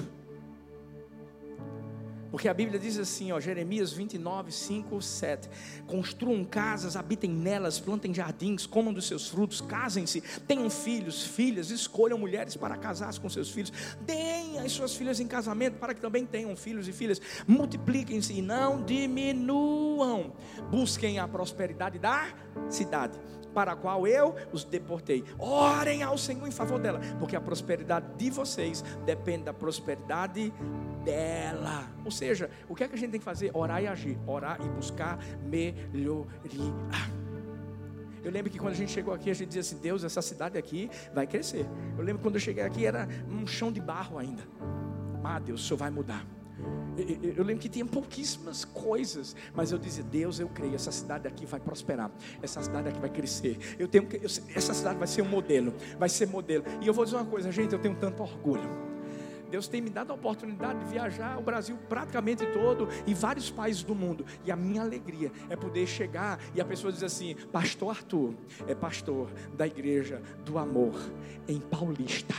Porque 2.34 2.50
a 2.50 2.54
Bíblia 2.54 2.80
diz 2.80 2.98
assim, 2.98 3.32
ó, 3.32 3.40
Jeremias 3.40 3.94
29, 3.94 4.52
5, 4.52 5.00
7: 5.00 5.48
Construam 5.86 6.44
casas, 6.44 6.96
habitem 6.96 7.30
nelas, 7.30 7.80
plantem 7.80 8.12
jardins, 8.12 8.66
comam 8.66 8.92
dos 8.92 9.06
seus 9.06 9.30
frutos, 9.30 9.62
casem-se, 9.62 10.20
tenham 10.48 10.68
filhos, 10.68 11.28
filhas, 11.28 11.70
escolham 11.70 12.18
mulheres 12.18 12.58
para 12.58 12.76
casar 12.76 13.16
com 13.20 13.30
seus 13.30 13.52
filhos, 13.52 13.72
deem 14.02 14.58
as 14.58 14.72
suas 14.72 14.96
filhas 14.96 15.20
em 15.20 15.28
casamento 15.28 15.76
para 15.78 15.94
que 15.94 16.02
também 16.02 16.26
tenham 16.26 16.56
filhos 16.56 16.88
e 16.88 16.92
filhas, 16.92 17.22
multipliquem-se 17.48 18.34
e 18.34 18.42
não 18.42 18.84
diminuam, 18.84 20.34
busquem 20.72 21.20
a 21.20 21.28
prosperidade 21.28 22.00
da 22.00 22.34
cidade 22.68 23.20
para 23.54 23.74
a 23.74 23.76
qual 23.76 24.08
eu 24.08 24.36
os 24.51 24.64
deportei. 24.64 25.24
Orem 25.38 26.04
ao 26.04 26.18
Senhor 26.18 26.47
em 26.47 26.51
favor 26.51 26.80
dela, 26.80 26.99
porque 27.20 27.36
a 27.36 27.41
prosperidade 27.41 28.06
de 28.18 28.30
vocês 28.30 28.84
depende 29.06 29.43
da 29.43 29.54
prosperidade 29.54 30.54
dela. 31.04 31.88
Ou 32.04 32.12
seja, 32.12 32.49
o 32.68 32.76
que 32.76 32.84
é 32.84 32.88
que 32.88 32.95
a 32.95 32.97
gente 32.97 33.12
tem 33.12 33.20
que 33.20 33.26
fazer? 33.26 33.51
Orar 33.54 33.82
e 33.82 33.88
agir, 33.88 34.18
orar 34.26 34.60
e 34.64 34.68
buscar 34.70 35.18
melhoria. 35.43 36.34
Eu 38.24 38.32
lembro 38.32 38.49
que 38.49 38.58
quando 38.58 38.74
a 38.74 38.78
gente 38.78 38.91
chegou 38.91 39.14
aqui, 39.14 39.30
a 39.30 39.34
gente 39.34 39.47
dizia 39.47 39.62
assim: 39.62 39.78
Deus, 39.78 40.04
essa 40.04 40.22
cidade 40.22 40.58
aqui 40.58 40.89
vai 41.14 41.28
crescer. 41.28 41.66
Eu 41.97 42.04
lembro 42.04 42.22
quando 42.22 42.36
eu 42.36 42.41
cheguei 42.41 42.64
aqui, 42.64 42.86
era 42.86 43.08
um 43.30 43.45
chão 43.45 43.72
de 43.72 43.82
barro 43.82 44.18
ainda. 44.18 44.43
Ah, 45.24 45.39
Deus, 45.39 45.62
o 45.62 45.68
Senhor 45.68 45.78
vai 45.78 45.89
mudar. 45.89 46.26
Eu 47.36 47.44
lembro 47.44 47.62
que 47.62 47.70
tinha 47.70 47.86
pouquíssimas 47.86 48.66
coisas, 48.66 49.36
mas 49.54 49.72
eu 49.72 49.78
dizia: 49.78 50.04
Deus, 50.04 50.39
eu 50.39 50.48
creio, 50.48 50.76
essa 50.76 50.91
cidade 50.91 51.28
aqui 51.28 51.46
vai 51.46 51.60
prosperar, 51.60 52.12
essa 52.41 52.62
cidade 52.62 52.89
aqui 52.89 53.00
vai 53.00 53.10
crescer. 53.10 53.58
Eu 53.80 53.88
tenho 53.88 54.06
que, 54.06 54.18
essa 54.26 54.74
cidade 54.74 54.98
vai 54.98 55.08
ser 55.08 55.22
um 55.22 55.30
modelo, 55.30 55.74
vai 55.98 56.10
ser 56.10 56.28
modelo. 56.28 56.64
E 56.82 56.88
eu 56.88 56.94
vou 56.94 57.04
dizer 57.06 57.18
uma 57.18 57.26
coisa, 57.26 57.52
gente, 57.52 57.74
eu 57.74 57.80
tenho 57.80 57.96
tanto 57.96 58.22
orgulho. 58.22 58.94
Deus 59.50 59.68
tem 59.68 59.82
me 59.82 59.89
dado 59.91 60.10
a 60.10 60.16
oportunidade 60.16 60.80
de 60.80 60.86
viajar 60.86 61.38
o 61.38 61.44
Brasil 61.44 61.78
praticamente 61.88 62.44
todo 62.48 62.89
e 63.06 63.14
vários 63.14 63.52
países 63.52 63.84
do 63.84 63.94
mundo. 63.94 64.26
E 64.44 64.52
a 64.52 64.56
minha 64.56 64.82
alegria 64.82 65.32
é 65.48 65.56
poder 65.56 65.86
chegar 65.86 66.39
e 66.56 66.62
a 66.62 66.66
pessoa 66.66 66.91
diz 66.91 67.04
assim: 67.04 67.36
Pastor 67.52 67.91
Arthur 67.91 68.34
é 68.68 68.74
pastor 68.74 69.30
da 69.56 69.68
igreja 69.68 70.24
do 70.44 70.58
amor 70.58 71.00
em 71.48 71.60
Paulista, 71.60 72.34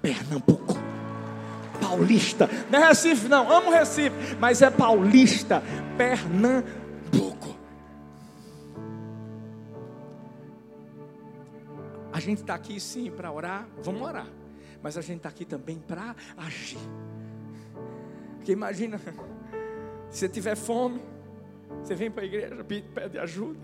Pernambuco 0.00 0.99
paulista. 1.80 2.48
Não 2.70 2.78
é 2.78 2.88
Recife, 2.88 3.28
não. 3.28 3.50
Amo 3.50 3.70
Recife, 3.70 4.36
mas 4.38 4.62
é 4.62 4.70
paulista. 4.70 5.62
Pernambuco. 5.96 7.56
A 12.12 12.20
gente 12.20 12.40
está 12.42 12.54
aqui 12.54 12.78
sim 12.78 13.10
para 13.10 13.32
orar, 13.32 13.66
vamos 13.82 14.02
orar. 14.02 14.26
Mas 14.82 14.96
a 14.96 15.00
gente 15.00 15.18
está 15.18 15.28
aqui 15.28 15.44
também 15.44 15.78
para 15.78 16.14
agir. 16.36 16.78
Porque 18.36 18.52
imagina, 18.52 18.98
se 18.98 20.18
você 20.18 20.28
tiver 20.28 20.56
fome, 20.56 21.00
você 21.82 21.94
vem 21.94 22.10
para 22.10 22.22
a 22.22 22.26
igreja, 22.26 22.64
pede 22.94 23.18
ajuda. 23.18 23.60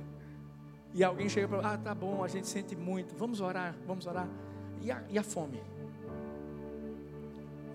E 0.95 1.05
alguém 1.05 1.29
chega 1.29 1.49
para, 1.49 1.73
ah, 1.73 1.79
tá 1.79 1.95
bom, 1.95 2.25
a 2.25 2.29
gente 2.29 2.47
sente 2.47 2.75
muito, 2.75 3.15
vamos 3.17 3.41
orar, 3.41 3.75
vamos 3.87 4.07
orar. 4.07 4.29
E 4.81 4.91
a, 4.91 5.03
e 5.11 5.19
a 5.19 5.23
fome? 5.23 5.61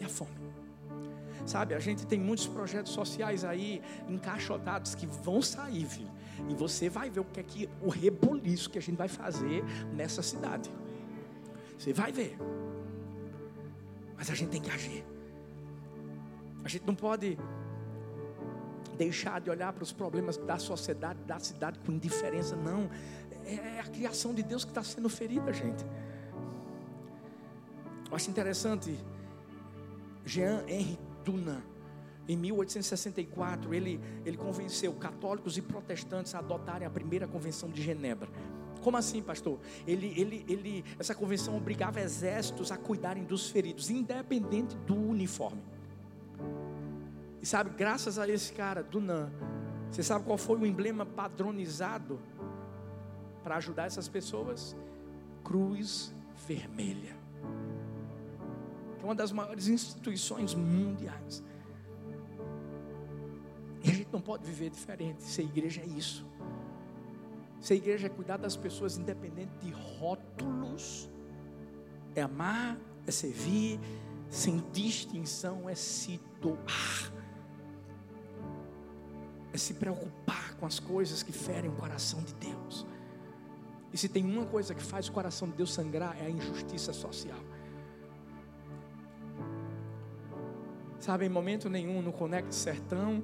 E 0.02 0.04
a 0.04 0.10
fome? 0.10 0.32
Sabe, 1.46 1.74
a 1.74 1.80
gente 1.80 2.06
tem 2.06 2.20
muitos 2.20 2.48
projetos 2.48 2.92
sociais 2.92 3.44
aí 3.44 3.82
encaixotados 4.10 4.96
que 4.96 5.06
vão 5.06 5.42
sair. 5.42 5.88
E 6.50 6.56
você 6.56 6.90
vai 6.90 7.10
ver 7.10 7.20
o 7.20 7.26
que 7.26 7.40
é 7.40 7.44
que 7.44 7.70
o 7.82 7.90
reboliço 7.90 8.70
que 8.70 8.78
a 8.78 8.82
gente 8.82 8.98
vai 8.98 9.08
fazer 9.08 9.64
nessa 9.94 10.22
cidade. 10.22 10.72
Você 11.78 11.94
vai 11.94 12.12
ver. 12.12 12.38
Mas 14.18 14.30
a 14.30 14.36
gente 14.36 14.50
tem 14.50 14.62
que 14.62 14.70
agir. 14.70 15.04
A 16.64 16.68
gente 16.68 16.86
não 16.86 16.96
pode 16.96 17.38
deixar 18.98 19.42
de 19.42 19.50
olhar 19.50 19.74
para 19.74 19.84
os 19.84 19.92
problemas 19.92 20.38
da 20.38 20.60
sociedade, 20.60 21.20
da 21.24 21.40
cidade 21.40 21.80
com 21.80 21.92
indiferença, 21.92 22.56
não. 22.56 22.90
É, 23.46 23.78
é 23.78 23.80
a 23.80 23.84
criação 23.84 24.34
de 24.34 24.44
Deus 24.44 24.64
que 24.64 24.72
está 24.72 24.84
sendo 24.84 25.10
ferida, 25.10 25.52
gente. 25.52 25.84
Eu 28.10 28.16
acho 28.16 28.30
interessante, 28.30 28.96
Jean 30.32 30.64
Henry 30.66 30.98
Dunant, 31.26 31.62
em 32.26 32.38
1864, 32.38 33.74
ele, 33.74 34.00
ele 34.26 34.38
convenceu 34.38 34.94
católicos 34.94 35.58
e 35.58 35.62
protestantes 35.62 36.34
a 36.34 36.40
adotarem 36.40 36.88
a 36.88 36.90
primeira 36.90 37.28
convenção 37.28 37.68
de 37.68 37.82
Genebra. 37.82 38.30
Como 38.82 38.96
assim, 38.96 39.22
pastor? 39.22 39.60
Ele, 39.86 40.14
ele, 40.16 40.46
ele, 40.48 40.86
essa 40.98 41.14
convenção 41.14 41.58
obrigava 41.58 42.00
exércitos 42.00 42.72
a 42.72 42.78
cuidarem 42.78 43.26
dos 43.26 43.50
feridos, 43.50 43.90
independente 43.90 44.78
do 44.88 44.96
uniforme. 44.96 45.62
E 47.42 47.46
sabe, 47.46 47.72
graças 47.72 48.18
a 48.18 48.26
esse 48.26 48.54
cara, 48.54 48.82
Dunan, 48.82 49.30
você 49.92 50.02
sabe 50.02 50.24
qual 50.24 50.38
foi 50.38 50.58
o 50.58 50.66
emblema 50.66 51.06
padronizado 51.06 52.22
para 53.44 53.58
ajudar 53.58 53.88
essas 53.88 54.08
pessoas? 54.08 54.78
Cruz 55.44 56.14
Vermelha. 56.48 57.21
É 59.02 59.04
uma 59.06 59.16
das 59.16 59.32
maiores 59.32 59.68
instituições 59.68 60.54
mundiais. 60.54 61.44
E 63.84 63.90
a 63.90 63.94
gente 63.94 64.10
não 64.14 64.22
pode 64.22 64.46
viver 64.46 64.70
diferente. 64.70 65.24
Ser 65.24 65.42
igreja 65.44 65.82
é 65.82 65.86
isso. 65.88 66.26
Ser 67.60 67.76
igreja 67.76 68.08
é 68.08 68.10
cuidar 68.10 68.38
das 68.38 68.56
pessoas 68.56 68.98
independente 68.98 69.52
de 69.60 69.72
rótulos. 69.72 71.10
É 72.16 72.22
amar, 72.22 72.78
é 73.08 73.12
servir, 73.12 73.80
sem 74.30 74.64
distinção, 74.72 75.68
é 75.68 75.74
se 75.74 76.20
doar. 76.40 77.12
É 79.54 79.58
se 79.58 79.74
preocupar 79.74 80.56
com 80.56 80.66
as 80.66 80.80
coisas 80.80 81.24
que 81.24 81.32
ferem 81.32 81.70
o 81.70 81.74
coração 81.74 82.22
de 82.22 82.34
Deus. 82.36 82.86
E 83.92 83.98
se 83.98 84.08
tem 84.08 84.24
uma 84.24 84.46
coisa 84.46 84.74
que 84.74 84.82
faz 84.82 85.08
o 85.08 85.12
coração 85.12 85.50
de 85.50 85.56
Deus 85.56 85.74
sangrar, 85.74 86.16
é 86.22 86.28
a 86.28 86.30
injustiça 86.30 86.94
social. 86.94 87.40
Sabe, 91.02 91.26
em 91.26 91.30
momento 91.30 91.68
nenhum 91.68 92.02
no 92.02 92.14
Conecte 92.14 92.54
Sertão, 92.54 93.24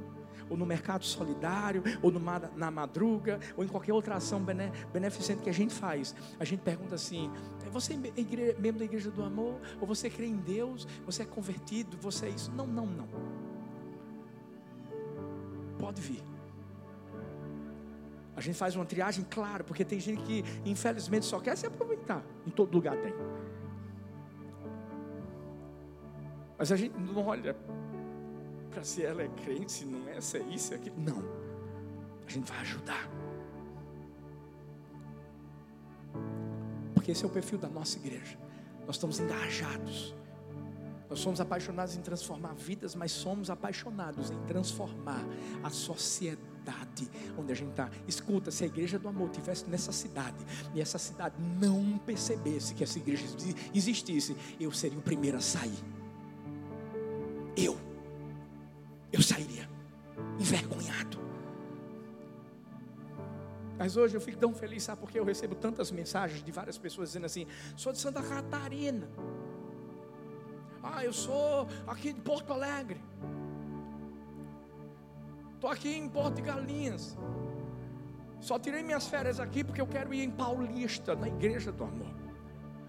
ou 0.49 0.57
no 0.57 0.65
mercado 0.65 1.05
solidário, 1.05 1.83
ou 2.01 2.11
no, 2.11 2.19
na 2.55 2.71
madruga, 2.71 3.39
ou 3.55 3.63
em 3.63 3.67
qualquer 3.67 3.93
outra 3.93 4.15
ação 4.15 4.43
beneficente 4.91 5.43
que 5.43 5.49
a 5.49 5.53
gente 5.53 5.73
faz. 5.73 6.15
A 6.39 6.43
gente 6.43 6.61
pergunta 6.61 6.95
assim: 6.95 7.31
é 7.65 7.69
você 7.69 7.93
é 7.93 8.19
igreja, 8.19 8.55
membro 8.59 8.79
da 8.79 8.85
igreja 8.85 9.11
do 9.11 9.23
amor? 9.23 9.59
Ou 9.79 9.87
você 9.87 10.09
crê 10.09 10.25
em 10.25 10.37
Deus? 10.37 10.87
Você 11.05 11.21
é 11.21 11.25
convertido? 11.25 11.97
Você 12.01 12.25
é 12.25 12.29
isso? 12.29 12.51
Não, 12.51 12.65
não, 12.65 12.87
não. 12.87 13.07
Pode 15.77 16.01
vir. 16.01 16.23
A 18.35 18.41
gente 18.41 18.55
faz 18.55 18.75
uma 18.75 18.85
triagem, 18.85 19.25
claro, 19.29 19.63
porque 19.63 19.83
tem 19.83 19.99
gente 19.99 20.21
que 20.23 20.43
infelizmente 20.65 21.25
só 21.25 21.39
quer 21.39 21.55
se 21.55 21.65
aproveitar. 21.65 22.23
Em 22.45 22.51
todo 22.51 22.73
lugar 22.73 22.95
tem. 22.97 23.13
Mas 26.57 26.71
a 26.71 26.75
gente 26.75 26.97
não 26.97 27.25
olha 27.27 27.55
para 28.71 28.83
se 28.83 29.03
ela 29.03 29.21
é 29.21 29.27
crente, 29.27 29.71
se 29.71 29.85
não 29.85 30.07
é, 30.09 30.19
se 30.19 30.37
é 30.37 30.43
isso, 30.43 30.73
é 30.73 30.77
aquilo. 30.77 30.95
Não. 30.99 31.23
A 32.25 32.29
gente 32.29 32.49
vai 32.49 32.59
ajudar. 32.61 33.09
Porque 36.93 37.11
esse 37.11 37.23
é 37.23 37.27
o 37.27 37.29
perfil 37.29 37.57
da 37.57 37.69
nossa 37.69 37.97
igreja. 37.97 38.37
Nós 38.85 38.95
estamos 38.95 39.19
engajados. 39.19 40.15
Nós 41.09 41.19
somos 41.19 41.39
apaixonados 41.39 41.95
em 41.95 42.01
transformar 42.01 42.53
vidas, 42.53 42.95
mas 42.95 43.11
somos 43.11 43.49
apaixonados 43.49 44.29
em 44.29 44.39
transformar 44.45 45.25
a 45.63 45.69
sociedade 45.69 47.09
onde 47.37 47.51
a 47.51 47.55
gente 47.55 47.69
está. 47.69 47.89
Escuta, 48.07 48.51
se 48.51 48.63
a 48.65 48.67
igreja 48.67 48.99
do 48.99 49.07
amor 49.07 49.29
estivesse 49.29 49.69
nessa 49.69 49.93
cidade 49.93 50.45
e 50.73 50.81
essa 50.81 50.97
cidade 50.97 51.35
não 51.59 51.97
percebesse 51.99 52.73
que 52.73 52.83
essa 52.83 52.99
igreja 52.99 53.25
existisse, 53.73 54.35
eu 54.59 54.71
seria 54.71 54.99
o 54.99 55.01
primeiro 55.01 55.37
a 55.37 55.41
sair. 55.41 55.96
Eu 57.57 57.87
eu 59.11 59.21
sairia 59.21 59.67
envergonhado. 60.39 61.17
Mas 63.77 63.95
hoje 63.95 64.15
eu 64.15 64.21
fico 64.21 64.37
tão 64.37 64.53
feliz, 64.53 64.83
sabe 64.83 65.01
porque 65.01 65.19
eu 65.19 65.23
recebo 65.23 65.55
tantas 65.55 65.91
mensagens 65.91 66.43
de 66.43 66.51
várias 66.51 66.77
pessoas 66.77 67.09
dizendo 67.09 67.25
assim: 67.25 67.45
sou 67.75 67.91
de 67.91 67.99
Santa 67.99 68.21
Catarina. 68.21 69.07
Ah, 70.81 71.03
eu 71.03 71.13
sou 71.13 71.67
aqui 71.85 72.13
de 72.13 72.21
Porto 72.21 72.53
Alegre. 72.53 72.99
Estou 75.55 75.69
aqui 75.69 75.95
em 75.95 76.07
Porto 76.07 76.35
de 76.35 76.41
Galinhas. 76.41 77.17
Só 78.39 78.59
tirei 78.59 78.83
minhas 78.83 79.07
férias 79.07 79.39
aqui 79.39 79.63
porque 79.63 79.81
eu 79.81 79.87
quero 79.87 80.13
ir 80.13 80.21
em 80.21 80.31
Paulista, 80.31 81.15
na 81.15 81.27
igreja 81.27 81.71
do 81.71 81.83
amor. 81.83 82.13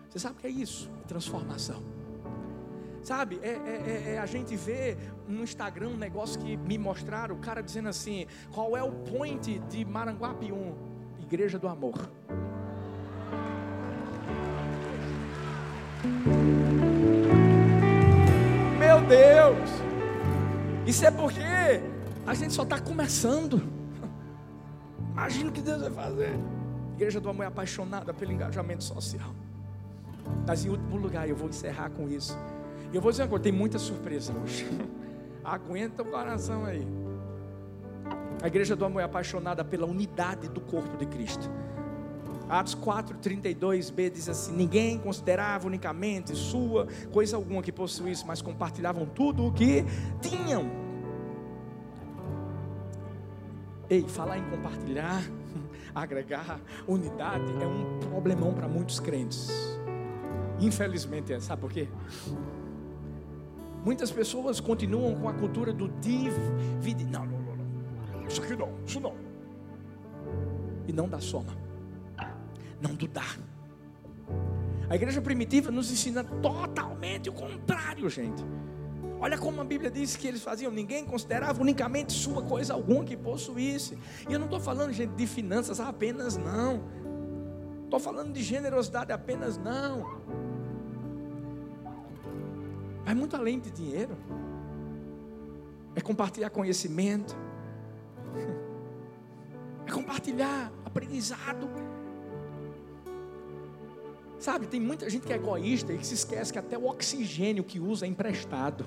Você 0.08 0.18
sabe 0.18 0.36
o 0.36 0.38
que 0.38 0.46
é 0.46 0.50
isso? 0.50 0.90
Transformação. 1.06 1.82
Sabe, 3.03 3.40
é, 3.42 3.49
é, 3.49 3.53
é, 3.53 4.14
é, 4.14 4.18
a 4.18 4.26
gente 4.26 4.55
vê 4.57 4.96
no 5.26 5.42
Instagram 5.42 5.88
um 5.88 5.96
negócio 5.96 6.38
que 6.40 6.57
me 6.57 6.76
mostraram, 6.76 7.34
o 7.34 7.38
cara 7.38 7.62
dizendo 7.62 7.88
assim: 7.88 8.26
qual 8.53 8.76
é 8.76 8.82
o 8.82 8.90
point 8.92 9.59
de 9.70 9.84
Maranguapium? 9.84 10.74
Igreja 11.20 11.59
do 11.59 11.68
Amor. 11.68 12.11
Meu 18.78 19.01
Deus! 19.07 19.70
Isso 20.86 21.05
é 21.05 21.11
porque 21.11 21.42
a 22.26 22.34
gente 22.34 22.55
só 22.55 22.62
está 22.62 22.80
começando. 22.80 23.62
Imagina 25.12 25.51
o 25.51 25.53
que 25.53 25.61
Deus 25.61 25.82
vai 25.82 25.90
fazer. 25.90 26.34
Igreja 26.94 27.20
do 27.20 27.28
Amor 27.28 27.44
é 27.44 27.46
apaixonada 27.46 28.12
pelo 28.14 28.32
engajamento 28.32 28.82
social. 28.82 29.34
Mas 30.46 30.64
em 30.64 30.70
último 30.70 30.96
lugar, 30.96 31.28
eu 31.28 31.36
vou 31.36 31.49
encerrar 31.49 31.90
com 31.90 32.09
isso. 32.09 32.36
Eu 32.93 33.01
vou 33.01 33.11
dizer 33.11 33.28
coisa, 33.28 33.43
tem 33.43 33.53
muita 33.53 33.78
surpresa 33.78 34.32
hoje. 34.32 34.66
Aguenta 35.45 36.03
o 36.03 36.07
coração 36.07 36.64
aí. 36.64 36.86
A 38.43 38.47
igreja 38.47 38.74
do 38.74 38.84
amor 38.84 39.01
é 39.01 39.05
apaixonada 39.05 39.64
pela 39.64 39.86
unidade 39.86 40.49
do 40.49 40.61
corpo 40.61 40.97
de 40.97 41.07
Cristo. 41.07 41.51
Atos 42.49 42.74
4:32b 42.74 44.11
diz 44.11 44.28
assim: 44.28 44.53
Ninguém 44.53 44.99
considerava 44.99 45.66
unicamente 45.66 46.34
sua 46.34 46.86
coisa 47.12 47.36
alguma 47.36 47.62
que 47.62 47.70
possuísse, 47.70 48.26
mas 48.26 48.41
compartilhavam 48.41 49.07
tudo 49.07 49.47
o 49.47 49.53
que 49.53 49.84
tinham. 50.20 50.70
Ei, 53.91 54.03
falar 54.07 54.39
em 54.39 54.45
compartilhar, 54.51 55.22
agregar, 55.95 56.61
unidade 56.86 57.51
é 57.61 57.66
um 57.66 57.99
problemão 58.01 58.55
para 58.55 58.68
muitos 58.68 59.01
crentes. 59.01 59.51
Infelizmente 60.61 61.32
é, 61.32 61.41
sabe 61.41 61.61
por 61.61 61.72
quê? 61.72 61.89
Muitas 63.84 64.10
pessoas 64.10 64.60
continuam 64.60 65.14
com 65.14 65.28
a 65.28 65.32
cultura 65.32 65.72
do 65.72 65.88
dividir. 66.00 67.06
Não, 67.06 67.24
não, 67.24 67.38
não, 67.38 67.56
não. 67.56 68.26
Isso 68.26 68.42
aqui 68.42 68.56
não, 68.56 68.70
isso 68.84 69.00
não. 69.00 69.14
E 70.86 70.92
não 70.92 71.08
da 71.08 71.20
soma. 71.20 71.56
Não 72.80 72.94
do 72.94 73.08
dar. 73.08 73.38
A 74.88 74.94
igreja 74.94 75.20
primitiva 75.20 75.70
nos 75.70 75.90
ensina 75.90 76.24
totalmente 76.24 77.28
o 77.28 77.32
contrário, 77.32 78.08
gente. 78.08 78.44
Olha 79.20 79.36
como 79.36 79.60
a 79.60 79.64
Bíblia 79.64 79.90
diz 79.90 80.16
que 80.16 80.28
eles 80.28 80.42
faziam, 80.42 80.70
ninguém 80.70 81.04
considerava 81.04 81.60
unicamente 81.60 82.12
sua 82.12 82.42
coisa 82.42 82.72
alguma 82.72 83.04
que 83.04 83.16
possuísse. 83.16 83.98
E 84.28 84.32
eu 84.32 84.38
não 84.38 84.46
estou 84.46 84.60
falando, 84.60 84.92
gente, 84.92 85.14
de 85.14 85.26
finanças 85.26 85.80
apenas, 85.80 86.36
não. 86.36 86.84
Estou 87.84 87.98
falando 87.98 88.32
de 88.32 88.42
generosidade 88.42 89.12
apenas, 89.12 89.58
não. 89.58 90.20
Vai 93.09 93.14
muito 93.14 93.34
além 93.34 93.59
de 93.59 93.70
dinheiro. 93.70 94.14
É 95.96 96.00
compartilhar 96.02 96.50
conhecimento. 96.50 97.34
É 99.86 99.90
compartilhar 99.90 100.70
aprendizado. 100.84 101.66
Sabe, 104.38 104.66
tem 104.66 104.78
muita 104.78 105.09
gente 105.09 105.26
que 105.26 105.32
é 105.32 105.36
egoísta 105.36 105.94
e 105.94 105.96
que 105.96 106.06
se 106.06 106.12
esquece 106.12 106.52
que 106.52 106.59
até 106.59 106.76
o 106.76 106.84
oxigênio 106.84 107.64
que 107.64 107.80
usa 107.80 108.04
é 108.04 108.09
emprestado. 108.11 108.84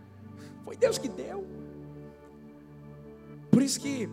Foi 0.64 0.74
Deus 0.78 0.96
que 0.96 1.10
deu. 1.10 1.46
Por 3.50 3.60
isso 3.60 3.78
que 3.78 4.08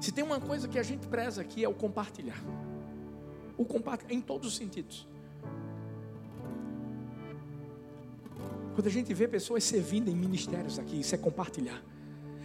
se 0.00 0.10
tem 0.10 0.24
uma 0.24 0.40
coisa 0.40 0.66
que 0.66 0.80
a 0.80 0.82
gente 0.82 1.06
preza 1.06 1.40
aqui 1.40 1.62
é 1.62 1.68
o 1.68 1.74
compartilhar. 1.74 2.42
O 3.56 3.64
compartilhar 3.64 4.12
em 4.12 4.20
todos 4.20 4.48
os 4.48 4.56
sentidos. 4.56 5.06
Quando 8.74 8.86
a 8.86 8.90
gente 8.90 9.12
vê 9.12 9.28
pessoas 9.28 9.64
servindo 9.64 10.08
em 10.08 10.14
ministérios 10.14 10.78
aqui, 10.78 11.00
isso 11.00 11.14
é 11.14 11.18
compartilhar. 11.18 11.82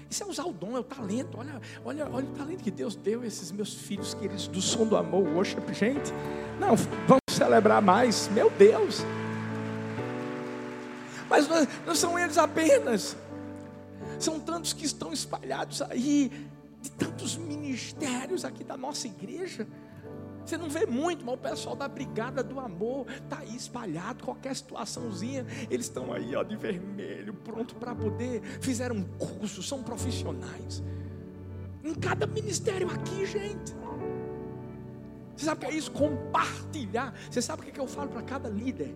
Isso 0.09 0.23
é 0.23 0.25
usar 0.25 0.45
o 0.45 0.53
dom, 0.53 0.75
é 0.75 0.79
o 0.79 0.83
talento. 0.83 1.37
Olha, 1.37 1.61
olha, 1.83 2.07
olha 2.09 2.25
o 2.25 2.35
talento 2.35 2.63
que 2.63 2.71
Deus 2.71 2.95
deu 2.95 3.21
a 3.21 3.27
esses 3.27 3.51
meus 3.51 3.73
filhos 3.73 4.13
queridos 4.13 4.47
do 4.47 4.61
som 4.61 4.85
do 4.85 4.95
amor, 4.95 5.27
worship, 5.27 5.61
gente. 5.73 6.13
Não, 6.59 6.75
vamos 7.07 7.21
celebrar 7.29 7.81
mais. 7.81 8.29
Meu 8.29 8.49
Deus. 8.49 9.03
Mas 11.29 11.47
não, 11.47 11.67
não 11.85 11.95
são 11.95 12.17
eles 12.17 12.37
apenas. 12.37 13.17
São 14.19 14.39
tantos 14.39 14.73
que 14.73 14.85
estão 14.85 15.11
espalhados 15.11 15.81
aí, 15.81 16.31
de 16.81 16.91
tantos 16.91 17.35
ministérios 17.35 18.45
aqui 18.45 18.63
da 18.63 18.77
nossa 18.77 19.07
igreja. 19.07 19.67
Você 20.47 20.57
não 20.57 20.69
vê 20.69 20.85
muito, 20.85 21.25
mas 21.25 21.35
o 21.35 21.37
pessoal 21.37 21.75
da 21.75 21.89
Brigada 21.89 22.41
do 22.41 22.57
Amor 22.57 23.05
está 23.09 23.39
aí 23.39 23.53
espalhado, 23.53 24.23
qualquer 24.23 24.55
situaçãozinha, 24.55 25.45
eles 25.69 25.87
estão 25.87 26.13
aí 26.13 26.33
ó, 26.37 26.41
de 26.41 26.55
vermelho, 26.55 27.33
pronto 27.33 27.75
para 27.75 27.93
poder, 27.93 28.41
fizeram 28.61 28.95
um 28.95 29.03
curso, 29.03 29.61
são 29.61 29.83
profissionais. 29.83 30.81
Em 31.83 31.93
cada 31.93 32.25
ministério 32.25 32.89
aqui, 32.89 33.25
gente. 33.25 33.75
Você 35.35 35.43
sabe 35.43 35.65
o 35.65 35.67
que 35.67 35.73
é 35.73 35.77
isso? 35.77 35.91
Compartilhar. 35.91 37.13
Você 37.29 37.41
sabe 37.41 37.61
o 37.61 37.65
que, 37.65 37.71
é 37.71 37.73
que 37.73 37.79
eu 37.81 37.87
falo 37.87 38.09
para 38.09 38.21
cada 38.21 38.47
líder? 38.47 38.95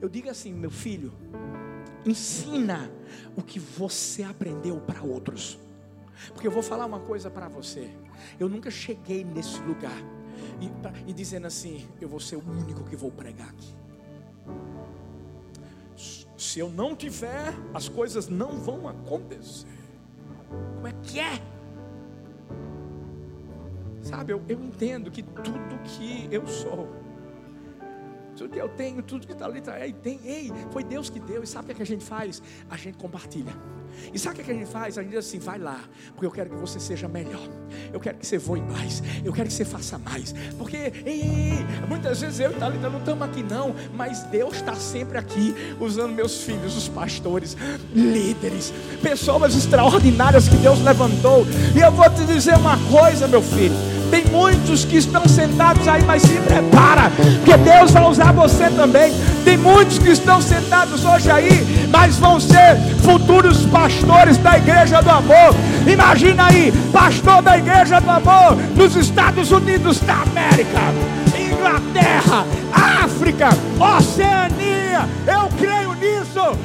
Eu 0.00 0.08
digo 0.08 0.28
assim, 0.28 0.52
meu 0.52 0.70
filho, 0.70 1.12
ensina 2.04 2.90
o 3.36 3.42
que 3.42 3.60
você 3.60 4.24
aprendeu 4.24 4.80
para 4.80 5.00
outros. 5.04 5.60
Porque 6.32 6.48
eu 6.48 6.50
vou 6.50 6.62
falar 6.62 6.86
uma 6.86 6.98
coisa 6.98 7.30
para 7.30 7.46
você. 7.46 7.88
Eu 8.38 8.48
nunca 8.48 8.68
cheguei 8.68 9.22
nesse 9.22 9.60
lugar 9.60 10.17
e, 10.60 11.10
e 11.10 11.12
dizendo 11.12 11.46
assim: 11.46 11.86
eu 12.00 12.08
vou 12.08 12.20
ser 12.20 12.36
o 12.36 12.50
único 12.50 12.84
que 12.84 12.96
vou 12.96 13.10
pregar 13.10 13.48
aqui. 13.48 13.74
Se 16.36 16.60
eu 16.60 16.70
não 16.70 16.94
tiver, 16.94 17.52
as 17.74 17.88
coisas 17.88 18.28
não 18.28 18.58
vão 18.60 18.88
acontecer. 18.88 19.66
Como 20.48 20.86
é 20.86 20.92
que 21.02 21.18
é? 21.18 21.42
Sabe, 24.02 24.32
eu, 24.32 24.42
eu 24.48 24.62
entendo 24.62 25.10
que 25.10 25.22
tudo 25.22 25.78
que 25.84 26.28
eu 26.30 26.46
sou, 26.46 26.88
tudo 28.36 28.50
que 28.50 28.60
eu 28.60 28.68
tenho, 28.68 29.02
tudo 29.02 29.26
que 29.26 29.32
está 29.32 29.46
ali, 29.46 29.60
tá, 29.60 29.78
ei, 29.84 29.92
tem, 29.92 30.20
ei, 30.24 30.52
foi 30.70 30.84
Deus 30.84 31.10
que 31.10 31.18
deu. 31.18 31.42
E 31.42 31.46
sabe 31.46 31.72
o 31.72 31.74
que 31.74 31.82
a 31.82 31.86
gente 31.86 32.04
faz? 32.04 32.40
A 32.70 32.76
gente 32.76 32.96
compartilha. 32.96 33.52
E 34.12 34.18
sabe 34.18 34.40
o 34.40 34.44
que 34.44 34.50
a 34.50 34.54
gente 34.54 34.70
faz? 34.70 34.98
A 34.98 35.02
gente 35.02 35.10
diz 35.10 35.26
assim: 35.26 35.38
vai 35.38 35.58
lá, 35.58 35.80
porque 36.12 36.26
eu 36.26 36.30
quero 36.30 36.50
que 36.50 36.56
você 36.56 36.80
seja 36.80 37.08
melhor. 37.08 37.48
Eu 37.92 38.00
quero 38.00 38.18
que 38.18 38.26
você 38.26 38.38
voe 38.38 38.60
mais. 38.60 39.02
Eu 39.24 39.32
quero 39.32 39.48
que 39.48 39.54
você 39.54 39.64
faça 39.64 39.98
mais. 39.98 40.34
Porque, 40.56 40.92
ei, 41.04 41.20
ei 41.22 41.66
muitas 41.88 42.20
vezes 42.20 42.40
eu 42.40 42.50
e 42.50 42.54
Thalita 42.54 42.88
não 42.88 42.98
estamos 42.98 43.28
aqui, 43.28 43.42
não. 43.42 43.74
Mas 43.94 44.22
Deus 44.24 44.54
está 44.54 44.74
sempre 44.74 45.18
aqui, 45.18 45.54
usando 45.80 46.12
meus 46.12 46.42
filhos, 46.42 46.76
os 46.76 46.88
pastores, 46.88 47.56
líderes, 47.94 48.72
pessoas 49.02 49.54
extraordinárias 49.54 50.48
que 50.48 50.56
Deus 50.56 50.80
levantou. 50.80 51.46
E 51.76 51.80
eu 51.80 51.92
vou 51.92 52.08
te 52.10 52.24
dizer 52.24 52.56
uma 52.56 52.76
coisa, 52.88 53.26
meu 53.26 53.42
filho. 53.42 53.74
Tem 54.10 54.24
muitos 54.26 54.84
que 54.84 54.96
estão 54.96 55.26
sentados 55.28 55.86
aí, 55.86 56.02
mas 56.04 56.22
se 56.22 56.34
prepara, 56.40 57.10
porque 57.36 57.56
Deus 57.56 57.90
vai 57.90 58.04
usar 58.04 58.32
você 58.32 58.70
também. 58.70 59.12
Tem 59.44 59.56
muitos 59.56 59.98
que 59.98 60.10
estão 60.10 60.40
sentados 60.40 61.04
hoje 61.04 61.30
aí, 61.30 61.86
mas 61.90 62.16
vão 62.16 62.40
ser 62.40 62.76
futuros 63.02 63.66
pastores 63.66 64.38
da 64.38 64.56
igreja 64.56 65.02
do 65.02 65.10
amor. 65.10 65.54
Imagina 65.86 66.46
aí, 66.46 66.72
pastor 66.92 67.42
da 67.42 67.58
igreja 67.58 68.00
do 68.00 68.10
amor 68.10 68.56
nos 68.76 68.96
Estados 68.96 69.50
Unidos 69.50 70.00
da 70.00 70.22
América, 70.22 70.80
Inglaterra, 71.38 72.46
África, 73.04 73.48
Oceania. 73.98 75.08
Eu 75.26 75.48
creio 75.58 75.92
nisso. 75.94 76.58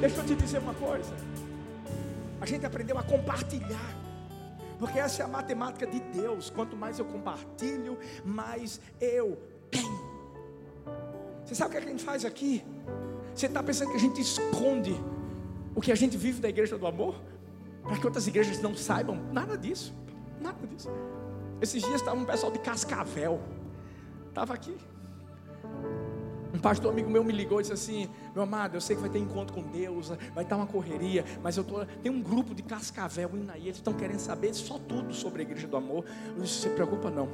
Deixa 0.00 0.16
eu 0.18 0.24
te 0.24 0.34
dizer 0.34 0.58
uma 0.58 0.74
coisa. 0.74 1.12
A 2.40 2.46
gente 2.46 2.66
aprendeu 2.66 2.98
a 2.98 3.02
compartilhar. 3.02 4.03
Porque 4.84 4.98
essa 4.98 5.22
é 5.22 5.24
a 5.24 5.28
matemática 5.28 5.86
de 5.86 5.98
Deus. 5.98 6.50
Quanto 6.50 6.76
mais 6.76 6.98
eu 6.98 7.06
compartilho, 7.06 7.98
mais 8.22 8.78
eu 9.00 9.40
tenho. 9.70 10.04
Você 11.42 11.54
sabe 11.54 11.70
o 11.70 11.72
que, 11.72 11.78
é 11.78 11.88
a 11.88 11.90
gente 11.90 12.04
faz 12.04 12.22
aqui? 12.22 12.62
Você 13.34 13.46
está 13.46 13.62
pensando 13.62 13.92
que 13.92 13.96
a 13.96 14.00
gente 14.00 14.20
esconde 14.20 14.94
o 15.74 15.80
que 15.80 15.90
a 15.90 15.94
gente 15.94 16.18
vive 16.18 16.38
da 16.38 16.50
igreja 16.50 16.76
do 16.76 16.86
amor? 16.86 17.18
Para 17.82 17.96
que 17.96 18.04
outras 18.04 18.26
igrejas 18.26 18.60
não 18.60 18.74
saibam? 18.74 19.16
Nada 19.32 19.56
disso. 19.56 19.94
Nada 20.38 20.66
disso. 20.66 20.90
Esses 21.62 21.82
dias 21.82 22.02
estava 22.02 22.20
um 22.20 22.26
pessoal 22.26 22.52
de 22.52 22.58
Cascavel. 22.58 23.40
Estava 24.28 24.52
aqui. 24.52 24.76
Um 26.54 26.58
pastor 26.60 26.92
amigo 26.92 27.10
meu 27.10 27.24
me 27.24 27.32
ligou 27.32 27.58
e 27.58 27.62
disse 27.62 27.72
assim: 27.72 28.08
Meu 28.32 28.44
amado, 28.44 28.76
eu 28.76 28.80
sei 28.80 28.94
que 28.94 29.02
vai 29.02 29.10
ter 29.10 29.18
encontro 29.18 29.52
com 29.52 29.62
Deus, 29.62 30.12
vai 30.32 30.44
estar 30.44 30.56
uma 30.56 30.68
correria, 30.68 31.24
mas 31.42 31.56
eu 31.56 31.64
tô, 31.64 31.84
tem 31.84 32.12
um 32.12 32.22
grupo 32.22 32.54
de 32.54 32.62
Cascavel 32.62 33.28
indo 33.34 33.50
aí, 33.50 33.62
eles 33.62 33.78
estão 33.78 33.92
querendo 33.92 34.20
saber 34.20 34.54
só 34.54 34.78
tudo 34.78 35.12
sobre 35.12 35.42
a 35.42 35.44
igreja 35.44 35.66
do 35.66 35.76
amor. 35.76 36.04
Eu 36.36 36.42
disse: 36.42 36.60
Se 36.60 36.68
preocupa, 36.68 37.10
não. 37.10 37.28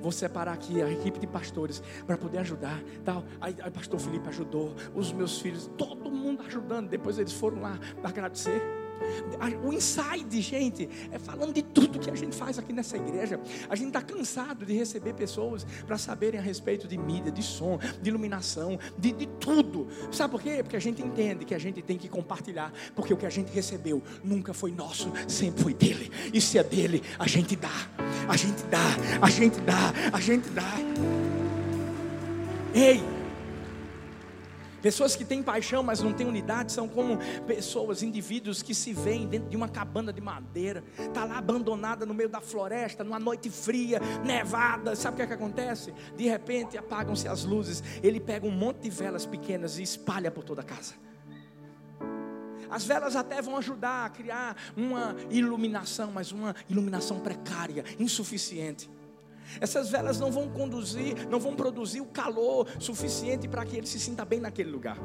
Vou 0.00 0.10
separar 0.10 0.54
aqui 0.54 0.80
a 0.80 0.90
equipe 0.90 1.18
de 1.18 1.26
pastores 1.26 1.82
para 2.06 2.16
poder 2.16 2.38
ajudar. 2.38 2.82
Tal. 3.04 3.22
Aí, 3.38 3.54
aí, 3.60 3.70
pastor 3.70 4.00
Felipe 4.00 4.28
ajudou, 4.30 4.74
os 4.94 5.12
meus 5.12 5.38
filhos, 5.38 5.70
todo 5.76 6.10
mundo 6.10 6.42
ajudando. 6.46 6.88
Depois 6.88 7.18
eles 7.18 7.34
foram 7.34 7.60
lá 7.60 7.78
para 8.00 8.08
agradecer. 8.08 8.83
O 9.64 9.72
inside, 9.72 10.40
gente, 10.40 10.88
é 11.10 11.18
falando 11.18 11.52
de 11.52 11.62
tudo 11.62 11.98
que 11.98 12.10
a 12.10 12.14
gente 12.14 12.36
faz 12.36 12.58
aqui 12.58 12.72
nessa 12.72 12.96
igreja. 12.96 13.40
A 13.68 13.76
gente 13.76 13.88
está 13.88 14.02
cansado 14.02 14.64
de 14.64 14.72
receber 14.74 15.14
pessoas 15.14 15.66
para 15.86 15.98
saberem 15.98 16.38
a 16.38 16.42
respeito 16.42 16.86
de 16.88 16.96
mídia, 16.96 17.30
de 17.30 17.42
som, 17.42 17.78
de 18.00 18.10
iluminação, 18.10 18.78
de, 18.96 19.12
de 19.12 19.26
tudo. 19.26 19.88
Sabe 20.10 20.30
por 20.30 20.42
quê? 20.42 20.62
Porque 20.62 20.76
a 20.76 20.80
gente 20.80 21.02
entende 21.02 21.44
que 21.44 21.54
a 21.54 21.58
gente 21.58 21.82
tem 21.82 21.98
que 21.98 22.08
compartilhar. 22.08 22.72
Porque 22.94 23.12
o 23.12 23.16
que 23.16 23.26
a 23.26 23.30
gente 23.30 23.52
recebeu 23.52 24.02
nunca 24.22 24.54
foi 24.54 24.70
nosso, 24.72 25.12
sempre 25.28 25.62
foi 25.62 25.74
dele. 25.74 26.10
E 26.32 26.40
se 26.40 26.58
é 26.58 26.64
dele, 26.64 27.02
a 27.18 27.26
gente 27.26 27.56
dá, 27.56 27.88
a 28.28 28.36
gente 28.36 28.62
dá, 28.64 28.96
a 29.20 29.30
gente 29.30 29.60
dá, 29.60 29.92
a 30.12 30.20
gente 30.20 30.48
dá. 30.50 30.74
Ei, 32.74 33.13
Pessoas 34.84 35.16
que 35.16 35.24
têm 35.24 35.42
paixão, 35.42 35.82
mas 35.82 36.02
não 36.02 36.12
têm 36.12 36.26
unidade, 36.26 36.70
são 36.70 36.86
como 36.86 37.16
pessoas, 37.46 38.02
indivíduos 38.02 38.62
que 38.62 38.74
se 38.74 38.92
veem 38.92 39.26
dentro 39.26 39.48
de 39.48 39.56
uma 39.56 39.66
cabana 39.66 40.12
de 40.12 40.20
madeira, 40.20 40.84
está 40.98 41.24
lá 41.24 41.38
abandonada 41.38 42.04
no 42.04 42.12
meio 42.12 42.28
da 42.28 42.38
floresta, 42.38 43.02
numa 43.02 43.18
noite 43.18 43.48
fria, 43.48 43.98
nevada. 44.22 44.94
Sabe 44.94 45.14
o 45.14 45.16
que, 45.16 45.22
é 45.22 45.26
que 45.26 45.32
acontece? 45.32 45.94
De 46.14 46.28
repente 46.28 46.76
apagam-se 46.76 47.26
as 47.26 47.44
luzes. 47.44 47.82
Ele 48.02 48.20
pega 48.20 48.46
um 48.46 48.50
monte 48.50 48.80
de 48.80 48.90
velas 48.90 49.24
pequenas 49.24 49.78
e 49.78 49.82
espalha 49.82 50.30
por 50.30 50.44
toda 50.44 50.60
a 50.60 50.64
casa. 50.64 50.92
As 52.68 52.84
velas 52.84 53.16
até 53.16 53.40
vão 53.40 53.56
ajudar 53.56 54.04
a 54.04 54.10
criar 54.10 54.54
uma 54.76 55.16
iluminação, 55.30 56.12
mas 56.12 56.30
uma 56.30 56.54
iluminação 56.68 57.20
precária, 57.20 57.86
insuficiente. 57.98 58.90
Essas 59.60 59.90
velas 59.90 60.18
não 60.18 60.30
vão 60.30 60.48
conduzir, 60.48 61.28
não 61.28 61.38
vão 61.38 61.54
produzir 61.54 62.00
o 62.00 62.06
calor 62.06 62.68
suficiente 62.78 63.48
para 63.48 63.64
que 63.64 63.76
ele 63.76 63.86
se 63.86 64.00
sinta 64.00 64.24
bem 64.24 64.40
naquele 64.40 64.70
lugar. 64.70 64.98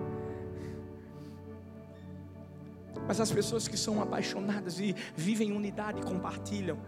Mas 3.08 3.20
as 3.20 3.32
pessoas 3.32 3.68
que 3.68 3.78
são 3.78 4.02
apaixonadas 4.02 4.80
e 4.80 4.96
vivem 5.16 5.50
em 5.50 5.56
unidade, 5.56 6.02
compartilham, 6.02 6.80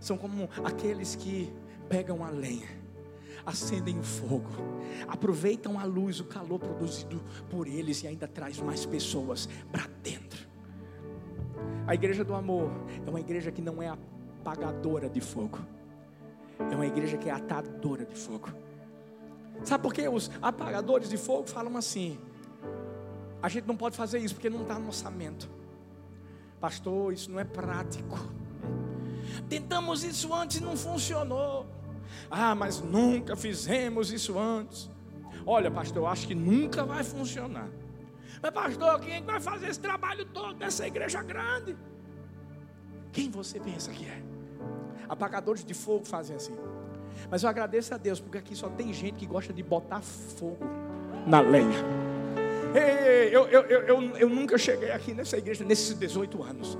são 0.00 0.16
como 0.16 0.48
aqueles 0.64 1.16
que 1.16 1.52
pegam 1.88 2.24
a 2.24 2.30
lenha, 2.30 2.68
acendem 3.44 3.98
o 3.98 4.02
fogo, 4.02 4.50
aproveitam 5.08 5.78
a 5.78 5.84
luz, 5.84 6.20
o 6.20 6.24
calor 6.24 6.58
produzido 6.58 7.22
por 7.50 7.66
eles 7.66 8.02
e 8.02 8.06
ainda 8.06 8.28
traz 8.28 8.60
mais 8.60 8.84
pessoas 8.86 9.48
para 9.70 9.86
dentro. 10.02 10.46
A 11.86 11.94
igreja 11.94 12.24
do 12.24 12.34
amor 12.34 12.70
é 13.06 13.10
uma 13.10 13.20
igreja 13.20 13.50
que 13.52 13.62
não 13.62 13.82
é 13.82 13.88
apagadora 13.88 15.08
de 15.08 15.20
fogo 15.20 15.58
é 16.58 16.74
uma 16.74 16.86
igreja 16.86 17.16
que 17.16 17.28
é 17.28 17.32
atadora 17.32 18.04
de 18.04 18.14
fogo. 18.14 18.48
Sabe 19.62 19.82
por 19.82 19.94
que 19.94 20.08
os 20.08 20.30
apagadores 20.42 21.08
de 21.08 21.16
fogo 21.16 21.48
falam 21.48 21.76
assim? 21.76 22.18
A 23.42 23.48
gente 23.48 23.66
não 23.66 23.76
pode 23.76 23.96
fazer 23.96 24.18
isso 24.18 24.34
porque 24.34 24.50
não 24.50 24.62
está 24.62 24.78
no 24.78 24.86
orçamento. 24.86 25.48
Pastor, 26.60 27.12
isso 27.12 27.30
não 27.30 27.38
é 27.38 27.44
prático. 27.44 28.18
Tentamos 29.48 30.02
isso 30.02 30.32
antes 30.32 30.58
e 30.58 30.62
não 30.62 30.76
funcionou. 30.76 31.66
Ah, 32.30 32.54
mas 32.54 32.80
nunca 32.80 33.36
fizemos 33.36 34.10
isso 34.10 34.38
antes. 34.38 34.90
Olha, 35.46 35.70
pastor, 35.70 36.02
eu 36.02 36.06
acho 36.06 36.26
que 36.26 36.34
nunca 36.34 36.84
vai 36.84 37.04
funcionar. 37.04 37.68
Mas, 38.42 38.50
pastor, 38.50 39.00
quem 39.00 39.14
é 39.14 39.20
vai 39.20 39.40
fazer 39.40 39.68
esse 39.68 39.80
trabalho 39.80 40.24
todo 40.26 40.56
nessa 40.56 40.86
igreja 40.86 41.22
grande? 41.22 41.76
Quem 43.12 43.30
você 43.30 43.60
pensa 43.60 43.90
que 43.92 44.06
é? 44.06 44.22
Apagadores 45.08 45.64
de 45.64 45.74
fogo 45.74 46.04
fazem 46.04 46.36
assim. 46.36 46.54
Mas 47.30 47.42
eu 47.42 47.48
agradeço 47.48 47.94
a 47.94 47.96
Deus, 47.96 48.20
porque 48.20 48.38
aqui 48.38 48.54
só 48.54 48.68
tem 48.68 48.92
gente 48.92 49.14
que 49.16 49.26
gosta 49.26 49.52
de 49.52 49.62
botar 49.62 50.00
fogo 50.00 50.64
na 51.26 51.40
lenha. 51.40 51.84
Ei, 52.74 53.34
eu, 53.34 53.46
eu, 53.46 53.62
eu, 53.62 54.02
eu, 54.16 54.28
nunca 54.28 54.58
cheguei 54.58 54.90
aqui 54.90 55.14
nessa 55.14 55.38
igreja 55.38 55.64
nesses 55.64 55.94
18 55.96 56.42
anos 56.42 56.76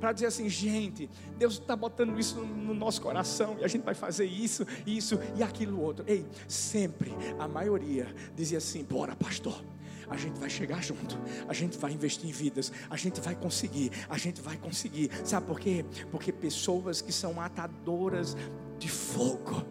para 0.00 0.12
dizer 0.12 0.26
assim, 0.26 0.48
gente, 0.48 1.08
Deus 1.38 1.54
está 1.54 1.76
botando 1.76 2.18
isso 2.18 2.40
no, 2.40 2.74
nosso 2.74 3.00
coração 3.00 3.56
e 3.60 3.64
a 3.64 3.68
gente 3.68 3.84
vai 3.84 3.94
fazer 3.94 4.24
isso, 4.24 4.66
isso 4.84 5.16
e 5.36 5.44
aquilo 5.44 5.80
outro. 5.80 6.04
Ei, 6.08 6.26
sempre 6.48 7.12
a 7.38 7.46
maioria 7.46 8.12
dizia 8.34 8.58
assim: 8.58 8.82
bora, 8.82 9.14
pastor. 9.14 9.62
A 10.08 10.16
gente 10.16 10.38
vai 10.38 10.50
chegar 10.50 10.82
junto, 10.82 11.18
a 11.48 11.52
gente 11.52 11.78
vai 11.78 11.92
investir 11.92 12.28
em 12.28 12.32
vidas, 12.32 12.72
a 12.90 12.96
gente 12.96 13.20
vai 13.20 13.34
conseguir, 13.34 13.90
a 14.08 14.18
gente 14.18 14.40
vai 14.40 14.56
conseguir. 14.56 15.10
Sabe 15.24 15.46
por 15.46 15.58
quê? 15.58 15.84
Porque 16.10 16.32
pessoas 16.32 17.00
que 17.00 17.12
são 17.12 17.40
atadoras 17.40 18.36
de 18.78 18.88
fogo 18.88 19.64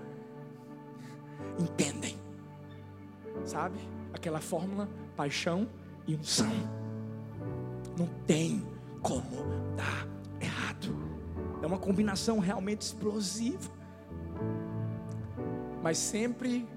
entendem, 1.60 2.18
sabe? 3.46 3.80
Aquela 4.14 4.40
fórmula: 4.40 4.90
paixão 5.16 5.68
e 6.08 6.16
unção. 6.16 6.52
Não 7.98 8.08
tem 8.26 8.66
como 9.02 9.44
dar 9.76 10.08
errado. 10.40 10.96
É 11.62 11.68
uma 11.68 11.78
combinação 11.78 12.40
realmente 12.40 12.82
explosiva. 12.82 13.70
Mas 15.84 15.98
sempre 15.98 16.68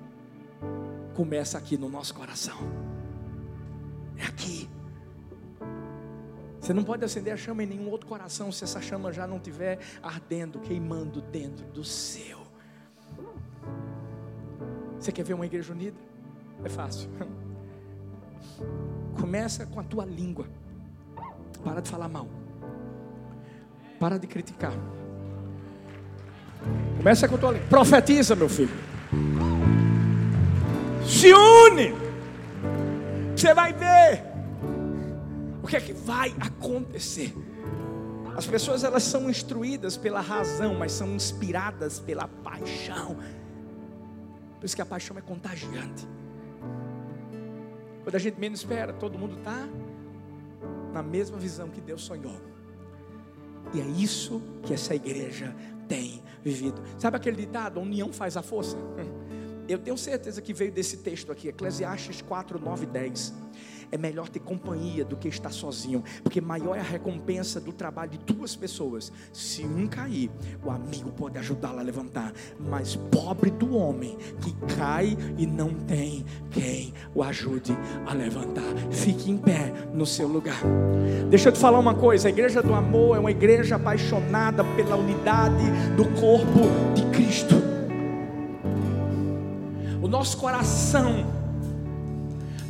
começa 1.15 1.59
aqui 1.59 1.77
no 1.77 1.89
nosso 1.89 2.15
coração. 2.15 2.59
É 4.19 4.27
aqui. 4.27 4.69
Você 6.61 6.73
não 6.73 6.83
pode 6.83 7.05
acender 7.05 7.33
a 7.33 7.37
chama 7.37 7.63
em 7.63 7.67
nenhum 7.67 7.91
outro 7.91 8.07
coração 8.07 8.51
se 8.51 8.65
essa 8.65 8.81
chama 8.81 9.13
já 9.13 9.27
não 9.27 9.37
estiver 9.37 9.79
ardendo, 10.03 10.59
queimando 10.59 11.21
dentro 11.21 11.67
do 11.67 11.85
seu. 11.85 12.39
Você 14.99 15.13
quer 15.13 15.25
ver 15.25 15.35
uma 15.35 15.45
igreja 15.45 15.73
unida? 15.73 15.97
É 16.65 16.69
fácil. 16.71 17.11
Começa 19.21 19.67
com 19.67 19.79
a 19.79 19.83
tua 19.83 20.07
língua. 20.07 20.47
Para 21.63 21.83
de 21.83 21.91
falar 21.91 22.09
mal. 22.09 22.27
Para 24.01 24.19
de 24.19 24.27
criticar. 24.27 24.73
Começa 26.97 27.29
com 27.29 27.35
a 27.35 27.39
tua 27.39 27.53
língua. 27.53 27.69
Profetiza, 27.69 28.35
meu 28.35 28.49
filho. 28.49 28.73
Se 31.07 31.33
une. 31.33 32.04
Você 33.45 33.53
vai 33.53 33.75
ver 33.75 34.25
o 35.63 35.67
que 35.67 35.77
é 35.77 35.81
que 35.83 35.93
vai 35.93 36.35
acontecer. 36.41 37.31
As 38.35 38.47
pessoas 38.47 38.85
elas 38.85 39.03
são 39.03 39.29
instruídas 39.29 39.99
pela 39.99 40.23
razão, 40.23 40.75
mas 40.75 40.93
são 40.93 41.15
inspiradas 41.15 42.01
pela 42.01 42.27
paixão. 42.27 43.19
Por 44.59 44.65
isso 44.65 44.75
que 44.75 44.81
a 44.81 44.87
paixão 44.87 45.19
é 45.19 45.21
contagiante. 45.21 46.09
Quando 48.03 48.15
a 48.15 48.19
gente 48.19 48.41
menos 48.41 48.61
espera, 48.61 48.95
todo 48.95 49.19
mundo 49.19 49.37
está 49.37 49.69
na 50.95 51.03
mesma 51.03 51.37
visão 51.37 51.69
que 51.69 51.83
Deus 51.83 52.03
sonhou. 52.03 52.41
E 53.75 53.81
é 53.83 53.85
isso 53.85 54.41
que 54.63 54.73
essa 54.73 54.95
igreja 54.95 55.55
tem 55.87 56.23
vivido. 56.43 56.81
Sabe 56.97 57.19
aquele 57.19 57.37
ditado: 57.37 57.79
união 57.79 58.11
faz 58.11 58.39
a 58.39 58.43
força? 58.43 58.79
Eu 59.69 59.79
tenho 59.79 59.97
certeza 59.97 60.43
que 60.43 60.53
veio 60.53 60.71
desse 60.71 60.99
texto 60.99 61.33
aqui, 61.33 61.49
Eclesiastes 61.49 62.21
4, 62.21 62.59
9 62.59 62.85
e 62.85 62.87
10. 62.87 63.33
É 63.91 63.97
melhor 63.97 64.29
ter 64.29 64.41
companhia 64.41 65.05
do 65.05 65.17
que 65.17 65.29
estar 65.29 65.51
sozinho, 65.51 66.03
porque 66.23 66.41
maior 66.41 66.77
é 66.77 66.81
a 66.81 66.83
recompensa 66.83 67.61
do 67.61 67.73
trabalho 67.73 68.11
de 68.11 68.19
duas 68.19 68.57
pessoas. 68.57 69.13
Se 69.33 69.65
um 69.65 69.87
cair, 69.87 70.31
o 70.65 70.71
amigo 70.71 71.13
pode 71.13 71.39
ajudá-lo 71.39 71.79
a 71.79 71.83
levantar, 71.83 72.33
mas 72.59 72.97
pobre 72.97 73.51
do 73.51 73.77
homem 73.77 74.19
que 74.41 74.53
cai 74.77 75.17
e 75.39 75.47
não 75.47 75.73
tem 75.73 76.25
quem 76.51 76.93
o 77.15 77.23
ajude 77.23 77.73
a 78.05 78.13
levantar. 78.13 78.75
Fique 78.91 79.31
em 79.31 79.39
pé 79.39 79.73
no 79.95 80.05
seu 80.05 80.27
lugar. 80.27 80.61
Deixa 81.31 81.49
eu 81.49 81.53
te 81.53 81.59
falar 81.59 81.79
uma 81.79 81.95
coisa: 81.95 82.29
a 82.29 82.31
igreja 82.31 82.63
do 82.63 82.75
amor 82.75 83.17
é 83.17 83.21
uma 83.21 83.31
igreja 83.31 83.77
apaixonada 83.77 84.65
pela 84.77 84.97
unidade 84.97 85.65
do 85.97 86.05
corpo 86.21 86.63
de 86.95 87.05
Cristo. 87.17 87.64
Nosso 90.15 90.37
coração 90.37 91.27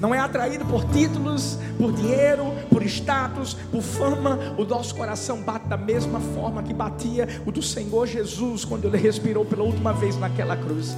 não 0.01 0.15
é 0.15 0.19
atraído 0.19 0.65
por 0.65 0.83
títulos, 0.87 1.59
por 1.77 1.93
dinheiro, 1.93 2.55
por 2.71 2.83
status, 2.85 3.53
por 3.71 3.83
fama. 3.83 4.39
O 4.57 4.65
nosso 4.65 4.95
coração 4.95 5.43
bate 5.43 5.69
da 5.69 5.77
mesma 5.77 6.21
forma 6.21 6.63
que 6.63 6.73
batia 6.73 7.29
o 7.45 7.53
do 7.53 7.61
Senhor 7.61 8.07
Jesus 8.07 8.65
quando 8.65 8.87
ele 8.87 8.97
respirou 8.97 9.45
pela 9.45 9.63
última 9.63 9.93
vez 9.93 10.17
naquela 10.17 10.57
cruz. 10.57 10.97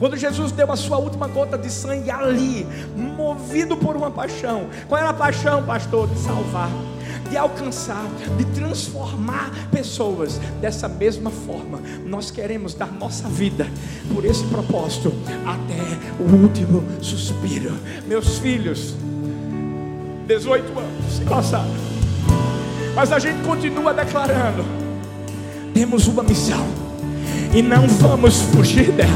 Quando 0.00 0.16
Jesus 0.16 0.50
deu 0.50 0.72
a 0.72 0.76
sua 0.76 0.98
última 0.98 1.28
gota 1.28 1.56
de 1.56 1.70
sangue 1.70 2.10
ali, 2.10 2.66
movido 2.96 3.76
por 3.76 3.94
uma 3.94 4.10
paixão. 4.10 4.66
Qual 4.88 5.00
era 5.00 5.10
a 5.10 5.14
paixão, 5.14 5.64
pastor? 5.64 6.08
De 6.08 6.18
salvar 6.18 6.70
de 7.30 7.36
alcançar, 7.36 8.06
de 8.36 8.44
transformar 8.46 9.50
pessoas. 9.70 10.40
Dessa 10.60 10.88
mesma 10.88 11.30
forma, 11.30 11.80
nós 12.06 12.30
queremos 12.30 12.74
dar 12.74 12.92
nossa 12.92 13.28
vida 13.28 13.66
por 14.12 14.24
esse 14.24 14.44
propósito 14.44 15.12
até 15.46 16.22
o 16.22 16.42
último 16.42 16.84
suspiro. 17.00 17.72
Meus 18.06 18.38
filhos, 18.38 18.94
18 20.26 20.78
anos, 20.78 21.12
se 21.16 21.22
passaram, 21.22 21.88
mas 22.94 23.12
a 23.12 23.18
gente 23.18 23.42
continua 23.44 23.92
declarando: 23.92 24.64
temos 25.74 26.06
uma 26.06 26.22
missão 26.22 26.66
e 27.54 27.62
não 27.62 27.86
vamos 27.86 28.40
fugir 28.42 28.90
dela. 28.92 29.10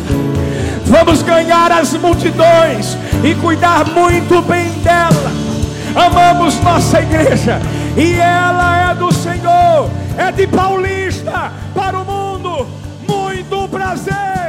Vamos 0.87 1.23
ganhar 1.23 1.71
as 1.73 1.93
multidões 1.95 2.97
e 3.25 3.35
cuidar 3.37 3.87
muito 3.87 4.43
bem 4.43 4.71
dela. 4.81 5.33
Amamos 5.95 6.59
nossa 6.61 7.01
igreja 7.01 7.61
e 7.97 8.14
ela 8.14 8.90
é 8.90 8.95
do 8.95 9.12
Senhor, 9.12 9.90
é 10.16 10.32
de 10.32 10.47
Paulista 10.47 11.53
para 11.74 11.99
o 11.99 12.05
mundo. 12.05 12.66
Muito 13.07 13.68
prazer. 13.68 14.41